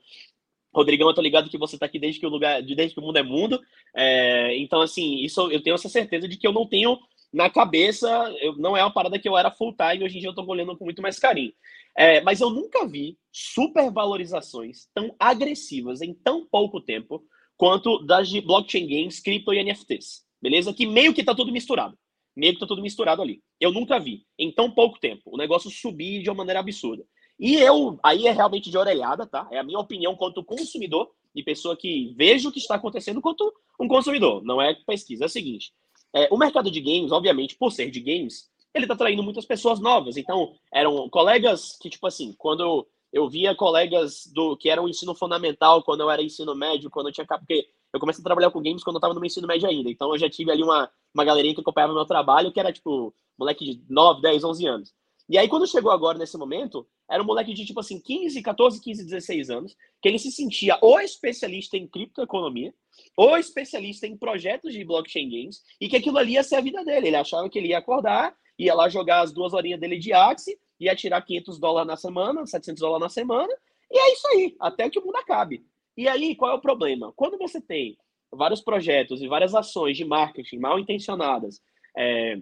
Rodrigão, 0.72 1.08
eu 1.08 1.14
tô 1.14 1.20
ligado 1.20 1.50
que 1.50 1.58
você 1.58 1.76
está 1.76 1.84
aqui 1.84 1.98
desde 1.98 2.18
que 2.18 2.26
o 2.26 2.30
lugar, 2.30 2.62
desde 2.62 2.94
que 2.94 3.00
o 3.00 3.02
mundo 3.02 3.18
é 3.18 3.22
mundo. 3.22 3.60
É, 3.94 4.56
então, 4.56 4.80
assim, 4.80 5.16
isso 5.16 5.50
eu 5.50 5.62
tenho 5.62 5.74
essa 5.74 5.88
certeza 5.88 6.26
de 6.26 6.38
que 6.38 6.46
eu 6.46 6.52
não 6.52 6.66
tenho 6.66 6.98
na 7.32 7.48
cabeça, 7.48 8.08
eu, 8.40 8.56
não 8.56 8.76
é 8.76 8.82
uma 8.82 8.92
parada 8.92 9.18
que 9.18 9.28
eu 9.28 9.38
era 9.38 9.50
full 9.50 9.74
time, 9.74 10.04
hoje 10.04 10.16
em 10.16 10.20
dia 10.20 10.28
eu 10.28 10.34
tô 10.34 10.44
olhando 10.44 10.76
com 10.76 10.84
muito 10.84 11.02
mais 11.02 11.18
carinho. 11.18 11.52
É, 11.96 12.20
mas 12.20 12.40
eu 12.40 12.50
nunca 12.50 12.86
vi 12.86 13.18
supervalorizações 13.32 14.88
tão 14.94 15.14
agressivas 15.18 16.02
em 16.02 16.14
tão 16.14 16.46
pouco 16.46 16.80
tempo 16.80 17.22
quanto 17.56 17.98
das 18.04 18.28
de 18.28 18.40
blockchain 18.40 18.86
games, 18.86 19.20
cripto 19.20 19.52
e 19.52 19.62
NFTs. 19.62 20.24
Beleza? 20.40 20.72
Que 20.72 20.86
meio 20.86 21.12
que 21.12 21.22
tá 21.22 21.34
tudo 21.34 21.52
misturado. 21.52 21.96
Meio 22.34 22.54
que 22.54 22.60
tá 22.60 22.66
tudo 22.66 22.82
misturado 22.82 23.20
ali. 23.20 23.42
Eu 23.60 23.70
nunca 23.70 23.98
vi, 23.98 24.24
em 24.38 24.50
tão 24.50 24.70
pouco 24.70 24.98
tempo, 24.98 25.22
o 25.26 25.36
negócio 25.36 25.70
subir 25.70 26.22
de 26.22 26.30
uma 26.30 26.36
maneira 26.36 26.60
absurda. 26.60 27.04
E 27.38 27.56
eu, 27.56 27.98
aí 28.02 28.26
é 28.26 28.32
realmente 28.32 28.70
de 28.70 28.78
orelhada, 28.78 29.26
tá? 29.26 29.48
É 29.50 29.58
a 29.58 29.62
minha 29.62 29.78
opinião 29.78 30.14
quanto 30.16 30.44
consumidor 30.44 31.10
e 31.34 31.42
pessoa 31.42 31.76
que 31.76 32.14
vejo 32.16 32.48
o 32.48 32.52
que 32.52 32.58
está 32.58 32.74
acontecendo 32.74 33.20
quanto 33.20 33.52
um 33.78 33.88
consumidor. 33.88 34.42
Não 34.44 34.60
é 34.60 34.74
pesquisa. 34.86 35.24
É 35.24 35.26
o 35.26 35.30
seguinte: 35.30 35.72
é, 36.14 36.28
o 36.30 36.36
mercado 36.36 36.70
de 36.70 36.80
games, 36.80 37.12
obviamente, 37.12 37.56
por 37.56 37.70
ser 37.70 37.90
de 37.90 38.00
games, 38.00 38.48
ele 38.74 38.84
está 38.84 38.94
atraindo 38.94 39.22
muitas 39.22 39.44
pessoas 39.44 39.80
novas. 39.80 40.16
Então, 40.16 40.54
eram 40.72 41.08
colegas 41.08 41.76
que, 41.80 41.90
tipo 41.90 42.06
assim, 42.06 42.34
quando 42.38 42.86
eu, 43.12 43.28
via 43.28 43.54
colegas 43.54 44.26
do 44.32 44.56
que 44.56 44.68
eram 44.68 44.88
ensino 44.88 45.14
fundamental, 45.14 45.82
quando 45.82 46.00
eu 46.00 46.10
era 46.10 46.22
ensino 46.22 46.54
médio, 46.54 46.90
quando 46.90 47.08
eu 47.08 47.12
tinha. 47.12 47.26
Porque 47.26 47.68
eu 47.92 48.00
comecei 48.00 48.22
a 48.22 48.24
trabalhar 48.24 48.50
com 48.50 48.62
games 48.62 48.84
quando 48.84 48.96
eu 48.96 48.98
estava 48.98 49.14
no 49.14 49.20
meu 49.20 49.26
ensino 49.26 49.46
médio 49.46 49.68
ainda. 49.68 49.90
Então, 49.90 50.12
eu 50.12 50.18
já 50.18 50.28
tive 50.28 50.50
ali 50.50 50.62
uma, 50.62 50.90
uma 51.12 51.24
galerinha 51.24 51.54
que 51.54 51.60
acompanhava 51.60 51.94
meu 51.94 52.04
trabalho, 52.04 52.52
que 52.52 52.60
era, 52.60 52.72
tipo, 52.72 53.14
moleque 53.38 53.64
de 53.64 53.84
9, 53.88 54.20
10, 54.20 54.44
11 54.44 54.66
anos. 54.66 54.94
E 55.28 55.38
aí, 55.38 55.48
quando 55.48 55.66
chegou 55.66 55.92
agora 55.92 56.18
nesse 56.18 56.36
momento, 56.36 56.86
era 57.08 57.22
um 57.22 57.26
moleque 57.26 57.54
de, 57.54 57.64
tipo 57.64 57.78
assim, 57.78 58.00
15, 58.00 58.42
14, 58.42 58.80
15, 58.80 59.04
16 59.04 59.50
anos, 59.50 59.76
que 60.02 60.08
ele 60.08 60.18
se 60.18 60.30
sentia 60.30 60.76
ou 60.80 61.00
especialista 61.00 61.76
em 61.76 61.86
criptoeconomia, 61.86 62.74
ou 63.16 63.36
especialista 63.36 64.06
em 64.06 64.16
projetos 64.16 64.72
de 64.72 64.84
blockchain 64.84 65.28
games, 65.28 65.62
e 65.80 65.88
que 65.88 65.96
aquilo 65.96 66.18
ali 66.18 66.32
ia 66.32 66.42
ser 66.42 66.56
a 66.56 66.60
vida 66.60 66.84
dele. 66.84 67.08
Ele 67.08 67.16
achava 67.16 67.48
que 67.48 67.58
ele 67.58 67.68
ia 67.68 67.78
acordar, 67.78 68.34
ia 68.58 68.74
lá 68.74 68.88
jogar 68.88 69.20
as 69.20 69.32
duas 69.32 69.52
horinhas 69.52 69.80
dele 69.80 69.98
de 69.98 70.12
Axie, 70.12 70.58
ia 70.78 70.94
tirar 70.96 71.22
500 71.22 71.58
dólares 71.58 71.88
na 71.88 71.96
semana, 71.96 72.46
700 72.46 72.80
dólares 72.80 73.02
na 73.02 73.08
semana, 73.08 73.52
e 73.90 73.98
é 73.98 74.12
isso 74.12 74.28
aí, 74.28 74.56
até 74.60 74.88
que 74.88 74.98
o 74.98 75.04
mundo 75.04 75.16
acabe. 75.16 75.64
E 75.96 76.08
aí, 76.08 76.34
qual 76.34 76.52
é 76.52 76.54
o 76.54 76.60
problema? 76.60 77.12
Quando 77.14 77.36
você 77.36 77.60
tem 77.60 77.98
vários 78.32 78.60
projetos 78.60 79.20
e 79.20 79.28
várias 79.28 79.54
ações 79.54 79.96
de 79.96 80.04
marketing 80.04 80.58
mal 80.58 80.78
intencionadas, 80.78 81.60
é, 81.96 82.40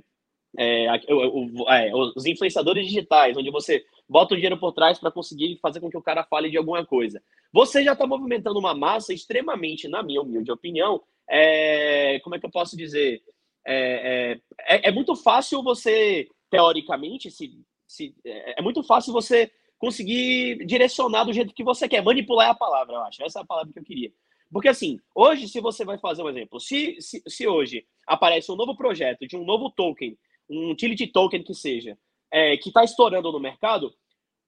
é, 0.59 0.87
é, 0.87 1.95
os 1.95 2.27
influenciadores 2.27 2.85
digitais, 2.85 3.37
onde 3.37 3.49
você 3.49 3.85
bota 4.09 4.35
o 4.35 4.37
dinheiro 4.37 4.59
por 4.59 4.73
trás 4.73 4.99
para 4.99 5.11
conseguir 5.11 5.57
fazer 5.63 5.79
com 5.79 5.89
que 5.89 5.97
o 5.97 6.03
cara 6.03 6.25
fale 6.25 6.51
de 6.51 6.59
alguma 6.59 6.85
coisa. 6.85 7.23
Você 7.53 7.85
já 7.85 7.93
está 7.93 8.07
movimentando 8.07 8.59
uma 8.59 8.75
massa 8.75 9.15
extremamente, 9.15 9.87
na 9.87 10.03
minha 10.03 10.21
humilde 10.21 10.51
opinião, 10.51 11.01
é, 11.31 12.19
como 12.25 12.35
é 12.35 12.41
que 12.41 12.47
eu 12.47 12.51
posso 12.51 12.77
dizer? 12.77 13.23
É, 13.65 14.41
é, 14.67 14.77
é, 14.77 14.89
é 14.89 14.93
muito 14.93 15.15
fácil 15.15 15.63
você, 15.63 16.29
teoricamente, 16.51 17.31
se, 17.31 17.53
se, 17.87 18.15
é, 18.25 18.59
é 18.59 18.63
muito 18.63 18.83
fácil 18.83 19.13
você 19.13 19.53
conseguir 19.79 20.67
direcionar 20.67 21.25
do 21.25 21.33
jeito 21.33 21.55
que 21.55 21.63
você 21.63 21.89
quer. 21.89 22.03
Manipular 22.03 22.49
é 22.49 22.51
a 22.51 22.55
palavra, 22.55 22.97
eu 22.97 23.03
acho. 23.03 23.23
Essa 23.23 23.39
é 23.39 23.43
a 23.43 23.47
palavra 23.47 23.73
que 23.73 23.79
eu 23.79 23.85
queria. 23.85 24.11
Porque 24.51 24.69
assim, 24.69 24.99
hoje, 25.15 25.47
se 25.47 25.61
você 25.61 25.85
vai 25.85 25.99
fazer 25.99 26.23
um 26.23 26.29
exemplo, 26.29 26.59
se, 26.59 26.97
se, 27.01 27.23
se 27.27 27.47
hoje 27.47 27.87
aparece 28.07 28.51
um 28.51 28.57
novo 28.57 28.75
projeto 28.75 29.27
de 29.27 29.37
um 29.37 29.45
novo 29.45 29.71
token, 29.71 30.19
um 30.49 30.71
utility 30.71 31.07
token 31.07 31.43
que 31.43 31.55
seja, 31.55 31.99
é, 32.31 32.57
que 32.57 32.69
está 32.69 32.85
estourando 32.85 33.31
no 33.33 33.41
mercado, 33.41 33.93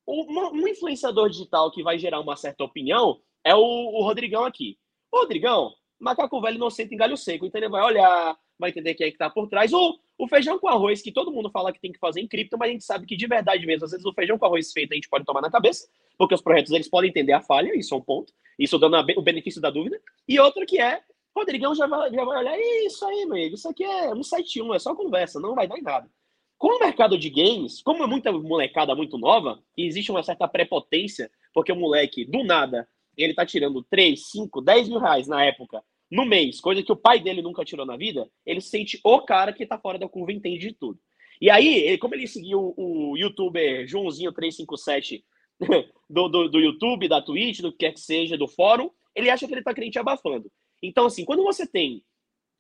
um, 0.07 0.25
um, 0.53 0.69
influenciador 0.69 1.29
digital 1.29 1.71
que 1.71 1.83
vai 1.83 1.99
gerar 1.99 2.21
uma 2.21 2.37
certa 2.37 2.65
opinião 2.65 3.21
é 3.45 3.55
o, 3.55 3.61
o 3.61 4.03
Rodrigão 4.03 4.45
aqui. 4.45 4.79
O 5.13 5.21
Rodrigão, 5.21 5.73
macaco 5.99 6.41
velho 6.41 6.59
não 6.59 6.71
senta 6.71 6.95
em 6.95 6.97
galho 6.97 7.17
seco, 7.17 7.47
então 7.47 7.61
ele 7.61 7.69
vai 7.69 7.83
olhar, 7.83 8.37
vai 8.59 8.71
entender 8.71 8.95
quem 8.95 9.07
é 9.07 9.11
que 9.11 9.15
está 9.15 9.31
por 9.31 9.49
trás. 9.49 9.73
Ou 9.73 9.99
o 10.19 10.29
feijão 10.29 10.59
com 10.59 10.69
arroz, 10.69 11.01
que 11.01 11.13
todo 11.13 11.33
mundo 11.33 11.51
fala 11.51 11.73
que 11.73 11.81
tem 11.81 11.93
que 11.93 11.99
fazer 11.99 12.21
em 12.21 12.29
cripto, 12.29 12.59
mas 12.59 12.69
a 12.69 12.73
gente 12.73 12.85
sabe 12.85 13.07
que 13.07 13.17
de 13.17 13.27
verdade 13.27 13.65
mesmo, 13.67 13.85
às 13.85 13.93
vezes 13.93 14.05
o 14.05 14.13
feijão 14.13 14.39
com 14.39 14.45
arroz 14.45 14.73
feito 14.73 14.93
a 14.93 14.95
gente 14.95 15.09
pode 15.09 15.25
tomar 15.25 15.41
na 15.41 15.51
cabeça, 15.51 15.89
porque 16.19 16.35
os 16.35 16.43
projetos 16.43 16.73
eles 16.73 16.89
podem 16.89 17.11
entender 17.11 17.33
a 17.33 17.41
falha, 17.41 17.75
isso 17.75 17.95
é 17.95 17.97
um 17.97 18.03
ponto, 18.03 18.33
isso 18.59 18.79
dando 18.79 18.97
o 19.17 19.23
benefício 19.23 19.61
da 19.61 19.71
dúvida. 19.71 19.99
E 20.29 20.39
outro 20.39 20.67
que 20.67 20.79
é 20.79 21.03
Rodrigão 21.37 21.75
já 21.75 21.87
vai, 21.87 22.13
já 22.13 22.25
vai 22.25 22.39
olhar, 22.39 22.59
isso 22.59 23.05
aí, 23.07 23.25
meu 23.27 23.37
isso 23.37 23.69
aqui 23.69 23.85
é 23.85 24.13
um 24.13 24.23
site 24.23 24.61
1, 24.61 24.75
é 24.75 24.79
só 24.79 24.95
conversa, 24.95 25.41
não 25.41 25.55
vai 25.55 25.67
dar 25.67 25.79
em 25.79 25.83
nada. 25.83 26.11
Com 26.59 26.77
o 26.77 26.79
mercado 26.79 27.17
de 27.17 27.31
games, 27.31 27.81
como 27.83 28.03
é 28.03 28.07
muita 28.07 28.31
molecada 28.33 28.95
muito 28.95 29.17
nova, 29.17 29.63
existe 29.77 30.11
uma 30.11 30.23
certa 30.23 30.47
prepotência, 30.47 31.31
porque 31.55 31.73
o 31.73 31.77
moleque, 31.77 32.25
do 32.25 32.45
nada, 32.45 32.87
ele 33.17 33.35
tá 33.35 33.47
tirando 33.47 33.83
3, 33.85 34.31
5, 34.31 34.61
10 34.61 34.89
mil 34.89 34.99
reais 34.99 35.27
na 35.27 35.45
época, 35.45 35.83
no 36.11 36.27
mês, 36.27 36.61
coisa 36.61 36.83
que 36.83 36.93
o 36.93 36.97
pai 36.97 37.21
dele 37.21 37.41
nunca 37.41 37.65
tirou 37.65 37.87
na 37.87 37.97
vida, 37.97 38.29
ele 38.45 38.61
sente 38.61 39.01
o 39.05 39.21
cara 39.23 39.53
que 39.53 39.65
tá 39.65 39.79
fora 39.79 39.99
da 39.99 40.09
curva 40.09 40.33
e 40.33 40.37
entende 40.37 40.69
de 40.69 40.75
tudo. 40.75 40.99
E 41.41 41.49
aí, 41.49 41.97
como 41.99 42.15
ele 42.15 42.27
seguiu 42.27 42.75
o, 42.77 43.13
o 43.13 43.17
youtuber 43.17 43.87
Joãozinho357 43.87 45.23
do, 46.11 46.29
do, 46.29 46.49
do, 46.49 46.61
YouTube, 46.61 47.09
da 47.09 47.23
Twitch, 47.23 47.61
do 47.61 47.71
que 47.71 47.79
quer 47.79 47.93
que 47.93 48.01
seja, 48.01 48.37
do 48.37 48.49
fórum, 48.49 48.91
ele 49.15 49.31
acha 49.31 49.47
que 49.47 49.55
ele 49.55 49.63
tá 49.63 49.73
crente 49.73 49.99
abafando. 49.99 50.51
Então, 50.83 51.07
assim, 51.07 51.25
quando 51.25 51.43
você 51.43 51.67
tem 51.67 52.03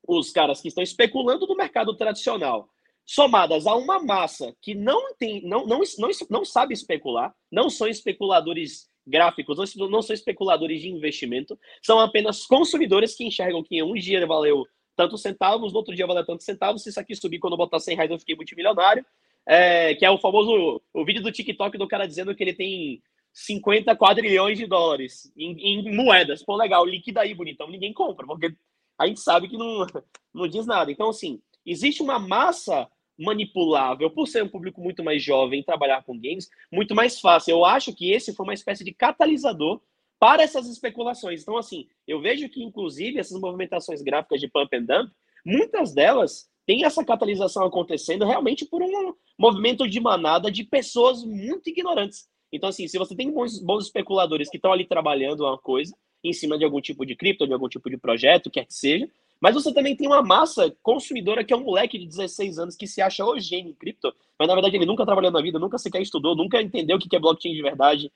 os 0.07 0.31
caras 0.31 0.61
que 0.61 0.69
estão 0.69 0.83
especulando 0.83 1.47
no 1.47 1.57
mercado 1.57 1.95
tradicional, 1.95 2.69
somadas 3.05 3.67
a 3.67 3.75
uma 3.75 3.99
massa 3.99 4.55
que 4.63 4.75
não 4.75 5.15
tem, 5.15 5.43
não, 5.43 5.67
não, 5.67 5.81
não, 5.99 6.11
não 6.29 6.45
sabe 6.45 6.75
especular, 6.75 7.35
não 7.51 7.69
são 7.69 7.89
especuladores 7.89 8.89
gráficos, 9.07 9.59
não 9.77 10.03
são 10.03 10.15
especuladores 10.15 10.81
de 10.81 10.89
investimento, 10.89 11.59
são 11.83 11.99
apenas 11.99 12.47
consumidores 12.47 13.15
que 13.17 13.25
enxergam 13.25 13.63
que 13.63 13.83
um 13.83 13.95
dia 13.95 14.25
valeu 14.27 14.65
tantos 14.95 15.23
centavos, 15.23 15.73
no 15.73 15.79
outro 15.79 15.95
dia 15.95 16.07
valeu 16.07 16.25
tantos 16.25 16.45
centavos, 16.45 16.83
se 16.83 16.91
isso 16.91 17.01
aqui 17.01 17.15
subir 17.15 17.39
quando 17.39 17.55
eu 17.55 17.59
botar 17.59 17.81
100 17.81 17.97
reais 17.97 18.11
eu 18.11 18.19
fiquei 18.19 18.37
multimilionário, 18.37 19.05
é, 19.47 19.95
que 19.95 20.05
é 20.05 20.11
o 20.11 20.19
famoso 20.19 20.81
o 20.93 21.05
vídeo 21.05 21.23
do 21.23 21.33
TikTok 21.33 21.77
do 21.79 21.89
cara 21.89 22.07
dizendo 22.07 22.35
que 22.35 22.45
ele 22.45 22.53
tem 22.53 23.03
50 23.33 23.95
quadrilhões 23.97 24.59
de 24.59 24.67
dólares 24.67 25.33
em, 25.37 25.53
em 25.59 25.95
moedas. 25.95 26.43
Pô, 26.43 26.57
legal, 26.57 26.85
liquida 26.85 27.21
aí, 27.21 27.35
bonitão. 27.35 27.71
Ninguém 27.71 27.93
compra, 27.93 28.27
porque 28.27 28.55
a 28.99 29.07
gente 29.07 29.21
sabe 29.21 29.49
que 29.49 29.57
não, 29.57 29.87
não 30.35 30.49
diz 30.49 30.67
nada. 30.67 30.91
Então, 30.91 31.09
assim, 31.11 31.41
existe 31.65 32.03
uma 32.03 32.19
massa 32.19 32.89
manipulável, 33.19 34.11
por 34.11 34.27
ser 34.27 34.43
um 34.43 34.49
público 34.49 34.81
muito 34.81 35.05
mais 35.05 35.23
jovem, 35.23 35.63
trabalhar 35.63 36.03
com 36.03 36.19
games, 36.19 36.49
muito 36.73 36.95
mais 36.95 37.21
fácil. 37.21 37.53
Eu 37.53 37.65
acho 37.65 37.95
que 37.95 38.11
esse 38.11 38.35
foi 38.35 38.45
uma 38.45 38.55
espécie 38.55 38.83
de 38.83 38.95
catalisador 38.95 39.81
para 40.19 40.43
essas 40.43 40.67
especulações. 40.69 41.43
Então, 41.43 41.57
assim, 41.57 41.87
eu 42.07 42.21
vejo 42.21 42.49
que, 42.49 42.63
inclusive, 42.63 43.19
essas 43.19 43.39
movimentações 43.39 44.03
gráficas 44.03 44.41
de 44.41 44.49
pump 44.49 44.75
and 44.75 44.85
dump, 44.85 45.13
muitas 45.45 45.95
delas 45.95 46.51
têm 46.67 46.85
essa 46.85 47.05
catalisação 47.05 47.65
acontecendo 47.65 48.25
realmente 48.25 48.65
por 48.65 48.83
um 48.83 49.15
movimento 49.39 49.89
de 49.89 50.01
manada 50.01 50.51
de 50.51 50.65
pessoas 50.65 51.25
muito 51.25 51.69
ignorantes. 51.69 52.29
Então, 52.53 52.69
assim, 52.69 52.89
se 52.89 52.99
você 52.99 53.15
tem 53.15 53.31
bons, 53.33 53.59
bons 53.61 53.87
especuladores 53.87 54.49
que 54.49 54.57
estão 54.57 54.73
ali 54.73 54.85
trabalhando 54.85 55.45
uma 55.45 55.59
coisa, 55.59 55.95
em 56.23 56.33
cima 56.33 56.59
de 56.59 56.65
algum 56.65 56.81
tipo 56.81 57.05
de 57.07 57.17
cripto, 57.17 57.47
de 57.47 57.53
algum 57.53 57.69
tipo 57.69 57.89
de 57.89 57.97
projeto, 57.97 58.51
quer 58.51 58.67
que 58.67 58.75
seja, 58.75 59.09
mas 59.41 59.55
você 59.55 59.73
também 59.73 59.97
tem 59.97 60.07
uma 60.07 60.23
massa 60.23 60.75
consumidora 60.83 61.43
que 61.43 61.53
é 61.53 61.57
um 61.57 61.65
moleque 61.65 61.99
de 61.99 62.07
16 62.07 62.59
anos 62.59 62.77
que 62.77 62.87
se 62.87 63.01
acha 63.01 63.25
gênio 63.39 63.71
em 63.71 63.75
cripto, 63.75 64.13
mas 64.39 64.47
na 64.47 64.55
verdade 64.55 64.77
ele 64.77 64.85
nunca 64.85 65.07
trabalhou 65.07 65.31
na 65.31 65.41
vida, 65.41 65.59
nunca 65.59 65.79
sequer 65.79 66.03
estudou, 66.03 66.37
nunca 66.37 66.61
entendeu 66.61 66.97
o 66.97 67.01
que 67.01 67.17
é 67.17 67.19
blockchain 67.19 67.55
de 67.55 67.63
verdade, 67.63 68.13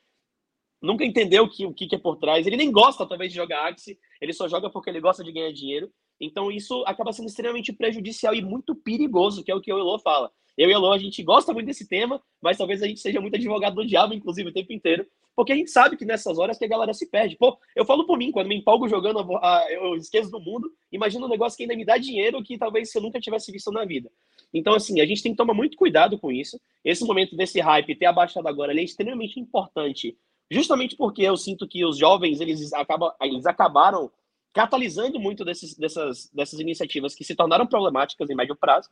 nunca 0.84 1.04
entendeu 1.04 1.44
o 1.44 1.48
que, 1.48 1.66
o 1.66 1.72
que 1.72 1.94
é 1.94 1.98
por 1.98 2.16
trás. 2.16 2.46
Ele 2.46 2.56
nem 2.56 2.70
gosta, 2.70 3.06
talvez, 3.06 3.32
de 3.32 3.36
jogar 3.36 3.68
Axie, 3.68 3.98
ele 4.20 4.32
só 4.32 4.48
joga 4.48 4.70
porque 4.70 4.90
ele 4.90 5.00
gosta 5.00 5.24
de 5.24 5.32
ganhar 5.32 5.52
dinheiro. 5.52 5.90
Então 6.20 6.50
isso 6.50 6.84
acaba 6.86 7.12
sendo 7.12 7.26
extremamente 7.26 7.72
prejudicial 7.72 8.34
e 8.34 8.42
muito 8.42 8.74
perigoso, 8.74 9.42
que 9.42 9.50
é 9.50 9.54
o 9.54 9.60
que 9.60 9.72
o 9.72 9.78
Elo 9.78 9.98
fala. 9.98 10.30
Eu 10.56 10.68
e 10.68 10.72
a 10.72 10.76
Elo, 10.76 10.92
a 10.92 10.98
gente 10.98 11.22
gosta 11.22 11.52
muito 11.52 11.66
desse 11.66 11.88
tema, 11.88 12.22
mas 12.40 12.56
talvez 12.56 12.82
a 12.82 12.86
gente 12.86 13.00
seja 13.00 13.20
muito 13.20 13.34
advogado 13.34 13.74
do 13.74 13.86
diabo, 13.86 14.14
inclusive, 14.14 14.50
o 14.50 14.52
tempo 14.52 14.72
inteiro, 14.72 15.04
porque 15.34 15.52
a 15.52 15.56
gente 15.56 15.70
sabe 15.70 15.96
que 15.96 16.04
nessas 16.04 16.38
horas 16.38 16.56
que 16.56 16.64
a 16.64 16.68
galera 16.68 16.94
se 16.94 17.10
perde. 17.10 17.36
Pô, 17.36 17.58
eu 17.74 17.84
falo 17.84 18.06
por 18.06 18.16
mim, 18.16 18.30
quando 18.30 18.46
me 18.46 18.54
empolgo 18.54 18.88
jogando, 18.88 19.26
eu 19.68 19.96
esqueço 19.96 20.30
do 20.30 20.38
mundo, 20.38 20.70
imagina 20.92 21.26
um 21.26 21.28
negócio 21.28 21.56
que 21.56 21.64
ainda 21.64 21.74
me 21.74 21.84
dá 21.84 21.98
dinheiro 21.98 22.42
que 22.42 22.56
talvez 22.56 22.94
eu 22.94 23.02
nunca 23.02 23.20
tivesse 23.20 23.50
visto 23.50 23.72
na 23.72 23.84
vida. 23.84 24.10
Então, 24.52 24.74
assim, 24.74 25.00
a 25.00 25.06
gente 25.06 25.22
tem 25.22 25.32
que 25.32 25.38
tomar 25.38 25.54
muito 25.54 25.76
cuidado 25.76 26.16
com 26.18 26.30
isso. 26.30 26.60
Esse 26.84 27.04
momento 27.04 27.34
desse 27.34 27.60
hype 27.60 27.96
ter 27.96 28.06
abaixado 28.06 28.46
agora 28.46 28.72
é 28.72 28.84
extremamente 28.84 29.40
importante, 29.40 30.16
justamente 30.50 30.96
porque 30.96 31.22
eu 31.22 31.36
sinto 31.36 31.66
que 31.66 31.84
os 31.84 31.96
jovens, 31.96 32.40
eles, 32.40 32.72
acabam, 32.72 33.12
eles 33.20 33.46
acabaram 33.46 34.10
catalisando 34.52 35.18
muito 35.18 35.44
desses, 35.44 35.76
dessas, 35.76 36.30
dessas 36.32 36.60
iniciativas 36.60 37.14
que 37.14 37.24
se 37.24 37.34
tornaram 37.34 37.66
problemáticas 37.66 38.30
em 38.30 38.34
médio 38.34 38.56
prazo. 38.56 38.88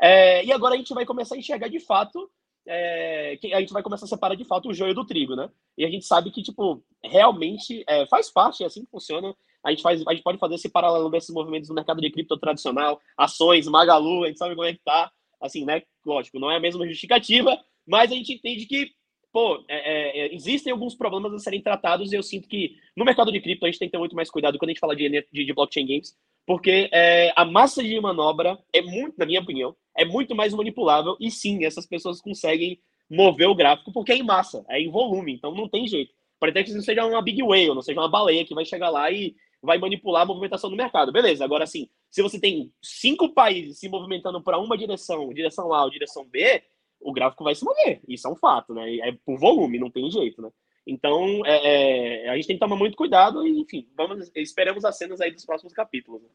É, 0.00 0.44
e 0.44 0.52
agora 0.52 0.74
a 0.74 0.78
gente 0.78 0.94
vai 0.94 1.04
começar 1.04 1.34
a 1.34 1.38
enxergar 1.38 1.68
de 1.68 1.80
fato 1.80 2.30
é, 2.66 3.38
a 3.52 3.60
gente 3.60 3.72
vai 3.72 3.82
começar 3.82 4.04
a 4.04 4.08
separar 4.08 4.34
de 4.34 4.44
fato 4.44 4.68
o 4.68 4.74
joio 4.74 4.94
do 4.94 5.04
trigo, 5.04 5.34
né? 5.34 5.50
E 5.76 5.84
a 5.84 5.90
gente 5.90 6.04
sabe 6.04 6.30
que, 6.30 6.42
tipo, 6.42 6.82
realmente 7.02 7.84
é, 7.88 8.06
faz 8.06 8.30
parte, 8.30 8.62
é 8.62 8.66
assim 8.66 8.84
que 8.84 8.90
funciona. 8.90 9.34
A 9.64 9.70
gente, 9.70 9.82
faz, 9.82 10.02
a 10.06 10.12
gente 10.12 10.22
pode 10.22 10.38
fazer 10.38 10.54
esse 10.56 10.68
paralelo 10.68 11.10
desses 11.10 11.30
movimentos 11.30 11.68
no 11.68 11.74
mercado 11.74 12.00
de 12.00 12.10
cripto 12.10 12.36
tradicional, 12.38 13.00
ações, 13.16 13.66
Magalu, 13.66 14.24
a 14.24 14.26
gente 14.28 14.38
sabe 14.38 14.54
como 14.54 14.66
é 14.66 14.72
que 14.72 14.80
tá. 14.84 15.10
Assim, 15.40 15.64
né? 15.64 15.82
Lógico, 16.04 16.38
não 16.38 16.50
é 16.50 16.56
a 16.56 16.60
mesma 16.60 16.86
justificativa, 16.86 17.58
mas 17.86 18.12
a 18.12 18.14
gente 18.14 18.32
entende 18.32 18.66
que, 18.66 18.92
pô, 19.32 19.64
é, 19.66 20.26
é, 20.26 20.34
existem 20.34 20.72
alguns 20.72 20.94
problemas 20.94 21.32
a 21.32 21.38
serem 21.38 21.62
tratados 21.62 22.12
e 22.12 22.16
eu 22.16 22.22
sinto 22.22 22.48
que 22.48 22.76
no 22.96 23.04
mercado 23.04 23.32
de 23.32 23.40
cripto 23.40 23.64
a 23.64 23.68
gente 23.68 23.78
tem 23.78 23.88
que 23.88 23.92
ter 23.92 23.98
muito 23.98 24.14
mais 24.14 24.30
cuidado 24.30 24.58
quando 24.58 24.68
a 24.68 24.72
gente 24.72 24.80
fala 24.80 24.94
de, 24.94 25.08
de, 25.08 25.44
de 25.44 25.54
blockchain 25.54 25.86
games, 25.86 26.16
porque 26.46 26.88
é, 26.92 27.32
a 27.34 27.44
massa 27.44 27.82
de 27.82 27.98
manobra 28.00 28.58
é 28.72 28.82
muito, 28.82 29.14
na 29.18 29.24
minha 29.24 29.40
opinião, 29.40 29.74
é 29.96 30.04
muito 30.04 30.34
mais 30.34 30.52
manipulável 30.52 31.16
e 31.18 31.30
sim, 31.30 31.64
essas 31.64 31.86
pessoas 31.86 32.20
conseguem 32.20 32.78
mover 33.10 33.48
o 33.48 33.54
gráfico 33.54 33.92
porque 33.92 34.12
é 34.12 34.16
em 34.16 34.22
massa, 34.22 34.64
é 34.68 34.80
em 34.80 34.90
volume, 34.90 35.32
então 35.32 35.54
não 35.54 35.68
tem 35.68 35.86
jeito. 35.86 36.12
Pode 36.38 36.50
até 36.50 36.64
que 36.64 36.74
não 36.74 36.82
seja 36.82 37.06
uma 37.06 37.22
big 37.22 37.42
whale, 37.42 37.74
não 37.74 37.82
seja 37.82 38.00
uma 38.00 38.08
baleia 38.08 38.44
que 38.44 38.54
vai 38.54 38.64
chegar 38.64 38.90
lá 38.90 39.10
e 39.10 39.34
vai 39.62 39.78
manipular 39.78 40.22
a 40.22 40.26
movimentação 40.26 40.68
do 40.68 40.76
mercado. 40.76 41.12
Beleza, 41.12 41.44
agora 41.44 41.66
sim, 41.66 41.88
se 42.10 42.20
você 42.20 42.40
tem 42.40 42.72
cinco 42.82 43.28
países 43.28 43.78
se 43.78 43.88
movimentando 43.88 44.42
para 44.42 44.58
uma 44.58 44.76
direção, 44.76 45.32
direção 45.32 45.72
A 45.72 45.84
ou 45.84 45.90
direção 45.90 46.24
B, 46.24 46.62
o 47.02 47.12
gráfico 47.12 47.44
vai 47.44 47.54
se 47.54 47.64
mover. 47.64 48.00
Isso 48.08 48.26
é 48.26 48.30
um 48.30 48.36
fato, 48.36 48.74
né? 48.74 48.96
É 48.98 49.12
por 49.24 49.38
volume, 49.38 49.78
não 49.78 49.90
tem 49.90 50.10
jeito, 50.10 50.40
né? 50.40 50.50
Então, 50.86 51.42
é, 51.46 52.26
é, 52.26 52.28
a 52.28 52.34
gente 52.34 52.46
tem 52.46 52.56
que 52.56 52.60
tomar 52.60 52.76
muito 52.76 52.96
cuidado 52.96 53.46
e, 53.46 53.60
enfim, 53.60 53.86
vamos, 53.96 54.30
esperamos 54.34 54.84
as 54.84 54.98
cenas 54.98 55.20
aí 55.20 55.30
dos 55.30 55.44
próximos 55.44 55.72
capítulos. 55.72 56.22
Né? 56.22 56.28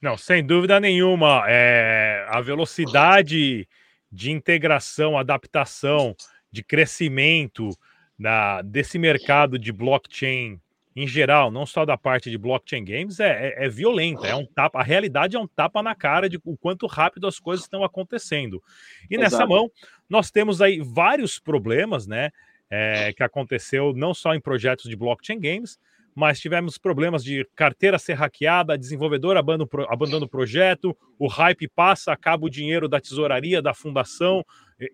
Não, 0.00 0.16
sem 0.16 0.44
dúvida 0.44 0.78
nenhuma. 0.78 1.44
É, 1.48 2.24
a 2.28 2.40
velocidade 2.40 3.68
de 4.10 4.30
integração, 4.30 5.18
adaptação, 5.18 6.14
de 6.50 6.62
crescimento 6.62 7.70
na, 8.18 8.62
desse 8.62 8.98
mercado 8.98 9.58
de 9.58 9.72
blockchain 9.72 10.60
em 11.02 11.06
geral, 11.06 11.50
não 11.50 11.66
só 11.66 11.84
da 11.84 11.96
parte 11.96 12.30
de 12.30 12.38
blockchain 12.38 12.84
games, 12.84 13.20
é, 13.20 13.48
é, 13.48 13.66
é, 13.66 13.68
violenta. 13.68 14.26
É 14.26 14.34
um 14.34 14.46
tapa. 14.46 14.80
A 14.80 14.82
realidade 14.82 15.36
é 15.36 15.38
um 15.38 15.46
tapa 15.46 15.82
na 15.82 15.94
cara 15.94 16.28
de 16.28 16.40
o 16.44 16.56
quanto 16.56 16.86
rápido 16.86 17.26
as 17.26 17.38
coisas 17.38 17.64
estão 17.64 17.84
acontecendo. 17.84 18.62
E 19.10 19.14
Exato. 19.14 19.30
nessa 19.30 19.46
mão, 19.46 19.70
nós 20.08 20.30
temos 20.30 20.60
aí 20.60 20.80
vários 20.80 21.38
problemas, 21.38 22.06
né? 22.06 22.30
é, 22.70 23.12
que 23.12 23.22
aconteceu 23.22 23.92
não 23.94 24.12
só 24.12 24.34
em 24.34 24.40
projetos 24.40 24.88
de 24.88 24.96
blockchain 24.96 25.40
games, 25.40 25.78
mas 26.18 26.40
tivemos 26.40 26.76
problemas 26.76 27.22
de 27.22 27.46
carteira 27.54 27.96
ser 27.96 28.14
hackeada, 28.14 28.76
desenvolvedor 28.76 29.36
abandonando 29.36 30.24
o 30.24 30.28
projeto, 30.28 30.92
o 31.16 31.28
hype 31.28 31.68
passa, 31.68 32.12
acaba 32.12 32.44
o 32.44 32.50
dinheiro 32.50 32.88
da 32.88 33.00
tesouraria, 33.00 33.62
da 33.62 33.72
fundação, 33.72 34.44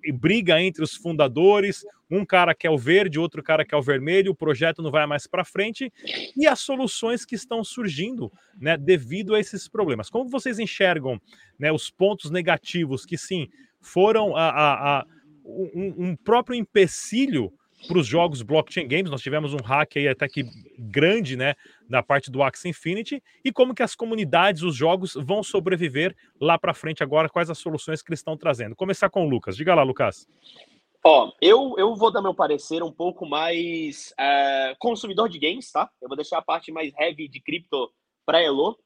e, 0.04 0.12
briga 0.12 0.60
entre 0.60 0.84
os 0.84 0.94
fundadores, 0.94 1.82
um 2.10 2.26
cara 2.26 2.54
quer 2.54 2.68
o 2.68 2.76
verde, 2.76 3.18
outro 3.18 3.42
cara 3.42 3.64
quer 3.64 3.76
o 3.76 3.80
vermelho, 3.80 4.32
o 4.32 4.36
projeto 4.36 4.82
não 4.82 4.90
vai 4.90 5.06
mais 5.06 5.26
para 5.26 5.46
frente, 5.46 5.90
e 6.36 6.46
as 6.46 6.60
soluções 6.60 7.24
que 7.24 7.36
estão 7.36 7.64
surgindo 7.64 8.30
né, 8.60 8.76
devido 8.76 9.34
a 9.34 9.40
esses 9.40 9.66
problemas. 9.66 10.10
Como 10.10 10.28
vocês 10.28 10.58
enxergam 10.58 11.18
né, 11.58 11.72
os 11.72 11.88
pontos 11.88 12.30
negativos 12.30 13.06
que 13.06 13.16
sim 13.16 13.48
foram 13.80 14.36
a, 14.36 14.50
a, 14.50 14.98
a 14.98 15.06
um, 15.42 16.10
um 16.10 16.16
próprio 16.16 16.54
empecilho 16.54 17.50
para 17.86 17.98
os 17.98 18.06
jogos 18.06 18.42
blockchain 18.42 18.88
games. 18.88 19.10
Nós 19.10 19.22
tivemos 19.22 19.52
um 19.52 19.62
hack 19.62 19.96
aí 19.96 20.08
até 20.08 20.28
que 20.28 20.44
grande, 20.78 21.36
né, 21.36 21.54
na 21.88 22.02
parte 22.02 22.30
do 22.30 22.42
Axie 22.42 22.68
Infinity 22.68 23.22
e 23.44 23.52
como 23.52 23.74
que 23.74 23.82
as 23.82 23.94
comunidades, 23.94 24.62
os 24.62 24.74
jogos 24.74 25.14
vão 25.14 25.42
sobreviver 25.42 26.16
lá 26.40 26.58
para 26.58 26.74
frente 26.74 27.02
agora, 27.02 27.28
quais 27.28 27.50
as 27.50 27.58
soluções 27.58 28.02
que 28.02 28.10
eles 28.10 28.20
estão 28.20 28.36
trazendo. 28.36 28.76
Começar 28.76 29.10
com 29.10 29.26
o 29.26 29.28
Lucas. 29.28 29.56
Diga 29.56 29.74
lá, 29.74 29.82
Lucas. 29.82 30.26
Ó, 31.06 31.30
eu, 31.40 31.74
eu 31.76 31.94
vou 31.94 32.10
dar 32.10 32.22
meu 32.22 32.34
parecer 32.34 32.82
um 32.82 32.90
pouco 32.90 33.26
mais 33.26 34.14
é, 34.18 34.74
consumidor 34.78 35.28
de 35.28 35.38
games, 35.38 35.70
tá? 35.70 35.90
Eu 36.00 36.08
vou 36.08 36.16
deixar 36.16 36.38
a 36.38 36.42
parte 36.42 36.72
mais 36.72 36.92
heavy 36.98 37.28
de 37.28 37.42
cripto 37.42 37.92
para 38.24 38.42
Elo, 38.42 38.78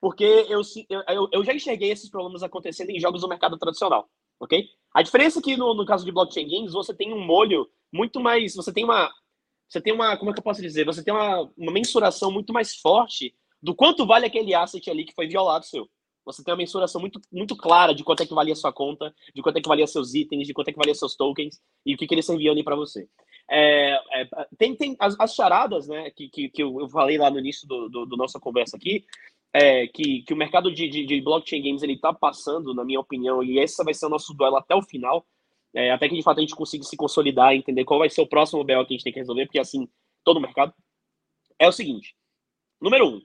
porque 0.00 0.24
eu, 0.48 0.60
eu, 1.08 1.28
eu 1.30 1.44
já 1.44 1.54
enxerguei 1.54 1.92
esses 1.92 2.10
problemas 2.10 2.42
acontecendo 2.42 2.90
em 2.90 2.98
jogos 2.98 3.20
do 3.20 3.28
mercado 3.28 3.56
tradicional, 3.56 4.08
ok? 4.40 4.68
A 4.94 5.02
diferença 5.02 5.38
é 5.38 5.42
que 5.42 5.56
no, 5.56 5.74
no 5.74 5.86
caso 5.86 6.04
de 6.04 6.12
blockchain 6.12 6.48
games, 6.48 6.72
você 6.72 6.94
tem 6.94 7.12
um 7.12 7.24
molho 7.24 7.68
muito 7.92 8.20
mais. 8.20 8.54
Você 8.54 8.72
tem 8.72 8.84
uma. 8.84 9.10
Você 9.68 9.80
tem 9.80 9.92
uma. 9.92 10.16
Como 10.16 10.30
é 10.30 10.34
que 10.34 10.40
eu 10.40 10.44
posso 10.44 10.60
dizer? 10.60 10.84
Você 10.84 11.02
tem 11.02 11.12
uma, 11.12 11.50
uma 11.56 11.72
mensuração 11.72 12.30
muito 12.30 12.52
mais 12.52 12.76
forte 12.76 13.34
do 13.62 13.74
quanto 13.74 14.06
vale 14.06 14.26
aquele 14.26 14.54
asset 14.54 14.90
ali 14.90 15.04
que 15.04 15.14
foi 15.14 15.26
violado 15.26 15.64
seu. 15.64 15.88
Você 16.24 16.42
tem 16.44 16.52
uma 16.52 16.58
mensuração 16.58 17.00
muito, 17.00 17.20
muito 17.32 17.56
clara 17.56 17.94
de 17.94 18.04
quanto 18.04 18.22
é 18.22 18.26
que 18.26 18.34
valia 18.34 18.52
a 18.52 18.56
sua 18.56 18.72
conta, 18.72 19.12
de 19.34 19.42
quanto 19.42 19.56
é 19.56 19.60
que 19.60 19.68
valia 19.68 19.86
seus 19.86 20.14
itens, 20.14 20.46
de 20.46 20.54
quanto 20.54 20.68
é 20.68 20.72
que 20.72 20.78
valia 20.78 20.94
seus 20.94 21.16
tokens 21.16 21.60
e 21.84 21.94
o 21.94 21.98
que, 21.98 22.06
que 22.06 22.14
eles 22.14 22.26
serviam 22.26 22.52
ali 22.52 22.62
para 22.62 22.76
você. 22.76 23.08
É, 23.50 23.98
é, 24.12 24.28
tem 24.56 24.76
tem 24.76 24.96
as, 25.00 25.18
as, 25.18 25.34
charadas, 25.34 25.88
né, 25.88 26.10
que, 26.10 26.28
que, 26.28 26.48
que 26.48 26.62
eu, 26.62 26.88
falei 26.88 27.18
lá 27.18 27.28
no 27.28 27.40
início 27.40 27.66
do, 27.66 27.88
do, 27.88 28.06
do 28.06 28.16
nossa 28.16 28.38
conversa 28.38 28.76
aqui, 28.76 29.04
é, 29.52 29.86
que, 29.86 30.22
que 30.22 30.32
o 30.32 30.36
mercado 30.36 30.72
de, 30.72 30.88
de, 30.88 31.04
de 31.04 31.20
blockchain 31.20 31.62
games 31.62 31.82
ele 31.82 31.94
está 31.94 32.12
passando, 32.12 32.74
na 32.74 32.84
minha 32.84 33.00
opinião, 33.00 33.42
e 33.42 33.58
esse 33.58 33.82
vai 33.84 33.92
ser 33.92 34.06
o 34.06 34.10
nosso 34.10 34.34
duelo 34.34 34.56
até 34.56 34.74
o 34.74 34.82
final, 34.82 35.26
é, 35.74 35.90
até 35.90 36.08
que 36.08 36.16
de 36.16 36.22
fato 36.22 36.38
a 36.38 36.40
gente 36.40 36.54
consiga 36.54 36.84
se 36.84 36.96
consolidar 36.96 37.54
entender 37.54 37.84
qual 37.84 38.00
vai 38.00 38.10
ser 38.10 38.20
o 38.22 38.26
próximo 38.26 38.64
BO 38.64 38.86
que 38.86 38.94
a 38.94 38.96
gente 38.96 39.04
tem 39.04 39.12
que 39.12 39.18
resolver, 39.18 39.46
porque 39.46 39.58
assim, 39.58 39.88
todo 40.24 40.36
o 40.38 40.40
mercado. 40.40 40.74
É 41.58 41.68
o 41.68 41.72
seguinte: 41.72 42.14
número 42.80 43.06
um, 43.06 43.22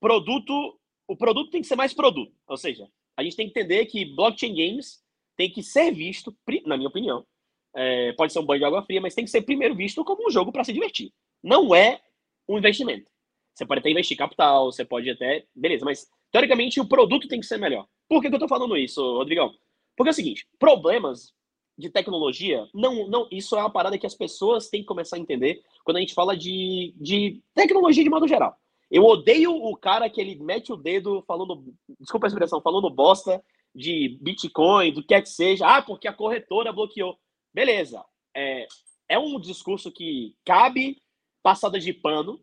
produto. 0.00 0.78
O 1.08 1.16
produto 1.16 1.50
tem 1.50 1.60
que 1.60 1.66
ser 1.66 1.76
mais 1.76 1.92
produto. 1.92 2.32
Ou 2.46 2.56
seja, 2.56 2.88
a 3.16 3.22
gente 3.22 3.36
tem 3.36 3.50
que 3.50 3.58
entender 3.58 3.84
que 3.86 4.04
blockchain 4.04 4.54
games 4.54 5.02
tem 5.36 5.50
que 5.50 5.62
ser 5.62 5.92
visto, 5.92 6.34
na 6.64 6.76
minha 6.76 6.88
opinião. 6.88 7.26
É, 7.74 8.12
pode 8.12 8.32
ser 8.32 8.38
um 8.38 8.46
banho 8.46 8.60
de 8.60 8.64
água 8.64 8.82
fria, 8.82 9.00
mas 9.00 9.14
tem 9.14 9.24
que 9.24 9.30
ser 9.30 9.42
primeiro 9.42 9.74
visto 9.74 10.04
como 10.04 10.26
um 10.26 10.30
jogo 10.30 10.52
para 10.52 10.64
se 10.64 10.72
divertir. 10.72 11.12
Não 11.42 11.74
é 11.74 12.00
um 12.48 12.56
investimento. 12.56 13.10
Você 13.54 13.66
pode 13.66 13.80
até 13.80 13.90
investir 13.90 14.16
capital, 14.16 14.72
você 14.72 14.84
pode 14.84 15.10
até. 15.10 15.44
Beleza, 15.54 15.84
mas 15.84 16.08
teoricamente 16.30 16.80
o 16.80 16.88
produto 16.88 17.28
tem 17.28 17.40
que 17.40 17.46
ser 17.46 17.58
melhor. 17.58 17.86
Por 18.08 18.20
que, 18.20 18.28
que 18.28 18.34
eu 18.34 18.38
estou 18.38 18.48
falando 18.48 18.76
isso, 18.76 19.00
Rodrigão? 19.16 19.52
Porque 19.96 20.08
é 20.08 20.12
o 20.12 20.14
seguinte: 20.14 20.46
problemas 20.58 21.32
de 21.76 21.90
tecnologia, 21.90 22.68
não, 22.74 23.08
não, 23.08 23.28
isso 23.30 23.56
é 23.56 23.60
uma 23.60 23.70
parada 23.70 23.98
que 23.98 24.06
as 24.06 24.14
pessoas 24.14 24.68
têm 24.68 24.80
que 24.80 24.86
começar 24.86 25.16
a 25.16 25.18
entender 25.18 25.62
quando 25.84 25.96
a 25.96 26.00
gente 26.00 26.14
fala 26.14 26.36
de, 26.36 26.94
de 26.96 27.42
tecnologia 27.54 28.04
de 28.04 28.10
modo 28.10 28.28
geral. 28.28 28.56
Eu 28.90 29.04
odeio 29.04 29.52
o 29.52 29.74
cara 29.74 30.08
que 30.10 30.20
ele 30.20 30.36
mete 30.36 30.70
o 30.70 30.76
dedo 30.76 31.24
falando, 31.26 31.64
desculpa 31.98 32.26
a 32.26 32.28
expressão, 32.28 32.60
falando 32.60 32.90
bosta 32.90 33.42
de 33.74 34.18
Bitcoin, 34.20 34.92
do 34.92 35.02
que 35.02 35.14
é 35.14 35.22
que 35.22 35.30
seja, 35.30 35.66
ah, 35.66 35.80
porque 35.82 36.06
a 36.06 36.12
corretora 36.12 36.72
bloqueou. 36.72 37.18
Beleza, 37.54 38.04
é, 38.36 38.66
é 39.08 39.18
um 39.18 39.40
discurso 39.40 39.90
que 39.90 40.36
cabe 40.44 41.00
passada 41.42 41.80
de 41.80 41.92
pano 41.92 42.38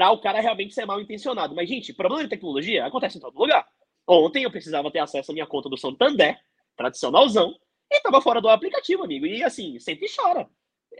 para 0.00 0.12
o 0.12 0.18
cara 0.18 0.40
realmente 0.40 0.72
ser 0.72 0.86
mal 0.86 0.98
intencionado. 0.98 1.54
Mas, 1.54 1.68
gente, 1.68 1.92
problema 1.92 2.24
de 2.24 2.30
tecnologia 2.30 2.86
acontece 2.86 3.18
em 3.18 3.20
todo 3.20 3.38
lugar. 3.38 3.68
Ontem 4.08 4.44
eu 4.44 4.50
precisava 4.50 4.90
ter 4.90 4.98
acesso 4.98 5.30
à 5.30 5.34
minha 5.34 5.46
conta 5.46 5.68
do 5.68 5.76
Santander, 5.76 6.38
tradicionalzão, 6.74 7.54
e 7.92 8.00
tava 8.00 8.22
fora 8.22 8.40
do 8.40 8.48
aplicativo, 8.48 9.04
amigo. 9.04 9.26
E 9.26 9.44
assim, 9.44 9.78
sempre 9.78 10.08
chora. 10.08 10.48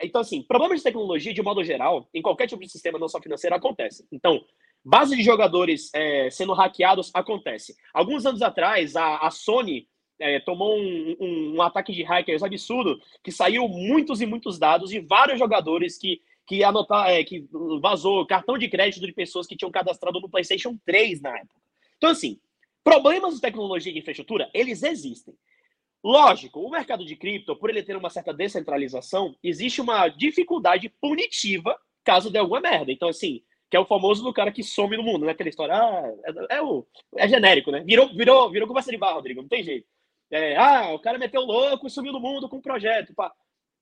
Então, 0.03 0.20
assim, 0.20 0.42
problemas 0.42 0.80
de 0.80 0.84
tecnologia, 0.84 1.32
de 1.32 1.40
modo 1.40 1.64
geral, 1.64 2.11
em 2.12 2.20
qualquer 2.20 2.46
tipo 2.46 2.61
de 2.61 2.68
sistema 2.68 2.98
não 2.98 3.09
só 3.09 3.18
financeiro, 3.22 3.57
acontece. 3.57 4.07
Então, 4.12 4.44
base 4.84 5.16
de 5.16 5.22
jogadores 5.22 5.88
é, 5.94 6.28
sendo 6.28 6.53
hackeados 6.53 7.11
acontece. 7.14 7.74
Alguns 7.94 8.26
anos 8.26 8.42
atrás, 8.42 8.96
a, 8.96 9.16
a 9.16 9.30
Sony 9.30 9.88
é, 10.18 10.38
tomou 10.40 10.76
um, 10.76 11.16
um, 11.18 11.55
um, 11.57 11.62
ataque 11.62 11.94
de 11.94 12.03
hackers 12.03 12.42
absurdo, 12.42 13.01
que 13.24 13.32
saiu 13.32 13.66
muitos 13.66 14.20
e 14.20 14.26
muitos 14.26 14.59
dados 14.59 14.90
de 14.90 15.01
vários 15.01 15.38
jogadores 15.38 15.96
que, 15.96 16.20
que 16.51 16.64
anotar, 16.64 17.09
é, 17.09 17.22
que 17.22 17.48
vazou 17.80 18.26
cartão 18.26 18.59
de 18.59 18.68
crédito 18.68 19.07
de 19.07 19.12
pessoas 19.12 19.46
que 19.46 19.57
tinham 19.57 19.70
cadastrado 19.70 20.18
no 20.18 20.28
PlayStation 20.28 20.76
3 20.84 21.22
na 21.22 21.38
época. 21.38 21.55
Então, 21.96 22.11
assim, 22.11 22.40
problemas 22.82 23.36
de 23.36 23.40
tecnologia 23.40 23.92
e 23.92 23.94
de 23.94 24.01
infraestrutura, 24.01 24.51
eles 24.53 24.82
existem. 24.82 25.32
Lógico, 26.03 26.59
o 26.59 26.68
mercado 26.68 27.05
de 27.05 27.14
cripto, 27.14 27.55
por 27.55 27.70
ele 27.70 27.84
ter 27.84 27.96
uma 27.96 28.11
certa 28.11 28.34
descentralização, 28.34 29.36
existe 29.44 29.80
uma 29.80 30.09
dificuldade 30.09 30.88
punitiva 31.01 31.78
caso 32.03 32.30
dê 32.30 32.40
alguma 32.40 32.61
merda. 32.61 32.90
Então, 32.90 33.09
assim, 33.09 33.42
que 33.70 33.76
é 33.76 33.80
o 33.80 33.86
famoso 33.86 34.24
do 34.24 34.32
cara 34.32 34.51
que 34.51 34.64
some 34.64 34.96
no 34.96 35.05
mundo, 35.05 35.26
né? 35.26 35.30
Aquela 35.30 35.51
história, 35.51 35.76
ah, 35.76 36.12
é, 36.51 36.57
é, 36.57 36.62
o, 36.62 36.84
é 37.16 37.28
genérico, 37.28 37.70
né? 37.70 37.84
Virou, 37.86 38.12
virou, 38.12 38.51
virou 38.51 38.66
conversa 38.66 38.90
de 38.90 38.98
barra, 38.98 39.14
Rodrigo, 39.14 39.40
não 39.40 39.48
tem 39.48 39.62
jeito. 39.62 39.86
É, 40.32 40.57
ah, 40.57 40.92
o 40.94 40.98
cara 40.98 41.16
meteu 41.16 41.42
louco 41.42 41.86
e 41.86 41.90
sumiu 41.90 42.12
no 42.12 42.18
mundo 42.18 42.48
com 42.48 42.57
um 42.57 42.61
projeto. 42.61 43.14
Pá. 43.14 43.32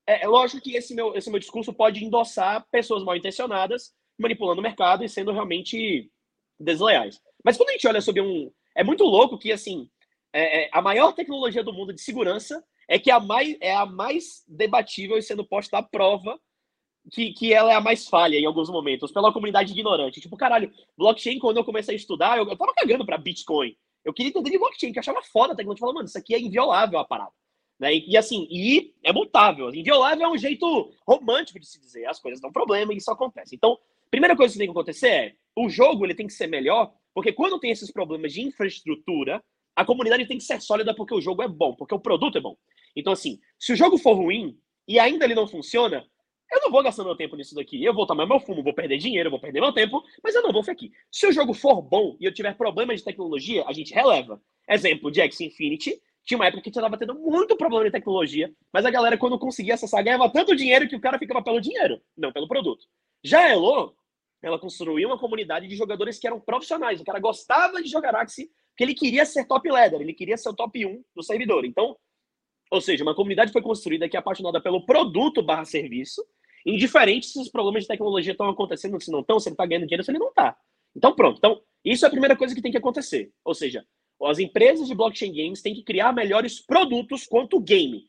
É, 0.09 0.23
é 0.23 0.27
lógico 0.27 0.63
que 0.63 0.75
esse 0.75 0.95
meu, 0.95 1.15
esse 1.15 1.29
meu 1.29 1.39
discurso 1.39 1.71
pode 1.71 2.03
endossar 2.03 2.65
pessoas 2.71 3.03
mal 3.03 3.15
intencionadas 3.15 3.93
manipulando 4.17 4.59
o 4.59 4.63
mercado 4.63 5.03
e 5.03 5.09
sendo 5.09 5.31
realmente 5.31 6.11
desleais. 6.59 7.21
Mas 7.45 7.55
quando 7.55 7.69
a 7.69 7.73
gente 7.73 7.87
olha 7.87 8.01
sobre 8.01 8.21
um. 8.21 8.51
É 8.75 8.83
muito 8.83 9.03
louco 9.03 9.37
que, 9.37 9.51
assim, 9.51 9.87
é, 10.33 10.63
é, 10.63 10.69
a 10.73 10.81
maior 10.81 11.13
tecnologia 11.13 11.63
do 11.63 11.71
mundo 11.71 11.93
de 11.93 12.01
segurança 12.01 12.63
é 12.87 12.97
que 12.97 13.11
a 13.11 13.19
mais, 13.19 13.55
é 13.61 13.73
a 13.73 13.85
mais 13.85 14.43
debatível 14.47 15.17
e 15.17 15.21
sendo 15.21 15.45
posta 15.45 15.77
à 15.77 15.83
prova 15.83 16.39
que, 17.11 17.31
que 17.33 17.53
ela 17.53 17.71
é 17.71 17.75
a 17.75 17.81
mais 17.81 18.07
falha 18.07 18.37
em 18.37 18.45
alguns 18.45 18.69
momentos, 18.69 19.11
pela 19.11 19.31
comunidade 19.31 19.71
ignorante. 19.71 20.19
Tipo, 20.19 20.35
caralho, 20.35 20.71
blockchain, 20.97 21.39
quando 21.39 21.57
eu 21.57 21.63
comecei 21.63 21.93
a 21.93 21.97
estudar, 21.97 22.37
eu, 22.37 22.49
eu 22.49 22.57
tava 22.57 22.73
cagando 22.73 23.05
pra 23.05 23.17
Bitcoin. 23.17 23.75
Eu 24.03 24.13
queria 24.13 24.29
entender 24.29 24.49
de 24.49 24.57
blockchain, 24.57 24.91
que 24.91 24.99
eu 24.99 25.01
achava 25.01 25.21
foda 25.21 25.53
a 25.53 25.55
tecnologia. 25.55 25.81
Falava, 25.81 25.97
mano, 25.97 26.07
isso 26.07 26.17
aqui 26.17 26.33
é 26.33 26.39
inviolável 26.39 26.99
a 26.99 27.05
parada. 27.05 27.31
Né? 27.79 27.95
E, 27.95 28.11
e, 28.11 28.17
assim, 28.17 28.47
e 28.51 28.93
é 29.03 29.13
mutável. 29.13 29.73
Inviolável 29.73 30.25
é 30.25 30.29
um 30.29 30.37
jeito 30.37 30.91
romântico 31.07 31.59
de 31.59 31.65
se 31.65 31.79
dizer. 31.79 32.05
As 32.05 32.19
coisas 32.19 32.41
dão 32.41 32.51
problema 32.51 32.93
e 32.93 32.97
isso 32.97 33.11
acontece. 33.11 33.55
Então, 33.55 33.77
primeira 34.11 34.35
coisa 34.35 34.53
que 34.53 34.59
tem 34.59 34.67
que 34.67 34.71
acontecer 34.71 35.07
é, 35.07 35.33
o 35.55 35.69
jogo 35.69 36.05
ele 36.05 36.15
tem 36.15 36.27
que 36.27 36.33
ser 36.33 36.47
melhor, 36.47 36.93
porque 37.13 37.31
quando 37.31 37.59
tem 37.59 37.71
esses 37.71 37.91
problemas 37.91 38.33
de 38.33 38.41
infraestrutura, 38.41 39.43
a 39.75 39.85
comunidade 39.85 40.27
tem 40.27 40.37
que 40.37 40.43
ser 40.43 40.61
sólida 40.61 40.93
porque 40.93 41.13
o 41.13 41.21
jogo 41.21 41.41
é 41.41 41.47
bom, 41.47 41.73
porque 41.73 41.95
o 41.95 41.99
produto 41.99 42.37
é 42.37 42.41
bom. 42.41 42.57
Então, 42.95 43.13
assim, 43.13 43.39
se 43.57 43.71
o 43.73 43.75
jogo 43.75 43.97
for 43.97 44.13
ruim 44.13 44.57
e 44.87 44.99
ainda 44.99 45.25
ele 45.25 45.35
não 45.35 45.47
funciona, 45.47 46.05
eu 46.51 46.61
não 46.61 46.71
vou 46.71 46.81
gastar 46.81 47.03
meu 47.03 47.15
tempo 47.15 47.35
nisso 47.35 47.53
daqui. 47.53 47.83
Eu 47.83 47.93
vou 47.93 48.07
tomar 48.07 48.25
meu 48.25 48.39
fumo, 48.39 48.63
vou 48.63 48.73
perder 48.73 48.97
dinheiro, 48.97 49.29
vou 49.29 49.39
perder 49.39 49.61
meu 49.61 49.71
tempo, 49.71 50.03
mas 50.23 50.33
eu 50.33 50.41
não 50.41 50.51
vou 50.51 50.63
ficar 50.63 50.73
aqui. 50.73 50.91
Se 51.11 51.27
o 51.27 51.31
jogo 51.31 51.53
for 51.53 51.81
bom 51.81 52.17
e 52.19 52.25
eu 52.25 52.33
tiver 52.33 52.55
problemas 52.57 52.97
de 52.97 53.05
tecnologia, 53.05 53.63
a 53.67 53.71
gente 53.71 53.93
releva. 53.93 54.41
Exemplo 54.67 55.11
de 55.11 55.21
X 55.21 55.39
Infinity, 55.41 55.99
tinha 56.29 56.37
uma 56.37 56.45
época 56.45 56.61
que 56.61 56.69
estava 56.69 56.95
tendo 56.95 57.15
muito 57.15 57.57
problema 57.57 57.85
de 57.85 57.91
tecnologia, 57.91 58.53
mas 58.71 58.85
a 58.85 58.91
galera, 58.91 59.17
quando 59.17 59.39
conseguia 59.39 59.73
acessar, 59.73 60.03
ganhava 60.03 60.29
tanto 60.29 60.55
dinheiro 60.55 60.87
que 60.87 60.95
o 60.95 61.01
cara 61.01 61.17
ficava 61.17 61.41
pelo 61.41 61.59
dinheiro, 61.59 61.99
não 62.15 62.31
pelo 62.31 62.47
produto. 62.47 62.85
Já 63.23 63.39
a 63.39 63.49
Elo, 63.49 63.95
ela 64.39 64.59
construiu 64.59 65.09
uma 65.09 65.17
comunidade 65.17 65.67
de 65.67 65.75
jogadores 65.75 66.19
que 66.19 66.27
eram 66.27 66.39
profissionais. 66.39 67.01
O 67.01 67.03
cara 67.03 67.19
gostava 67.19 67.81
de 67.81 67.89
jogar 67.89 68.15
Axie 68.15 68.47
que 68.77 68.83
ele 68.83 68.93
queria 68.93 69.25
ser 69.25 69.45
top 69.45 69.71
leader, 69.71 69.99
ele 69.99 70.13
queria 70.13 70.37
ser 70.37 70.49
o 70.49 70.53
top 70.53 70.85
1 70.85 71.03
do 71.15 71.23
servidor. 71.23 71.65
Então, 71.65 71.97
ou 72.69 72.79
seja, 72.79 73.03
uma 73.03 73.15
comunidade 73.15 73.51
foi 73.51 73.63
construída 73.63 74.07
que 74.07 74.15
é 74.15 74.19
apaixonada 74.19 74.61
pelo 74.61 74.85
produto 74.85 75.41
barra 75.41 75.65
serviço, 75.65 76.23
indiferente 76.63 77.25
se 77.25 77.41
os 77.41 77.49
problemas 77.49 77.81
de 77.81 77.87
tecnologia 77.87 78.33
estão 78.33 78.47
acontecendo, 78.47 79.01
se 79.01 79.11
não 79.11 79.21
estão, 79.21 79.39
se 79.39 79.49
ele 79.49 79.55
está 79.55 79.65
ganhando 79.65 79.87
dinheiro, 79.87 80.03
se 80.03 80.11
ele 80.11 80.19
não 80.19 80.29
está. 80.29 80.55
Então, 80.95 81.15
pronto. 81.15 81.39
Então, 81.39 81.59
isso 81.83 82.05
é 82.05 82.07
a 82.07 82.11
primeira 82.11 82.35
coisa 82.35 82.53
que 82.53 82.61
tem 82.61 82.71
que 82.71 82.77
acontecer. 82.77 83.33
Ou 83.43 83.55
seja, 83.55 83.83
as 84.25 84.39
empresas 84.39 84.87
de 84.87 84.95
blockchain 84.95 85.31
games 85.31 85.61
têm 85.61 85.73
que 85.73 85.83
criar 85.83 86.13
melhores 86.13 86.59
produtos 86.59 87.25
quanto 87.25 87.59
game. 87.59 88.05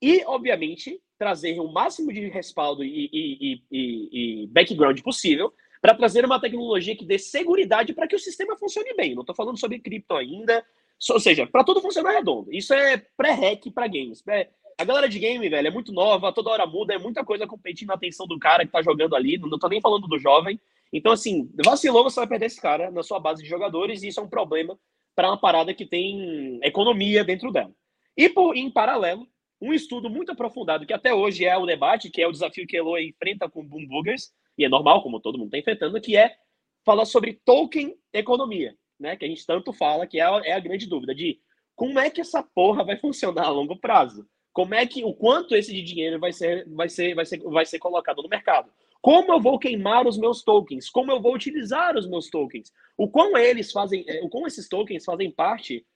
E, 0.00 0.22
obviamente, 0.26 1.00
trazer 1.18 1.58
o 1.60 1.68
máximo 1.68 2.12
de 2.12 2.28
respaldo 2.28 2.84
e, 2.84 3.08
e, 3.12 3.62
e, 3.70 4.42
e 4.42 4.46
background 4.48 5.00
possível 5.00 5.52
para 5.80 5.94
trazer 5.94 6.24
uma 6.24 6.40
tecnologia 6.40 6.96
que 6.96 7.04
dê 7.04 7.18
segurança 7.18 7.94
para 7.94 8.06
que 8.06 8.16
o 8.16 8.18
sistema 8.18 8.56
funcione 8.56 8.94
bem. 8.94 9.14
Não 9.14 9.22
estou 9.22 9.34
falando 9.34 9.58
sobre 9.58 9.78
cripto 9.78 10.14
ainda, 10.14 10.64
ou 11.10 11.20
seja, 11.20 11.46
para 11.46 11.64
tudo 11.64 11.80
funcionar 11.80 12.12
redondo. 12.12 12.52
Isso 12.52 12.74
é 12.74 12.96
pré-hack 13.16 13.70
para 13.70 13.86
games. 13.86 14.22
É, 14.28 14.48
a 14.78 14.84
galera 14.84 15.08
de 15.08 15.18
game, 15.18 15.48
velho, 15.48 15.68
é 15.68 15.70
muito 15.70 15.92
nova, 15.92 16.32
toda 16.32 16.50
hora 16.50 16.66
muda, 16.66 16.94
é 16.94 16.98
muita 16.98 17.24
coisa 17.24 17.46
competindo 17.46 17.88
na 17.88 17.94
atenção 17.94 18.26
do 18.26 18.38
cara 18.38 18.64
que 18.64 18.68
está 18.68 18.82
jogando 18.82 19.16
ali, 19.16 19.38
não 19.38 19.54
estou 19.54 19.70
nem 19.70 19.80
falando 19.80 20.06
do 20.06 20.18
jovem. 20.18 20.60
Então, 20.92 21.12
assim, 21.12 21.50
vacilou, 21.64 22.04
você 22.04 22.20
vai 22.20 22.28
perder 22.28 22.46
esse 22.46 22.60
cara 22.60 22.90
na 22.90 23.02
sua 23.02 23.18
base 23.18 23.42
de 23.42 23.48
jogadores, 23.48 24.02
e 24.02 24.08
isso 24.08 24.20
é 24.20 24.22
um 24.22 24.28
problema 24.28 24.78
para 25.16 25.28
uma 25.28 25.40
parada 25.40 25.72
que 25.74 25.86
tem 25.86 26.60
economia 26.62 27.24
dentro 27.24 27.50
dela. 27.50 27.72
E, 28.16 28.28
por, 28.28 28.54
em 28.54 28.70
paralelo, 28.70 29.26
um 29.60 29.72
estudo 29.72 30.10
muito 30.10 30.30
aprofundado, 30.30 30.86
que 30.86 30.92
até 30.92 31.14
hoje 31.14 31.46
é 31.46 31.56
o 31.56 31.66
debate, 31.66 32.10
que 32.10 32.20
é 32.20 32.28
o 32.28 32.32
desafio 32.32 32.66
que 32.66 32.76
a 32.76 32.80
Elo 32.80 32.98
enfrenta 32.98 33.48
com 33.48 33.66
Boom 33.66 33.86
Boogers, 33.86 34.30
e 34.58 34.64
é 34.64 34.68
normal, 34.68 35.02
como 35.02 35.18
todo 35.18 35.38
mundo 35.38 35.46
está 35.46 35.58
enfrentando, 35.58 36.00
que 36.00 36.16
é 36.16 36.36
falar 36.84 37.06
sobre 37.06 37.40
token 37.44 37.96
economia, 38.12 38.76
né? 39.00 39.16
Que 39.16 39.24
a 39.24 39.28
gente 39.28 39.44
tanto 39.44 39.72
fala, 39.72 40.06
que 40.06 40.20
é 40.20 40.22
a, 40.22 40.40
é 40.44 40.52
a 40.52 40.60
grande 40.60 40.86
dúvida 40.86 41.14
de 41.14 41.40
como 41.74 41.98
é 41.98 42.08
que 42.08 42.20
essa 42.20 42.42
porra 42.42 42.84
vai 42.84 42.96
funcionar 42.96 43.46
a 43.46 43.50
longo 43.50 43.76
prazo? 43.78 44.26
Como 44.52 44.74
é 44.74 44.86
que 44.86 45.04
o 45.04 45.12
quanto 45.12 45.54
esse 45.54 45.72
de 45.72 45.82
dinheiro 45.82 46.18
vai 46.18 46.32
ser, 46.32 46.66
vai 46.70 46.88
ser, 46.88 47.14
vai 47.14 47.26
ser, 47.26 47.38
vai 47.40 47.66
ser 47.66 47.78
colocado 47.78 48.22
no 48.22 48.28
mercado? 48.28 48.70
Como 49.06 49.32
eu 49.32 49.40
vou 49.40 49.56
queimar 49.56 50.04
os 50.04 50.18
meus 50.18 50.42
tokens? 50.42 50.90
Como 50.90 51.12
eu 51.12 51.22
vou 51.22 51.32
utilizar 51.32 51.96
os 51.96 52.08
meus 52.08 52.28
tokens? 52.28 52.72
O 52.98 53.08
quão 53.08 53.38
eles 53.38 53.70
fazem, 53.70 54.04
é, 54.04 54.20
o 54.20 54.28
quão 54.28 54.48
esses 54.48 54.68
tokens 54.68 55.04
fazem 55.04 55.30
parte 55.30 55.86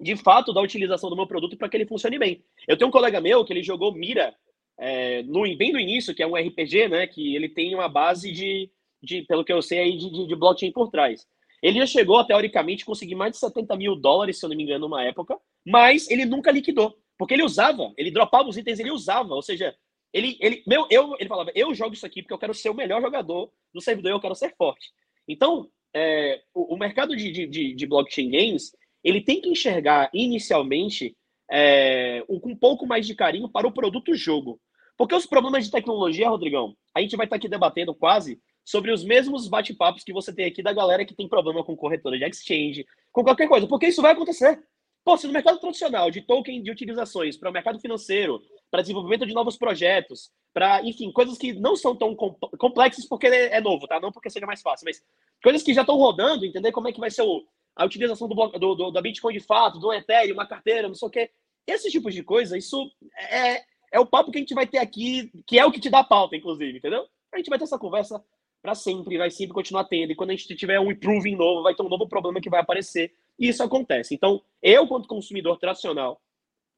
de 0.00 0.16
fato 0.16 0.52
da 0.52 0.60
utilização 0.60 1.08
do 1.08 1.14
meu 1.14 1.28
produto 1.28 1.56
para 1.56 1.68
que 1.68 1.76
ele 1.76 1.86
funcione 1.86 2.18
bem. 2.18 2.42
Eu 2.66 2.76
tenho 2.76 2.88
um 2.88 2.90
colega 2.90 3.20
meu 3.20 3.44
que 3.44 3.52
ele 3.52 3.62
jogou 3.62 3.94
Mira 3.94 4.34
é, 4.76 5.22
no, 5.22 5.42
bem 5.56 5.72
no 5.72 5.78
início, 5.78 6.12
que 6.12 6.24
é 6.24 6.26
um 6.26 6.34
RPG, 6.34 6.88
né, 6.88 7.06
que 7.06 7.36
ele 7.36 7.48
tem 7.48 7.72
uma 7.72 7.88
base 7.88 8.32
de, 8.32 8.68
de 9.00 9.22
pelo 9.22 9.44
que 9.44 9.52
eu 9.52 9.62
sei 9.62 9.78
aí, 9.78 9.96
de, 9.96 10.26
de, 10.26 10.34
blockchain 10.34 10.72
por 10.72 10.90
trás. 10.90 11.24
Ele 11.62 11.78
já 11.78 11.86
chegou 11.86 12.18
a, 12.18 12.24
teoricamente, 12.24 12.84
conseguir 12.84 13.14
mais 13.14 13.30
de 13.30 13.38
70 13.38 13.76
mil 13.76 13.94
dólares, 13.94 14.40
se 14.40 14.44
eu 14.44 14.48
não 14.48 14.56
me 14.56 14.64
engano, 14.64 14.88
numa 14.88 15.04
época, 15.04 15.38
mas 15.64 16.10
ele 16.10 16.24
nunca 16.24 16.50
liquidou, 16.50 16.98
porque 17.16 17.34
ele 17.34 17.44
usava, 17.44 17.92
ele 17.96 18.10
dropava 18.10 18.48
os 18.48 18.56
itens, 18.56 18.80
ele 18.80 18.90
usava, 18.90 19.36
ou 19.36 19.42
seja, 19.42 19.72
ele, 20.12 20.36
ele, 20.40 20.62
meu, 20.66 20.86
eu, 20.90 21.14
ele 21.18 21.28
falava, 21.28 21.52
eu 21.54 21.74
jogo 21.74 21.94
isso 21.94 22.06
aqui 22.06 22.22
porque 22.22 22.34
eu 22.34 22.38
quero 22.38 22.54
ser 22.54 22.70
o 22.70 22.74
melhor 22.74 23.00
jogador 23.00 23.50
do 23.72 23.80
servidor, 23.80 24.10
eu 24.10 24.20
quero 24.20 24.34
ser 24.34 24.54
forte. 24.56 24.90
Então, 25.28 25.68
é, 25.94 26.42
o, 26.54 26.74
o, 26.74 26.78
mercado 26.78 27.16
de, 27.16 27.46
de, 27.46 27.74
de 27.74 27.86
blockchain 27.86 28.30
games, 28.30 28.72
ele 29.02 29.20
tem 29.20 29.40
que 29.40 29.48
enxergar 29.48 30.10
inicialmente 30.12 31.16
é, 31.50 32.24
com 32.26 32.50
um 32.50 32.56
pouco 32.56 32.86
mais 32.86 33.06
de 33.06 33.14
carinho 33.14 33.48
para 33.48 33.66
o 33.66 33.72
produto 33.72 34.14
jogo. 34.14 34.60
Porque 34.96 35.14
os 35.14 35.26
problemas 35.26 35.64
de 35.64 35.70
tecnologia, 35.70 36.28
Rodrigão, 36.28 36.76
a 36.94 37.00
gente 37.00 37.16
vai 37.16 37.26
estar 37.26 37.36
aqui 37.36 37.48
debatendo 37.48 37.94
quase 37.94 38.40
sobre 38.64 38.92
os 38.92 39.02
mesmos 39.02 39.48
bate-papos 39.48 40.04
que 40.04 40.12
você 40.12 40.32
tem 40.32 40.44
aqui 40.44 40.62
da 40.62 40.72
galera 40.72 41.04
que 41.04 41.14
tem 41.14 41.28
problema 41.28 41.64
com 41.64 41.76
corretora 41.76 42.18
de 42.18 42.24
exchange, 42.24 42.84
com 43.10 43.24
qualquer 43.24 43.48
coisa, 43.48 43.66
porque 43.66 43.86
isso 43.88 44.02
vai 44.02 44.12
acontecer. 44.12 44.62
Pô, 45.02 45.16
se 45.16 45.26
no 45.26 45.32
mercado 45.32 45.58
tradicional 45.58 46.10
de 46.10 46.20
token 46.20 46.62
de 46.62 46.70
utilizações 46.70 47.36
para 47.36 47.48
o 47.48 47.52
mercado 47.52 47.80
financeiro, 47.80 48.40
para 48.70 48.82
desenvolvimento 48.82 49.26
de 49.26 49.34
novos 49.34 49.56
projetos, 49.56 50.30
para, 50.52 50.82
enfim, 50.82 51.10
coisas 51.10 51.36
que 51.36 51.52
não 51.52 51.74
são 51.76 51.94
tão 51.94 52.14
complexas 52.14 53.06
porque 53.06 53.26
é 53.26 53.60
novo, 53.60 53.86
tá? 53.86 53.98
Não 54.00 54.12
porque 54.12 54.30
seja 54.30 54.46
mais 54.46 54.62
fácil, 54.62 54.84
mas 54.84 55.02
coisas 55.42 55.62
que 55.62 55.74
já 55.74 55.80
estão 55.80 55.96
rodando, 55.96 56.44
entender 56.44 56.72
como 56.72 56.88
é 56.88 56.92
que 56.92 57.00
vai 57.00 57.10
ser 57.10 57.22
o, 57.22 57.44
a 57.74 57.84
utilização 57.84 58.28
do, 58.28 58.34
do, 58.34 58.74
do, 58.74 58.90
da 58.90 59.00
Bitcoin 59.00 59.32
de 59.32 59.40
fato, 59.40 59.78
do 59.78 59.92
Ethereum, 59.92 60.34
uma 60.34 60.46
carteira, 60.46 60.88
não 60.88 60.94
sei 60.94 61.08
o 61.08 61.10
quê. 61.10 61.30
Esse 61.66 61.90
tipo 61.90 62.10
de 62.10 62.22
coisa, 62.22 62.56
isso 62.56 62.90
é, 63.16 63.62
é 63.92 64.00
o 64.00 64.06
papo 64.06 64.30
que 64.30 64.38
a 64.38 64.40
gente 64.40 64.54
vai 64.54 64.66
ter 64.66 64.78
aqui, 64.78 65.30
que 65.46 65.58
é 65.58 65.64
o 65.64 65.72
que 65.72 65.80
te 65.80 65.90
dá 65.90 66.02
pauta, 66.04 66.36
inclusive, 66.36 66.78
entendeu? 66.78 67.06
A 67.32 67.36
gente 67.38 67.48
vai 67.48 67.58
ter 67.58 67.64
essa 67.64 67.78
conversa 67.78 68.22
para 68.62 68.74
sempre, 68.74 69.16
vai 69.16 69.30
sempre 69.30 69.54
continuar 69.54 69.84
tendo. 69.84 70.12
E 70.12 70.14
quando 70.14 70.30
a 70.30 70.34
gente 70.34 70.54
tiver 70.54 70.78
um 70.80 70.90
improving 70.90 71.36
novo, 71.36 71.62
vai 71.62 71.74
ter 71.74 71.82
um 71.82 71.88
novo 71.88 72.08
problema 72.08 72.40
que 72.40 72.50
vai 72.50 72.60
aparecer. 72.60 73.14
E 73.38 73.48
isso 73.48 73.62
acontece. 73.62 74.14
Então, 74.14 74.42
eu, 74.62 74.86
quanto 74.86 75.08
consumidor 75.08 75.58
tradicional, 75.58 76.20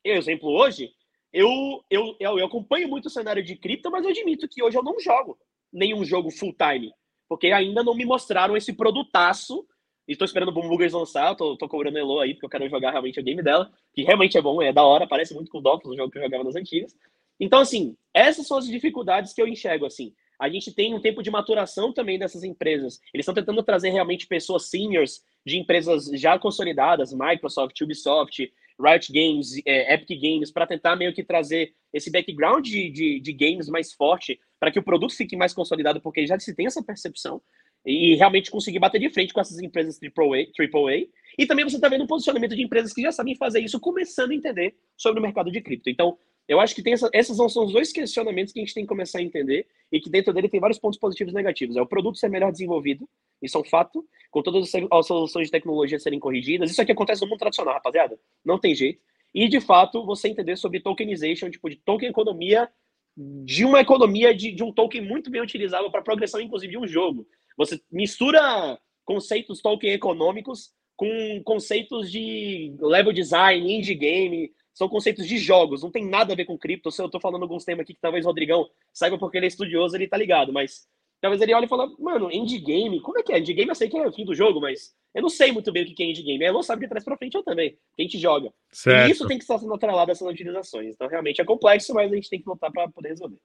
eu, 0.04 0.16
exemplo, 0.16 0.48
hoje, 0.50 0.92
eu, 1.32 1.84
eu, 1.90 2.16
eu, 2.20 2.38
eu 2.38 2.46
acompanho 2.46 2.88
muito 2.88 3.06
o 3.06 3.10
cenário 3.10 3.42
de 3.42 3.56
cripto, 3.56 3.90
mas 3.90 4.04
eu 4.04 4.10
admito 4.10 4.48
que 4.48 4.62
hoje 4.62 4.76
eu 4.76 4.82
não 4.82 4.98
jogo 5.00 5.38
nenhum 5.72 6.04
jogo 6.04 6.30
full 6.30 6.54
time. 6.54 6.92
Porque 7.28 7.48
ainda 7.48 7.82
não 7.82 7.94
me 7.94 8.04
mostraram 8.04 8.56
esse 8.56 8.72
produtaço. 8.72 9.66
Estou 10.06 10.24
esperando 10.26 10.50
o 10.50 10.52
Boomboogers 10.52 10.92
lançar, 10.92 11.34
tô, 11.34 11.56
tô 11.56 11.68
cobrando 11.68 11.96
Elo 11.96 12.20
aí, 12.20 12.34
porque 12.34 12.44
eu 12.44 12.50
quero 12.50 12.68
jogar 12.68 12.90
realmente 12.90 13.18
o 13.18 13.22
game 13.22 13.42
dela, 13.42 13.72
que 13.94 14.02
realmente 14.02 14.36
é 14.36 14.42
bom, 14.42 14.60
é 14.60 14.72
da 14.72 14.82
hora, 14.82 15.06
parece 15.06 15.32
muito 15.32 15.50
com 15.50 15.58
o 15.58 15.60
Dofus, 15.60 15.92
o 15.92 15.96
jogo 15.96 16.10
que 16.10 16.18
eu 16.18 16.22
jogava 16.22 16.44
nas 16.44 16.56
antigas. 16.56 16.94
Então, 17.40 17.60
assim, 17.60 17.96
essas 18.12 18.46
são 18.46 18.58
as 18.58 18.66
dificuldades 18.66 19.32
que 19.32 19.40
eu 19.40 19.46
enxergo, 19.46 19.86
assim 19.86 20.12
a 20.42 20.48
gente 20.48 20.72
tem 20.74 20.92
um 20.92 21.00
tempo 21.00 21.22
de 21.22 21.30
maturação 21.30 21.92
também 21.92 22.18
dessas 22.18 22.42
empresas. 22.42 22.98
Eles 23.14 23.22
estão 23.22 23.32
tentando 23.32 23.62
trazer 23.62 23.90
realmente 23.90 24.26
pessoas 24.26 24.68
seniors 24.68 25.22
de 25.46 25.56
empresas 25.56 26.06
já 26.14 26.36
consolidadas, 26.36 27.12
Microsoft, 27.12 27.80
Ubisoft, 27.80 28.52
Riot 28.80 29.12
Games, 29.12 29.60
é, 29.66 29.94
Epic 29.94 30.20
Games, 30.20 30.50
para 30.50 30.66
tentar 30.66 30.96
meio 30.96 31.12
que 31.12 31.24
trazer 31.24 31.72
esse 31.92 32.10
background 32.10 32.64
de, 32.64 32.90
de, 32.90 33.20
de 33.20 33.32
games 33.32 33.68
mais 33.68 33.92
forte, 33.92 34.38
para 34.58 34.70
que 34.70 34.78
o 34.78 34.82
produto 34.82 35.14
fique 35.14 35.36
mais 35.36 35.52
consolidado, 35.52 36.00
porque 36.00 36.26
já 36.26 36.38
se 36.38 36.54
tem 36.54 36.66
essa 36.66 36.82
percepção, 36.82 37.42
e 37.84 38.14
realmente 38.14 38.50
conseguir 38.50 38.78
bater 38.78 39.00
de 39.00 39.10
frente 39.10 39.32
com 39.32 39.40
essas 39.40 39.58
empresas 39.58 39.98
AAA. 40.00 40.46
AAA. 40.58 41.06
E 41.38 41.46
também 41.46 41.64
você 41.64 41.76
está 41.76 41.88
vendo 41.88 42.04
um 42.04 42.06
posicionamento 42.06 42.54
de 42.54 42.62
empresas 42.62 42.92
que 42.92 43.02
já 43.02 43.10
sabem 43.10 43.34
fazer 43.34 43.60
isso, 43.60 43.80
começando 43.80 44.30
a 44.30 44.34
entender 44.34 44.74
sobre 44.96 45.18
o 45.18 45.22
mercado 45.22 45.50
de 45.50 45.60
cripto. 45.60 45.90
Então, 45.90 46.16
eu 46.48 46.60
acho 46.60 46.74
que 46.74 46.82
tem 46.82 46.92
essa, 46.92 47.08
esses 47.12 47.36
são 47.36 47.46
os 47.46 47.72
dois 47.72 47.92
questionamentos 47.92 48.52
que 48.52 48.60
a 48.60 48.62
gente 48.62 48.74
tem 48.74 48.84
que 48.84 48.88
começar 48.88 49.18
a 49.18 49.22
entender 49.22 49.66
e 49.90 50.00
que 50.00 50.10
dentro 50.10 50.32
dele 50.32 50.48
tem 50.48 50.60
vários 50.60 50.78
pontos 50.78 50.98
positivos 50.98 51.32
e 51.32 51.36
negativos. 51.36 51.76
É 51.76 51.82
o 51.82 51.86
produto 51.86 52.18
ser 52.18 52.28
melhor 52.28 52.50
desenvolvido, 52.50 53.08
isso 53.40 53.56
é 53.56 53.60
um 53.60 53.64
fato, 53.64 54.06
com 54.30 54.42
todas 54.42 54.72
as 54.90 55.06
soluções 55.06 55.46
de 55.46 55.52
tecnologia 55.52 55.98
serem 55.98 56.18
corrigidas. 56.18 56.70
Isso 56.70 56.80
aqui 56.80 56.92
acontece 56.92 57.22
no 57.22 57.28
mundo 57.28 57.38
tradicional, 57.38 57.74
rapaziada. 57.74 58.18
Não 58.44 58.58
tem 58.58 58.74
jeito. 58.74 59.00
E, 59.34 59.48
de 59.48 59.60
fato, 59.60 60.04
você 60.04 60.28
entender 60.28 60.56
sobre 60.56 60.80
tokenization, 60.80 61.50
tipo, 61.50 61.68
de 61.68 61.76
token 61.76 62.08
economia, 62.08 62.68
de 63.16 63.64
uma 63.64 63.80
economia 63.80 64.34
de, 64.34 64.52
de 64.52 64.62
um 64.62 64.72
token 64.72 65.02
muito 65.02 65.30
bem 65.30 65.40
utilizável 65.40 65.90
para 65.90 66.02
progressão, 66.02 66.40
inclusive, 66.40 66.70
de 66.70 66.78
um 66.78 66.86
jogo. 66.86 67.26
Você 67.56 67.80
mistura 67.90 68.78
conceitos 69.04 69.60
token 69.60 69.92
econômicos 69.92 70.72
com 70.96 71.42
conceitos 71.44 72.10
de 72.10 72.74
level 72.78 73.12
design, 73.12 73.74
indie 73.74 73.94
game, 73.94 74.52
são 74.74 74.88
conceitos 74.88 75.26
de 75.26 75.38
jogos, 75.38 75.82
não 75.82 75.90
tem 75.90 76.06
nada 76.06 76.32
a 76.32 76.36
ver 76.36 76.44
com 76.44 76.58
cripto. 76.58 76.90
Se 76.90 77.02
eu 77.02 77.08
tô 77.08 77.20
falando 77.20 77.42
alguns 77.42 77.64
temas 77.64 77.82
aqui 77.82 77.94
que 77.94 78.00
talvez 78.00 78.24
o 78.24 78.28
Rodrigão 78.28 78.68
saiba 78.92 79.18
porque 79.18 79.36
ele 79.36 79.46
é 79.46 79.48
estudioso, 79.48 79.96
ele 79.96 80.08
tá 80.08 80.16
ligado, 80.16 80.52
mas 80.52 80.88
talvez 81.20 81.40
ele 81.40 81.54
olhe 81.54 81.66
e 81.66 81.68
fale, 81.68 81.94
mano, 81.98 82.30
endgame, 82.32 83.00
como 83.00 83.18
é 83.18 83.22
que 83.22 83.32
é? 83.32 83.38
Endgame 83.38 83.68
eu 83.68 83.74
sei 83.74 83.88
que 83.88 83.96
é 83.96 84.06
o 84.06 84.12
fim 84.12 84.24
do 84.24 84.34
jogo, 84.34 84.60
mas 84.60 84.94
eu 85.14 85.22
não 85.22 85.28
sei 85.28 85.52
muito 85.52 85.70
bem 85.70 85.84
o 85.84 85.94
que 85.94 86.02
é 86.02 86.06
endgame. 86.06 86.44
Eu 86.44 86.52
não 86.52 86.62
sabe 86.62 86.82
de 86.82 86.88
trás 86.88 87.04
pra 87.04 87.16
frente 87.16 87.34
eu 87.34 87.42
também, 87.42 87.78
a 87.98 88.02
gente 88.02 88.18
joga. 88.18 88.52
Certo. 88.70 89.08
E 89.08 89.12
isso 89.12 89.26
tem 89.26 89.38
que 89.38 89.44
estar 89.44 89.58
sendo 89.58 89.74
atrelado 89.74 90.10
a 90.10 90.12
essas 90.12 90.26
utilizações. 90.26 90.94
Então, 90.94 91.06
realmente 91.06 91.40
é 91.40 91.44
complexo, 91.44 91.94
mas 91.94 92.10
a 92.10 92.14
gente 92.14 92.30
tem 92.30 92.40
que 92.40 92.48
lutar 92.48 92.72
para 92.72 92.88
poder 92.88 93.10
resolver. 93.10 93.38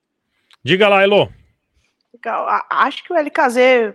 Diga 0.63 0.87
lá, 0.87 1.03
Elo. 1.03 1.31
Legal. 2.13 2.47
Acho 2.69 3.03
que 3.03 3.13
o 3.13 3.15
LKZ 3.15 3.93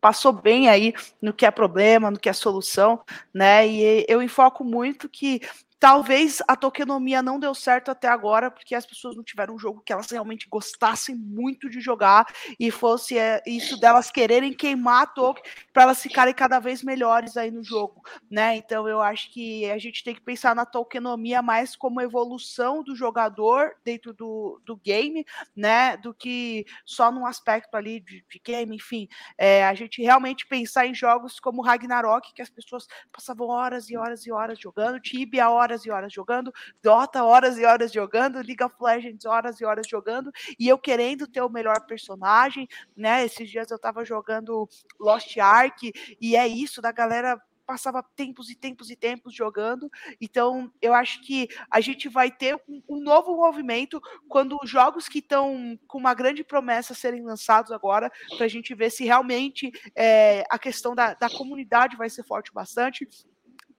passou 0.00 0.32
bem 0.32 0.68
aí 0.68 0.92
no 1.20 1.32
que 1.32 1.46
é 1.46 1.50
problema, 1.50 2.10
no 2.10 2.18
que 2.18 2.28
é 2.28 2.32
solução, 2.32 3.00
né? 3.32 3.66
E 3.66 4.04
eu 4.08 4.20
enfoco 4.20 4.64
muito 4.64 5.08
que 5.08 5.40
Talvez 5.82 6.40
a 6.46 6.54
tokenomia 6.54 7.20
não 7.20 7.40
deu 7.40 7.52
certo 7.56 7.90
até 7.90 8.06
agora, 8.06 8.52
porque 8.52 8.72
as 8.72 8.86
pessoas 8.86 9.16
não 9.16 9.24
tiveram 9.24 9.56
um 9.56 9.58
jogo 9.58 9.82
que 9.84 9.92
elas 9.92 10.08
realmente 10.08 10.48
gostassem 10.48 11.16
muito 11.16 11.68
de 11.68 11.80
jogar 11.80 12.24
e 12.56 12.70
fosse 12.70 13.18
é, 13.18 13.42
isso 13.44 13.76
delas 13.80 14.08
quererem 14.08 14.52
queimar 14.52 15.02
a 15.02 15.06
token 15.06 15.42
para 15.72 15.82
elas 15.82 16.00
ficarem 16.00 16.32
cada 16.32 16.60
vez 16.60 16.84
melhores 16.84 17.36
aí 17.36 17.50
no 17.50 17.64
jogo, 17.64 18.00
né? 18.30 18.54
Então 18.54 18.86
eu 18.86 19.02
acho 19.02 19.32
que 19.32 19.68
a 19.72 19.78
gente 19.78 20.04
tem 20.04 20.14
que 20.14 20.20
pensar 20.20 20.54
na 20.54 20.64
tokenomia 20.64 21.42
mais 21.42 21.74
como 21.74 22.00
evolução 22.00 22.84
do 22.84 22.94
jogador 22.94 23.72
dentro 23.84 24.14
do, 24.14 24.62
do 24.64 24.76
game, 24.76 25.26
né? 25.56 25.96
Do 25.96 26.14
que 26.14 26.64
só 26.86 27.10
num 27.10 27.26
aspecto 27.26 27.74
ali 27.74 27.98
de, 27.98 28.24
de 28.30 28.40
game, 28.44 28.76
enfim. 28.76 29.08
É, 29.36 29.64
a 29.64 29.74
gente 29.74 30.00
realmente 30.00 30.46
pensar 30.46 30.86
em 30.86 30.94
jogos 30.94 31.40
como 31.40 31.60
Ragnarok, 31.60 32.32
que 32.32 32.40
as 32.40 32.50
pessoas 32.50 32.86
passavam 33.10 33.48
horas 33.48 33.90
e 33.90 33.96
horas 33.96 34.24
e 34.24 34.30
horas 34.30 34.60
jogando, 34.60 35.00
Tibia 35.00 35.50
horas 35.50 35.71
horas 35.72 35.86
e 35.86 35.90
horas 35.90 36.12
jogando, 36.12 36.52
Dota 36.82 37.24
horas 37.24 37.58
e 37.58 37.64
horas 37.64 37.92
jogando, 37.92 38.36
League 38.36 38.62
of 38.62 38.74
Legends 38.80 39.24
horas 39.24 39.60
e 39.60 39.64
horas 39.64 39.86
jogando, 39.88 40.30
e 40.58 40.68
eu 40.68 40.78
querendo 40.78 41.26
ter 41.26 41.40
o 41.40 41.48
melhor 41.48 41.86
personagem, 41.86 42.68
né? 42.96 43.24
Esses 43.24 43.48
dias 43.48 43.70
eu 43.70 43.78
tava 43.78 44.04
jogando 44.04 44.68
Lost 45.00 45.36
Ark, 45.38 45.92
e 46.20 46.36
é 46.36 46.46
isso, 46.46 46.82
da 46.82 46.92
galera 46.92 47.40
passava 47.64 48.02
tempos 48.16 48.50
e 48.50 48.56
tempos 48.56 48.90
e 48.90 48.96
tempos 48.96 49.34
jogando. 49.34 49.90
Então, 50.20 50.70
eu 50.82 50.92
acho 50.92 51.22
que 51.22 51.48
a 51.70 51.80
gente 51.80 52.08
vai 52.08 52.30
ter 52.30 52.56
um, 52.68 52.82
um 52.88 53.00
novo 53.00 53.36
movimento 53.36 54.00
quando 54.28 54.58
os 54.62 54.68
jogos 54.68 55.08
que 55.08 55.20
estão 55.20 55.78
com 55.86 55.96
uma 55.96 56.12
grande 56.12 56.44
promessa 56.44 56.92
serem 56.92 57.22
lançados 57.22 57.70
agora, 57.70 58.10
para 58.36 58.46
a 58.46 58.48
gente 58.48 58.74
ver 58.74 58.90
se 58.90 59.04
realmente 59.04 59.70
é, 59.94 60.44
a 60.50 60.58
questão 60.58 60.94
da, 60.94 61.14
da 61.14 61.30
comunidade 61.30 61.96
vai 61.96 62.10
ser 62.10 62.24
forte 62.24 62.52
bastante 62.52 63.08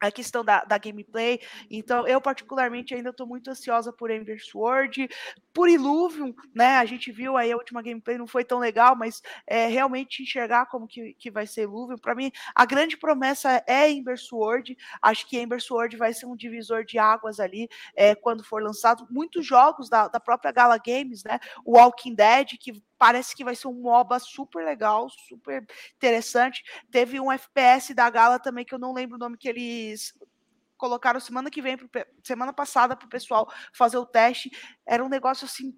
a 0.07 0.11
questão 0.11 0.43
da, 0.43 0.63
da 0.63 0.77
gameplay. 0.77 1.39
Então, 1.69 2.07
eu 2.07 2.19
particularmente 2.19 2.93
ainda 2.93 3.09
estou 3.09 3.25
muito 3.27 3.49
ansiosa 3.49 3.91
por 3.93 4.11
Ember 4.11 4.43
Sword, 4.43 5.07
por 5.53 5.69
Illuvium, 5.69 6.33
né? 6.53 6.77
A 6.77 6.85
gente 6.85 7.11
viu 7.11 7.37
aí 7.37 7.51
a 7.51 7.55
última 7.55 7.81
gameplay 7.81 8.17
não 8.17 8.25
foi 8.25 8.43
tão 8.43 8.59
legal, 8.59 8.95
mas 8.95 9.21
é, 9.45 9.67
realmente 9.67 10.23
enxergar 10.23 10.65
como 10.65 10.87
que, 10.87 11.13
que 11.13 11.29
vai 11.29 11.45
ser 11.45 11.63
Illuvium. 11.63 11.97
Para 11.97 12.15
mim, 12.15 12.31
a 12.55 12.65
grande 12.65 12.97
promessa 12.97 13.63
é 13.67 13.89
Ember 13.89 14.17
Sword. 14.17 14.75
Acho 15.01 15.27
que 15.27 15.37
Ember 15.37 15.61
Sword 15.61 15.95
vai 15.95 16.13
ser 16.13 16.25
um 16.25 16.35
divisor 16.35 16.83
de 16.83 16.97
águas 16.97 17.39
ali 17.39 17.69
é, 17.95 18.15
quando 18.15 18.43
for 18.43 18.63
lançado. 18.63 19.07
Muitos 19.11 19.45
jogos 19.45 19.89
da, 19.89 20.07
da 20.07 20.19
própria 20.19 20.51
Gala 20.51 20.77
Games, 20.77 21.23
né? 21.23 21.39
O 21.63 21.77
Walking 21.77 22.15
Dead, 22.15 22.57
que 22.59 22.81
parece 22.97 23.35
que 23.35 23.43
vai 23.43 23.55
ser 23.55 23.67
um 23.67 23.73
MOBA 23.73 24.17
super 24.19 24.65
legal, 24.65 25.09
super 25.09 25.65
interessante. 25.95 26.63
Teve 26.89 27.19
um 27.19 27.31
FPS 27.31 27.93
da 27.93 28.09
Gala 28.09 28.39
também, 28.39 28.65
que 28.65 28.73
eu 28.73 28.79
não 28.79 28.93
lembro 28.93 29.17
o 29.17 29.19
nome 29.19 29.37
que 29.37 29.47
eles 29.47 30.13
colocaram 30.83 31.17
semana 31.17 31.49
que 31.49 31.61
vem, 31.61 31.77
semana 32.21 32.51
passada, 32.51 32.93
para 32.93 33.05
o 33.05 33.09
pessoal 33.09 33.49
fazer 33.71 33.95
o 33.95 34.05
teste. 34.05 34.51
Era 34.85 35.01
um 35.01 35.07
negócio 35.07 35.45
assim 35.45 35.73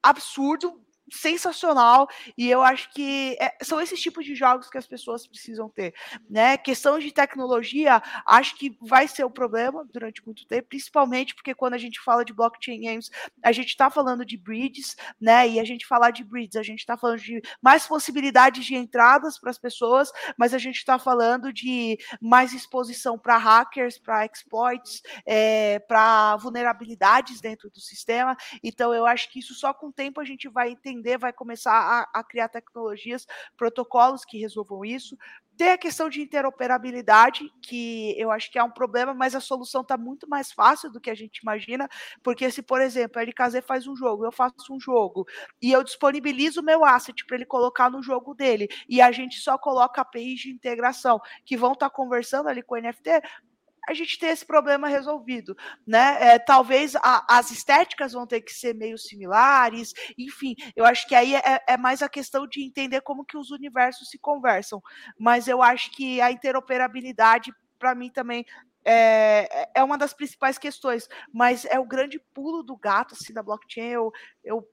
absurdo, 0.00 0.80
sensacional 1.10 2.08
e 2.36 2.48
eu 2.48 2.62
acho 2.62 2.90
que 2.92 3.36
é, 3.40 3.56
são 3.62 3.80
esses 3.80 4.00
tipos 4.00 4.24
de 4.24 4.34
jogos 4.34 4.68
que 4.68 4.78
as 4.78 4.86
pessoas 4.86 5.26
precisam 5.26 5.68
ter, 5.68 5.94
né? 6.28 6.56
Questão 6.56 6.98
de 6.98 7.12
tecnologia, 7.12 8.02
acho 8.26 8.56
que 8.56 8.76
vai 8.80 9.08
ser 9.08 9.24
o 9.24 9.28
um 9.28 9.30
problema 9.30 9.84
durante 9.92 10.24
muito 10.24 10.46
tempo, 10.46 10.68
principalmente 10.68 11.34
porque 11.34 11.54
quando 11.54 11.74
a 11.74 11.78
gente 11.78 12.00
fala 12.00 12.24
de 12.24 12.32
blockchain 12.32 12.80
games, 12.80 13.10
a 13.42 13.52
gente 13.52 13.68
está 13.68 13.90
falando 13.90 14.24
de 14.24 14.36
bridges, 14.36 14.96
né? 15.20 15.48
E 15.48 15.60
a 15.60 15.64
gente 15.64 15.86
falar 15.86 16.10
de 16.10 16.24
bridges, 16.24 16.56
a 16.56 16.62
gente 16.62 16.80
está 16.80 16.96
falando 16.96 17.20
de 17.20 17.40
mais 17.62 17.86
possibilidades 17.86 18.64
de 18.64 18.74
entradas 18.74 19.38
para 19.38 19.50
as 19.50 19.58
pessoas, 19.58 20.10
mas 20.36 20.54
a 20.54 20.58
gente 20.58 20.76
está 20.76 20.98
falando 20.98 21.52
de 21.52 21.98
mais 22.20 22.52
exposição 22.52 23.18
para 23.18 23.36
hackers, 23.36 23.98
para 23.98 24.24
exploits, 24.26 25.02
é, 25.26 25.78
para 25.80 26.36
vulnerabilidades 26.36 27.40
dentro 27.40 27.70
do 27.70 27.80
sistema. 27.80 28.36
Então 28.62 28.92
eu 28.92 29.06
acho 29.06 29.30
que 29.30 29.38
isso 29.38 29.54
só 29.54 29.72
com 29.72 29.88
o 29.88 29.92
tempo 29.92 30.20
a 30.20 30.24
gente 30.24 30.48
vai 30.48 30.70
entender 30.70 30.97
entender, 30.98 31.18
vai 31.18 31.32
começar 31.32 31.72
a, 31.72 32.20
a 32.20 32.24
criar 32.24 32.48
tecnologias, 32.48 33.26
protocolos 33.56 34.24
que 34.24 34.38
resolvam 34.38 34.84
isso. 34.84 35.16
Tem 35.56 35.70
a 35.70 35.78
questão 35.78 36.08
de 36.08 36.20
interoperabilidade, 36.20 37.50
que 37.60 38.14
eu 38.16 38.30
acho 38.30 38.50
que 38.50 38.58
é 38.58 38.62
um 38.62 38.70
problema, 38.70 39.12
mas 39.12 39.34
a 39.34 39.40
solução 39.40 39.80
está 39.80 39.98
muito 39.98 40.28
mais 40.28 40.52
fácil 40.52 40.88
do 40.88 41.00
que 41.00 41.10
a 41.10 41.16
gente 41.16 41.38
imagina, 41.38 41.88
porque 42.22 42.48
se, 42.48 42.62
por 42.62 42.80
exemplo, 42.80 43.18
a 43.18 43.24
LKZ 43.24 43.64
faz 43.66 43.88
um 43.88 43.96
jogo, 43.96 44.24
eu 44.24 44.30
faço 44.30 44.72
um 44.72 44.78
jogo, 44.78 45.26
e 45.60 45.72
eu 45.72 45.82
disponibilizo 45.82 46.60
o 46.60 46.64
meu 46.64 46.84
asset 46.84 47.26
para 47.26 47.36
ele 47.36 47.44
colocar 47.44 47.90
no 47.90 48.00
jogo 48.00 48.34
dele, 48.34 48.68
e 48.88 49.00
a 49.00 49.10
gente 49.10 49.40
só 49.40 49.58
coloca 49.58 50.00
APIs 50.00 50.40
de 50.40 50.50
integração 50.50 51.20
que 51.44 51.56
vão 51.56 51.72
estar 51.72 51.90
tá 51.90 51.94
conversando 51.94 52.48
ali 52.48 52.62
com 52.62 52.76
o 52.76 52.78
NFT, 52.80 53.20
a 53.88 53.94
gente 53.94 54.18
ter 54.18 54.26
esse 54.26 54.44
problema 54.44 54.86
resolvido, 54.88 55.56
né? 55.86 56.16
É, 56.20 56.38
talvez 56.38 56.94
a, 56.96 57.24
as 57.28 57.50
estéticas 57.50 58.12
vão 58.12 58.26
ter 58.26 58.42
que 58.42 58.52
ser 58.52 58.74
meio 58.74 58.98
similares, 58.98 59.92
enfim, 60.18 60.54
eu 60.76 60.84
acho 60.84 61.08
que 61.08 61.14
aí 61.14 61.34
é, 61.34 61.62
é 61.66 61.76
mais 61.76 62.02
a 62.02 62.08
questão 62.08 62.46
de 62.46 62.62
entender 62.62 63.00
como 63.00 63.24
que 63.24 63.36
os 63.36 63.50
universos 63.50 64.10
se 64.10 64.18
conversam, 64.18 64.82
mas 65.18 65.48
eu 65.48 65.62
acho 65.62 65.90
que 65.92 66.20
a 66.20 66.30
interoperabilidade 66.30 67.52
para 67.78 67.94
mim 67.94 68.10
também 68.10 68.44
é, 68.84 69.68
é 69.74 69.84
uma 69.84 69.98
das 69.98 70.12
principais 70.12 70.58
questões, 70.58 71.08
mas 71.32 71.64
é 71.66 71.78
o 71.78 71.86
grande 71.86 72.18
pulo 72.34 72.62
do 72.62 72.76
gato 72.76 73.14
assim 73.14 73.32
da 73.32 73.42
blockchain. 73.42 73.88
Eu, 73.88 74.12
eu 74.42 74.66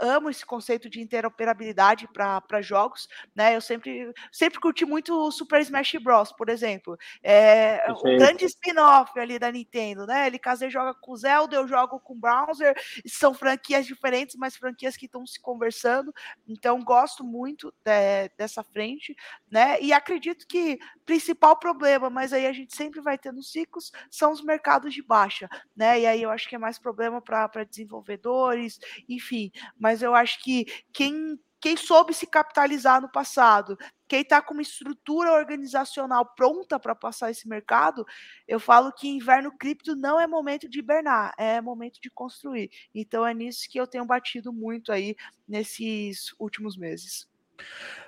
amo 0.00 0.30
esse 0.30 0.44
conceito 0.44 0.88
de 0.88 1.00
interoperabilidade 1.00 2.08
para 2.08 2.62
jogos, 2.62 3.08
né? 3.34 3.56
Eu 3.56 3.60
sempre, 3.60 4.12
sempre 4.32 4.60
curti 4.60 4.84
muito 4.84 5.14
o 5.14 5.30
Super 5.30 5.60
Smash 5.60 5.94
Bros, 6.02 6.32
por 6.32 6.48
exemplo. 6.48 6.98
É 7.22 7.84
o 7.90 8.02
grande 8.02 8.44
spin-off 8.44 9.18
ali 9.18 9.38
da 9.38 9.50
Nintendo, 9.50 10.06
né? 10.06 10.26
Ele 10.26 10.38
casei 10.38 10.70
joga 10.70 10.94
com 10.94 11.16
Zelda, 11.16 11.56
eu 11.56 11.68
jogo 11.68 12.00
com 12.00 12.18
Browser, 12.18 12.74
são 13.06 13.34
franquias 13.34 13.86
diferentes, 13.86 14.36
mas 14.36 14.56
franquias 14.56 14.96
que 14.96 15.06
estão 15.06 15.26
se 15.26 15.40
conversando. 15.40 16.12
Então 16.46 16.82
gosto 16.82 17.24
muito 17.24 17.72
de, 17.84 18.28
dessa 18.36 18.62
frente, 18.62 19.14
né? 19.50 19.80
E 19.80 19.92
acredito 19.92 20.46
que 20.46 20.78
principal 21.04 21.56
problema, 21.56 22.08
mas 22.08 22.32
aí 22.32 22.46
a 22.46 22.52
gente 22.52 22.74
sempre 22.74 23.00
vai 23.00 23.18
ter 23.18 23.32
nos 23.32 23.52
ciclos, 23.52 23.92
são 24.10 24.32
os 24.32 24.42
mercados 24.42 24.92
de 24.94 25.02
baixa, 25.02 25.48
né? 25.76 26.00
E 26.00 26.06
aí 26.06 26.22
eu 26.22 26.30
acho 26.30 26.48
que 26.48 26.54
é 26.54 26.58
mais 26.58 26.78
problema 26.78 27.20
para 27.20 27.64
desenvolvedores, 27.64 28.78
enfim 29.08 29.52
mas 29.78 30.02
eu 30.02 30.14
acho 30.14 30.42
que 30.42 30.66
quem, 30.92 31.38
quem 31.60 31.76
soube 31.76 32.12
se 32.12 32.26
capitalizar 32.26 33.00
no 33.00 33.10
passado, 33.10 33.76
quem 34.06 34.20
está 34.20 34.42
com 34.42 34.54
uma 34.54 34.62
estrutura 34.62 35.32
organizacional 35.32 36.26
pronta 36.36 36.78
para 36.78 36.94
passar 36.94 37.30
esse 37.30 37.48
mercado, 37.48 38.04
eu 38.46 38.60
falo 38.60 38.92
que 38.92 39.08
inverno 39.08 39.56
cripto 39.56 39.96
não 39.96 40.20
é 40.20 40.26
momento 40.26 40.68
de 40.68 40.78
hibernar, 40.78 41.32
é 41.38 41.60
momento 41.60 42.00
de 42.00 42.10
construir. 42.10 42.70
Então 42.94 43.26
é 43.26 43.32
nisso 43.32 43.68
que 43.70 43.80
eu 43.80 43.86
tenho 43.86 44.04
batido 44.04 44.52
muito 44.52 44.92
aí 44.92 45.16
nesses 45.48 46.34
últimos 46.38 46.76
meses. 46.76 47.26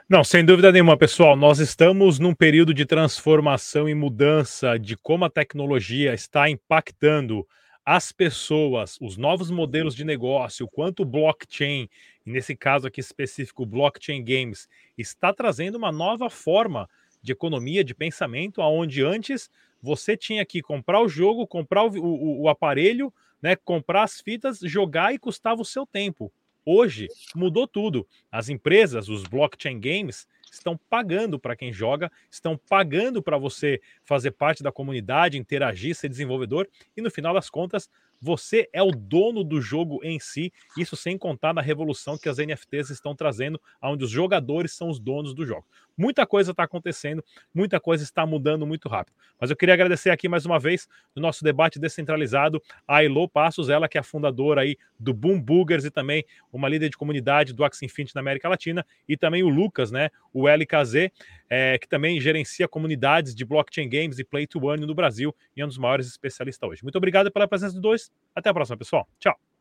Não, 0.08 0.22
sem 0.22 0.44
dúvida 0.44 0.70
nenhuma, 0.70 0.96
pessoal. 0.96 1.34
Nós 1.34 1.58
estamos 1.58 2.18
num 2.18 2.34
período 2.34 2.72
de 2.72 2.86
transformação 2.86 3.88
e 3.88 3.94
mudança 3.94 4.78
de 4.78 4.96
como 4.96 5.24
a 5.24 5.30
tecnologia 5.30 6.14
está 6.14 6.48
impactando 6.48 7.46
as 7.86 8.10
pessoas, 8.10 8.98
os 9.00 9.16
novos 9.16 9.48
modelos 9.48 9.94
de 9.94 10.04
negócio, 10.04 10.66
quanto 10.66 11.02
o 11.02 11.06
blockchain, 11.06 11.88
e 12.26 12.30
nesse 12.30 12.56
caso 12.56 12.88
aqui 12.88 13.00
específico, 13.00 13.62
o 13.62 13.66
blockchain 13.66 14.24
games, 14.24 14.68
está 14.98 15.32
trazendo 15.32 15.76
uma 15.76 15.92
nova 15.92 16.28
forma 16.28 16.88
de 17.22 17.30
economia, 17.30 17.84
de 17.84 17.94
pensamento, 17.94 18.60
aonde 18.60 19.04
antes 19.04 19.48
você 19.80 20.16
tinha 20.16 20.44
que 20.44 20.60
comprar 20.60 21.00
o 21.00 21.08
jogo, 21.08 21.46
comprar 21.46 21.84
o, 21.84 21.90
o, 21.96 22.42
o 22.42 22.48
aparelho, 22.48 23.14
né, 23.40 23.54
comprar 23.54 24.02
as 24.02 24.20
fitas, 24.20 24.58
jogar 24.58 25.14
e 25.14 25.18
custava 25.18 25.62
o 25.62 25.64
seu 25.64 25.86
tempo. 25.86 26.32
Hoje 26.68 27.06
mudou 27.32 27.64
tudo. 27.68 28.04
As 28.30 28.48
empresas, 28.48 29.08
os 29.08 29.22
blockchain 29.22 29.78
games, 29.78 30.26
estão 30.50 30.76
pagando 30.90 31.38
para 31.38 31.54
quem 31.54 31.72
joga, 31.72 32.10
estão 32.28 32.58
pagando 32.68 33.22
para 33.22 33.38
você 33.38 33.80
fazer 34.04 34.32
parte 34.32 34.64
da 34.64 34.72
comunidade, 34.72 35.38
interagir, 35.38 35.94
ser 35.94 36.08
desenvolvedor, 36.08 36.68
e 36.96 37.00
no 37.00 37.10
final 37.10 37.32
das 37.32 37.48
contas, 37.48 37.88
você 38.20 38.68
é 38.72 38.82
o 38.82 38.90
dono 38.90 39.44
do 39.44 39.60
jogo 39.60 40.00
em 40.02 40.18
si, 40.18 40.52
isso 40.76 40.96
sem 40.96 41.18
contar 41.18 41.52
na 41.54 41.60
revolução 41.60 42.18
que 42.18 42.28
as 42.28 42.38
NFTs 42.38 42.90
estão 42.90 43.14
trazendo, 43.14 43.60
onde 43.80 44.04
os 44.04 44.10
jogadores 44.10 44.72
são 44.72 44.88
os 44.88 44.98
donos 44.98 45.34
do 45.34 45.44
jogo. 45.46 45.66
Muita 45.96 46.26
coisa 46.26 46.50
está 46.50 46.64
acontecendo, 46.64 47.24
muita 47.54 47.80
coisa 47.80 48.04
está 48.04 48.26
mudando 48.26 48.66
muito 48.66 48.88
rápido. 48.88 49.14
Mas 49.40 49.50
eu 49.50 49.56
queria 49.56 49.74
agradecer 49.74 50.10
aqui 50.10 50.28
mais 50.28 50.44
uma 50.44 50.58
vez 50.58 50.88
no 51.14 51.22
nosso 51.22 51.42
debate 51.42 51.78
descentralizado 51.78 52.62
a 52.86 53.02
Elo 53.02 53.28
Passos, 53.28 53.68
ela 53.68 53.88
que 53.88 53.96
é 53.96 54.00
a 54.00 54.04
fundadora 54.04 54.60
aí 54.60 54.76
do 54.98 55.14
Boom 55.14 55.40
Boogers 55.40 55.84
e 55.84 55.90
também 55.90 56.24
uma 56.52 56.68
líder 56.68 56.90
de 56.90 56.96
comunidade 56.96 57.52
do 57.52 57.64
Axie 57.64 57.86
Infinity 57.86 58.14
na 58.14 58.20
América 58.20 58.48
Latina, 58.48 58.84
e 59.08 59.16
também 59.16 59.42
o 59.42 59.48
Lucas, 59.48 59.90
né, 59.90 60.10
o 60.32 60.48
LKZ, 60.48 61.10
é, 61.48 61.78
que 61.78 61.88
também 61.88 62.20
gerencia 62.20 62.68
comunidades 62.68 63.34
de 63.34 63.44
blockchain 63.44 63.88
games 63.88 64.18
e 64.18 64.24
play 64.24 64.46
to 64.46 64.60
earn 64.70 64.84
no 64.84 64.94
Brasil 64.94 65.34
e 65.56 65.60
é 65.60 65.64
um 65.64 65.68
dos 65.68 65.78
maiores 65.78 66.06
especialistas 66.06 66.68
hoje. 66.68 66.82
Muito 66.82 66.96
obrigado 66.96 67.30
pela 67.30 67.48
presença 67.48 67.72
dos 67.72 67.82
dois. 67.82 68.12
Até 68.34 68.50
a 68.50 68.54
próxima, 68.54 68.76
pessoal. 68.76 69.08
Tchau. 69.18 69.55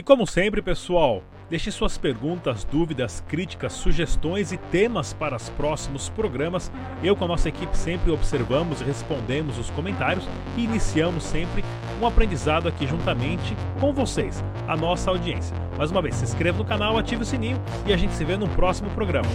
E 0.00 0.02
como 0.02 0.26
sempre, 0.26 0.62
pessoal, 0.62 1.22
deixe 1.50 1.70
suas 1.70 1.98
perguntas, 1.98 2.64
dúvidas, 2.64 3.22
críticas, 3.28 3.74
sugestões 3.74 4.50
e 4.50 4.56
temas 4.56 5.12
para 5.12 5.36
os 5.36 5.50
próximos 5.50 6.08
programas. 6.08 6.72
Eu 7.04 7.14
com 7.14 7.26
a 7.26 7.28
nossa 7.28 7.50
equipe 7.50 7.76
sempre 7.76 8.10
observamos 8.10 8.80
e 8.80 8.84
respondemos 8.84 9.58
os 9.58 9.68
comentários 9.68 10.26
e 10.56 10.64
iniciamos 10.64 11.22
sempre 11.22 11.62
um 12.00 12.06
aprendizado 12.06 12.66
aqui 12.66 12.86
juntamente 12.86 13.54
com 13.78 13.92
vocês, 13.92 14.42
a 14.66 14.74
nossa 14.74 15.10
audiência. 15.10 15.54
Mais 15.76 15.90
uma 15.90 16.00
vez, 16.00 16.14
se 16.14 16.24
inscreva 16.24 16.56
no 16.56 16.64
canal, 16.64 16.96
ative 16.96 17.20
o 17.20 17.26
sininho 17.26 17.60
e 17.84 17.92
a 17.92 17.96
gente 17.98 18.14
se 18.14 18.24
vê 18.24 18.38
no 18.38 18.48
próximo 18.48 18.88
programa. 18.92 19.28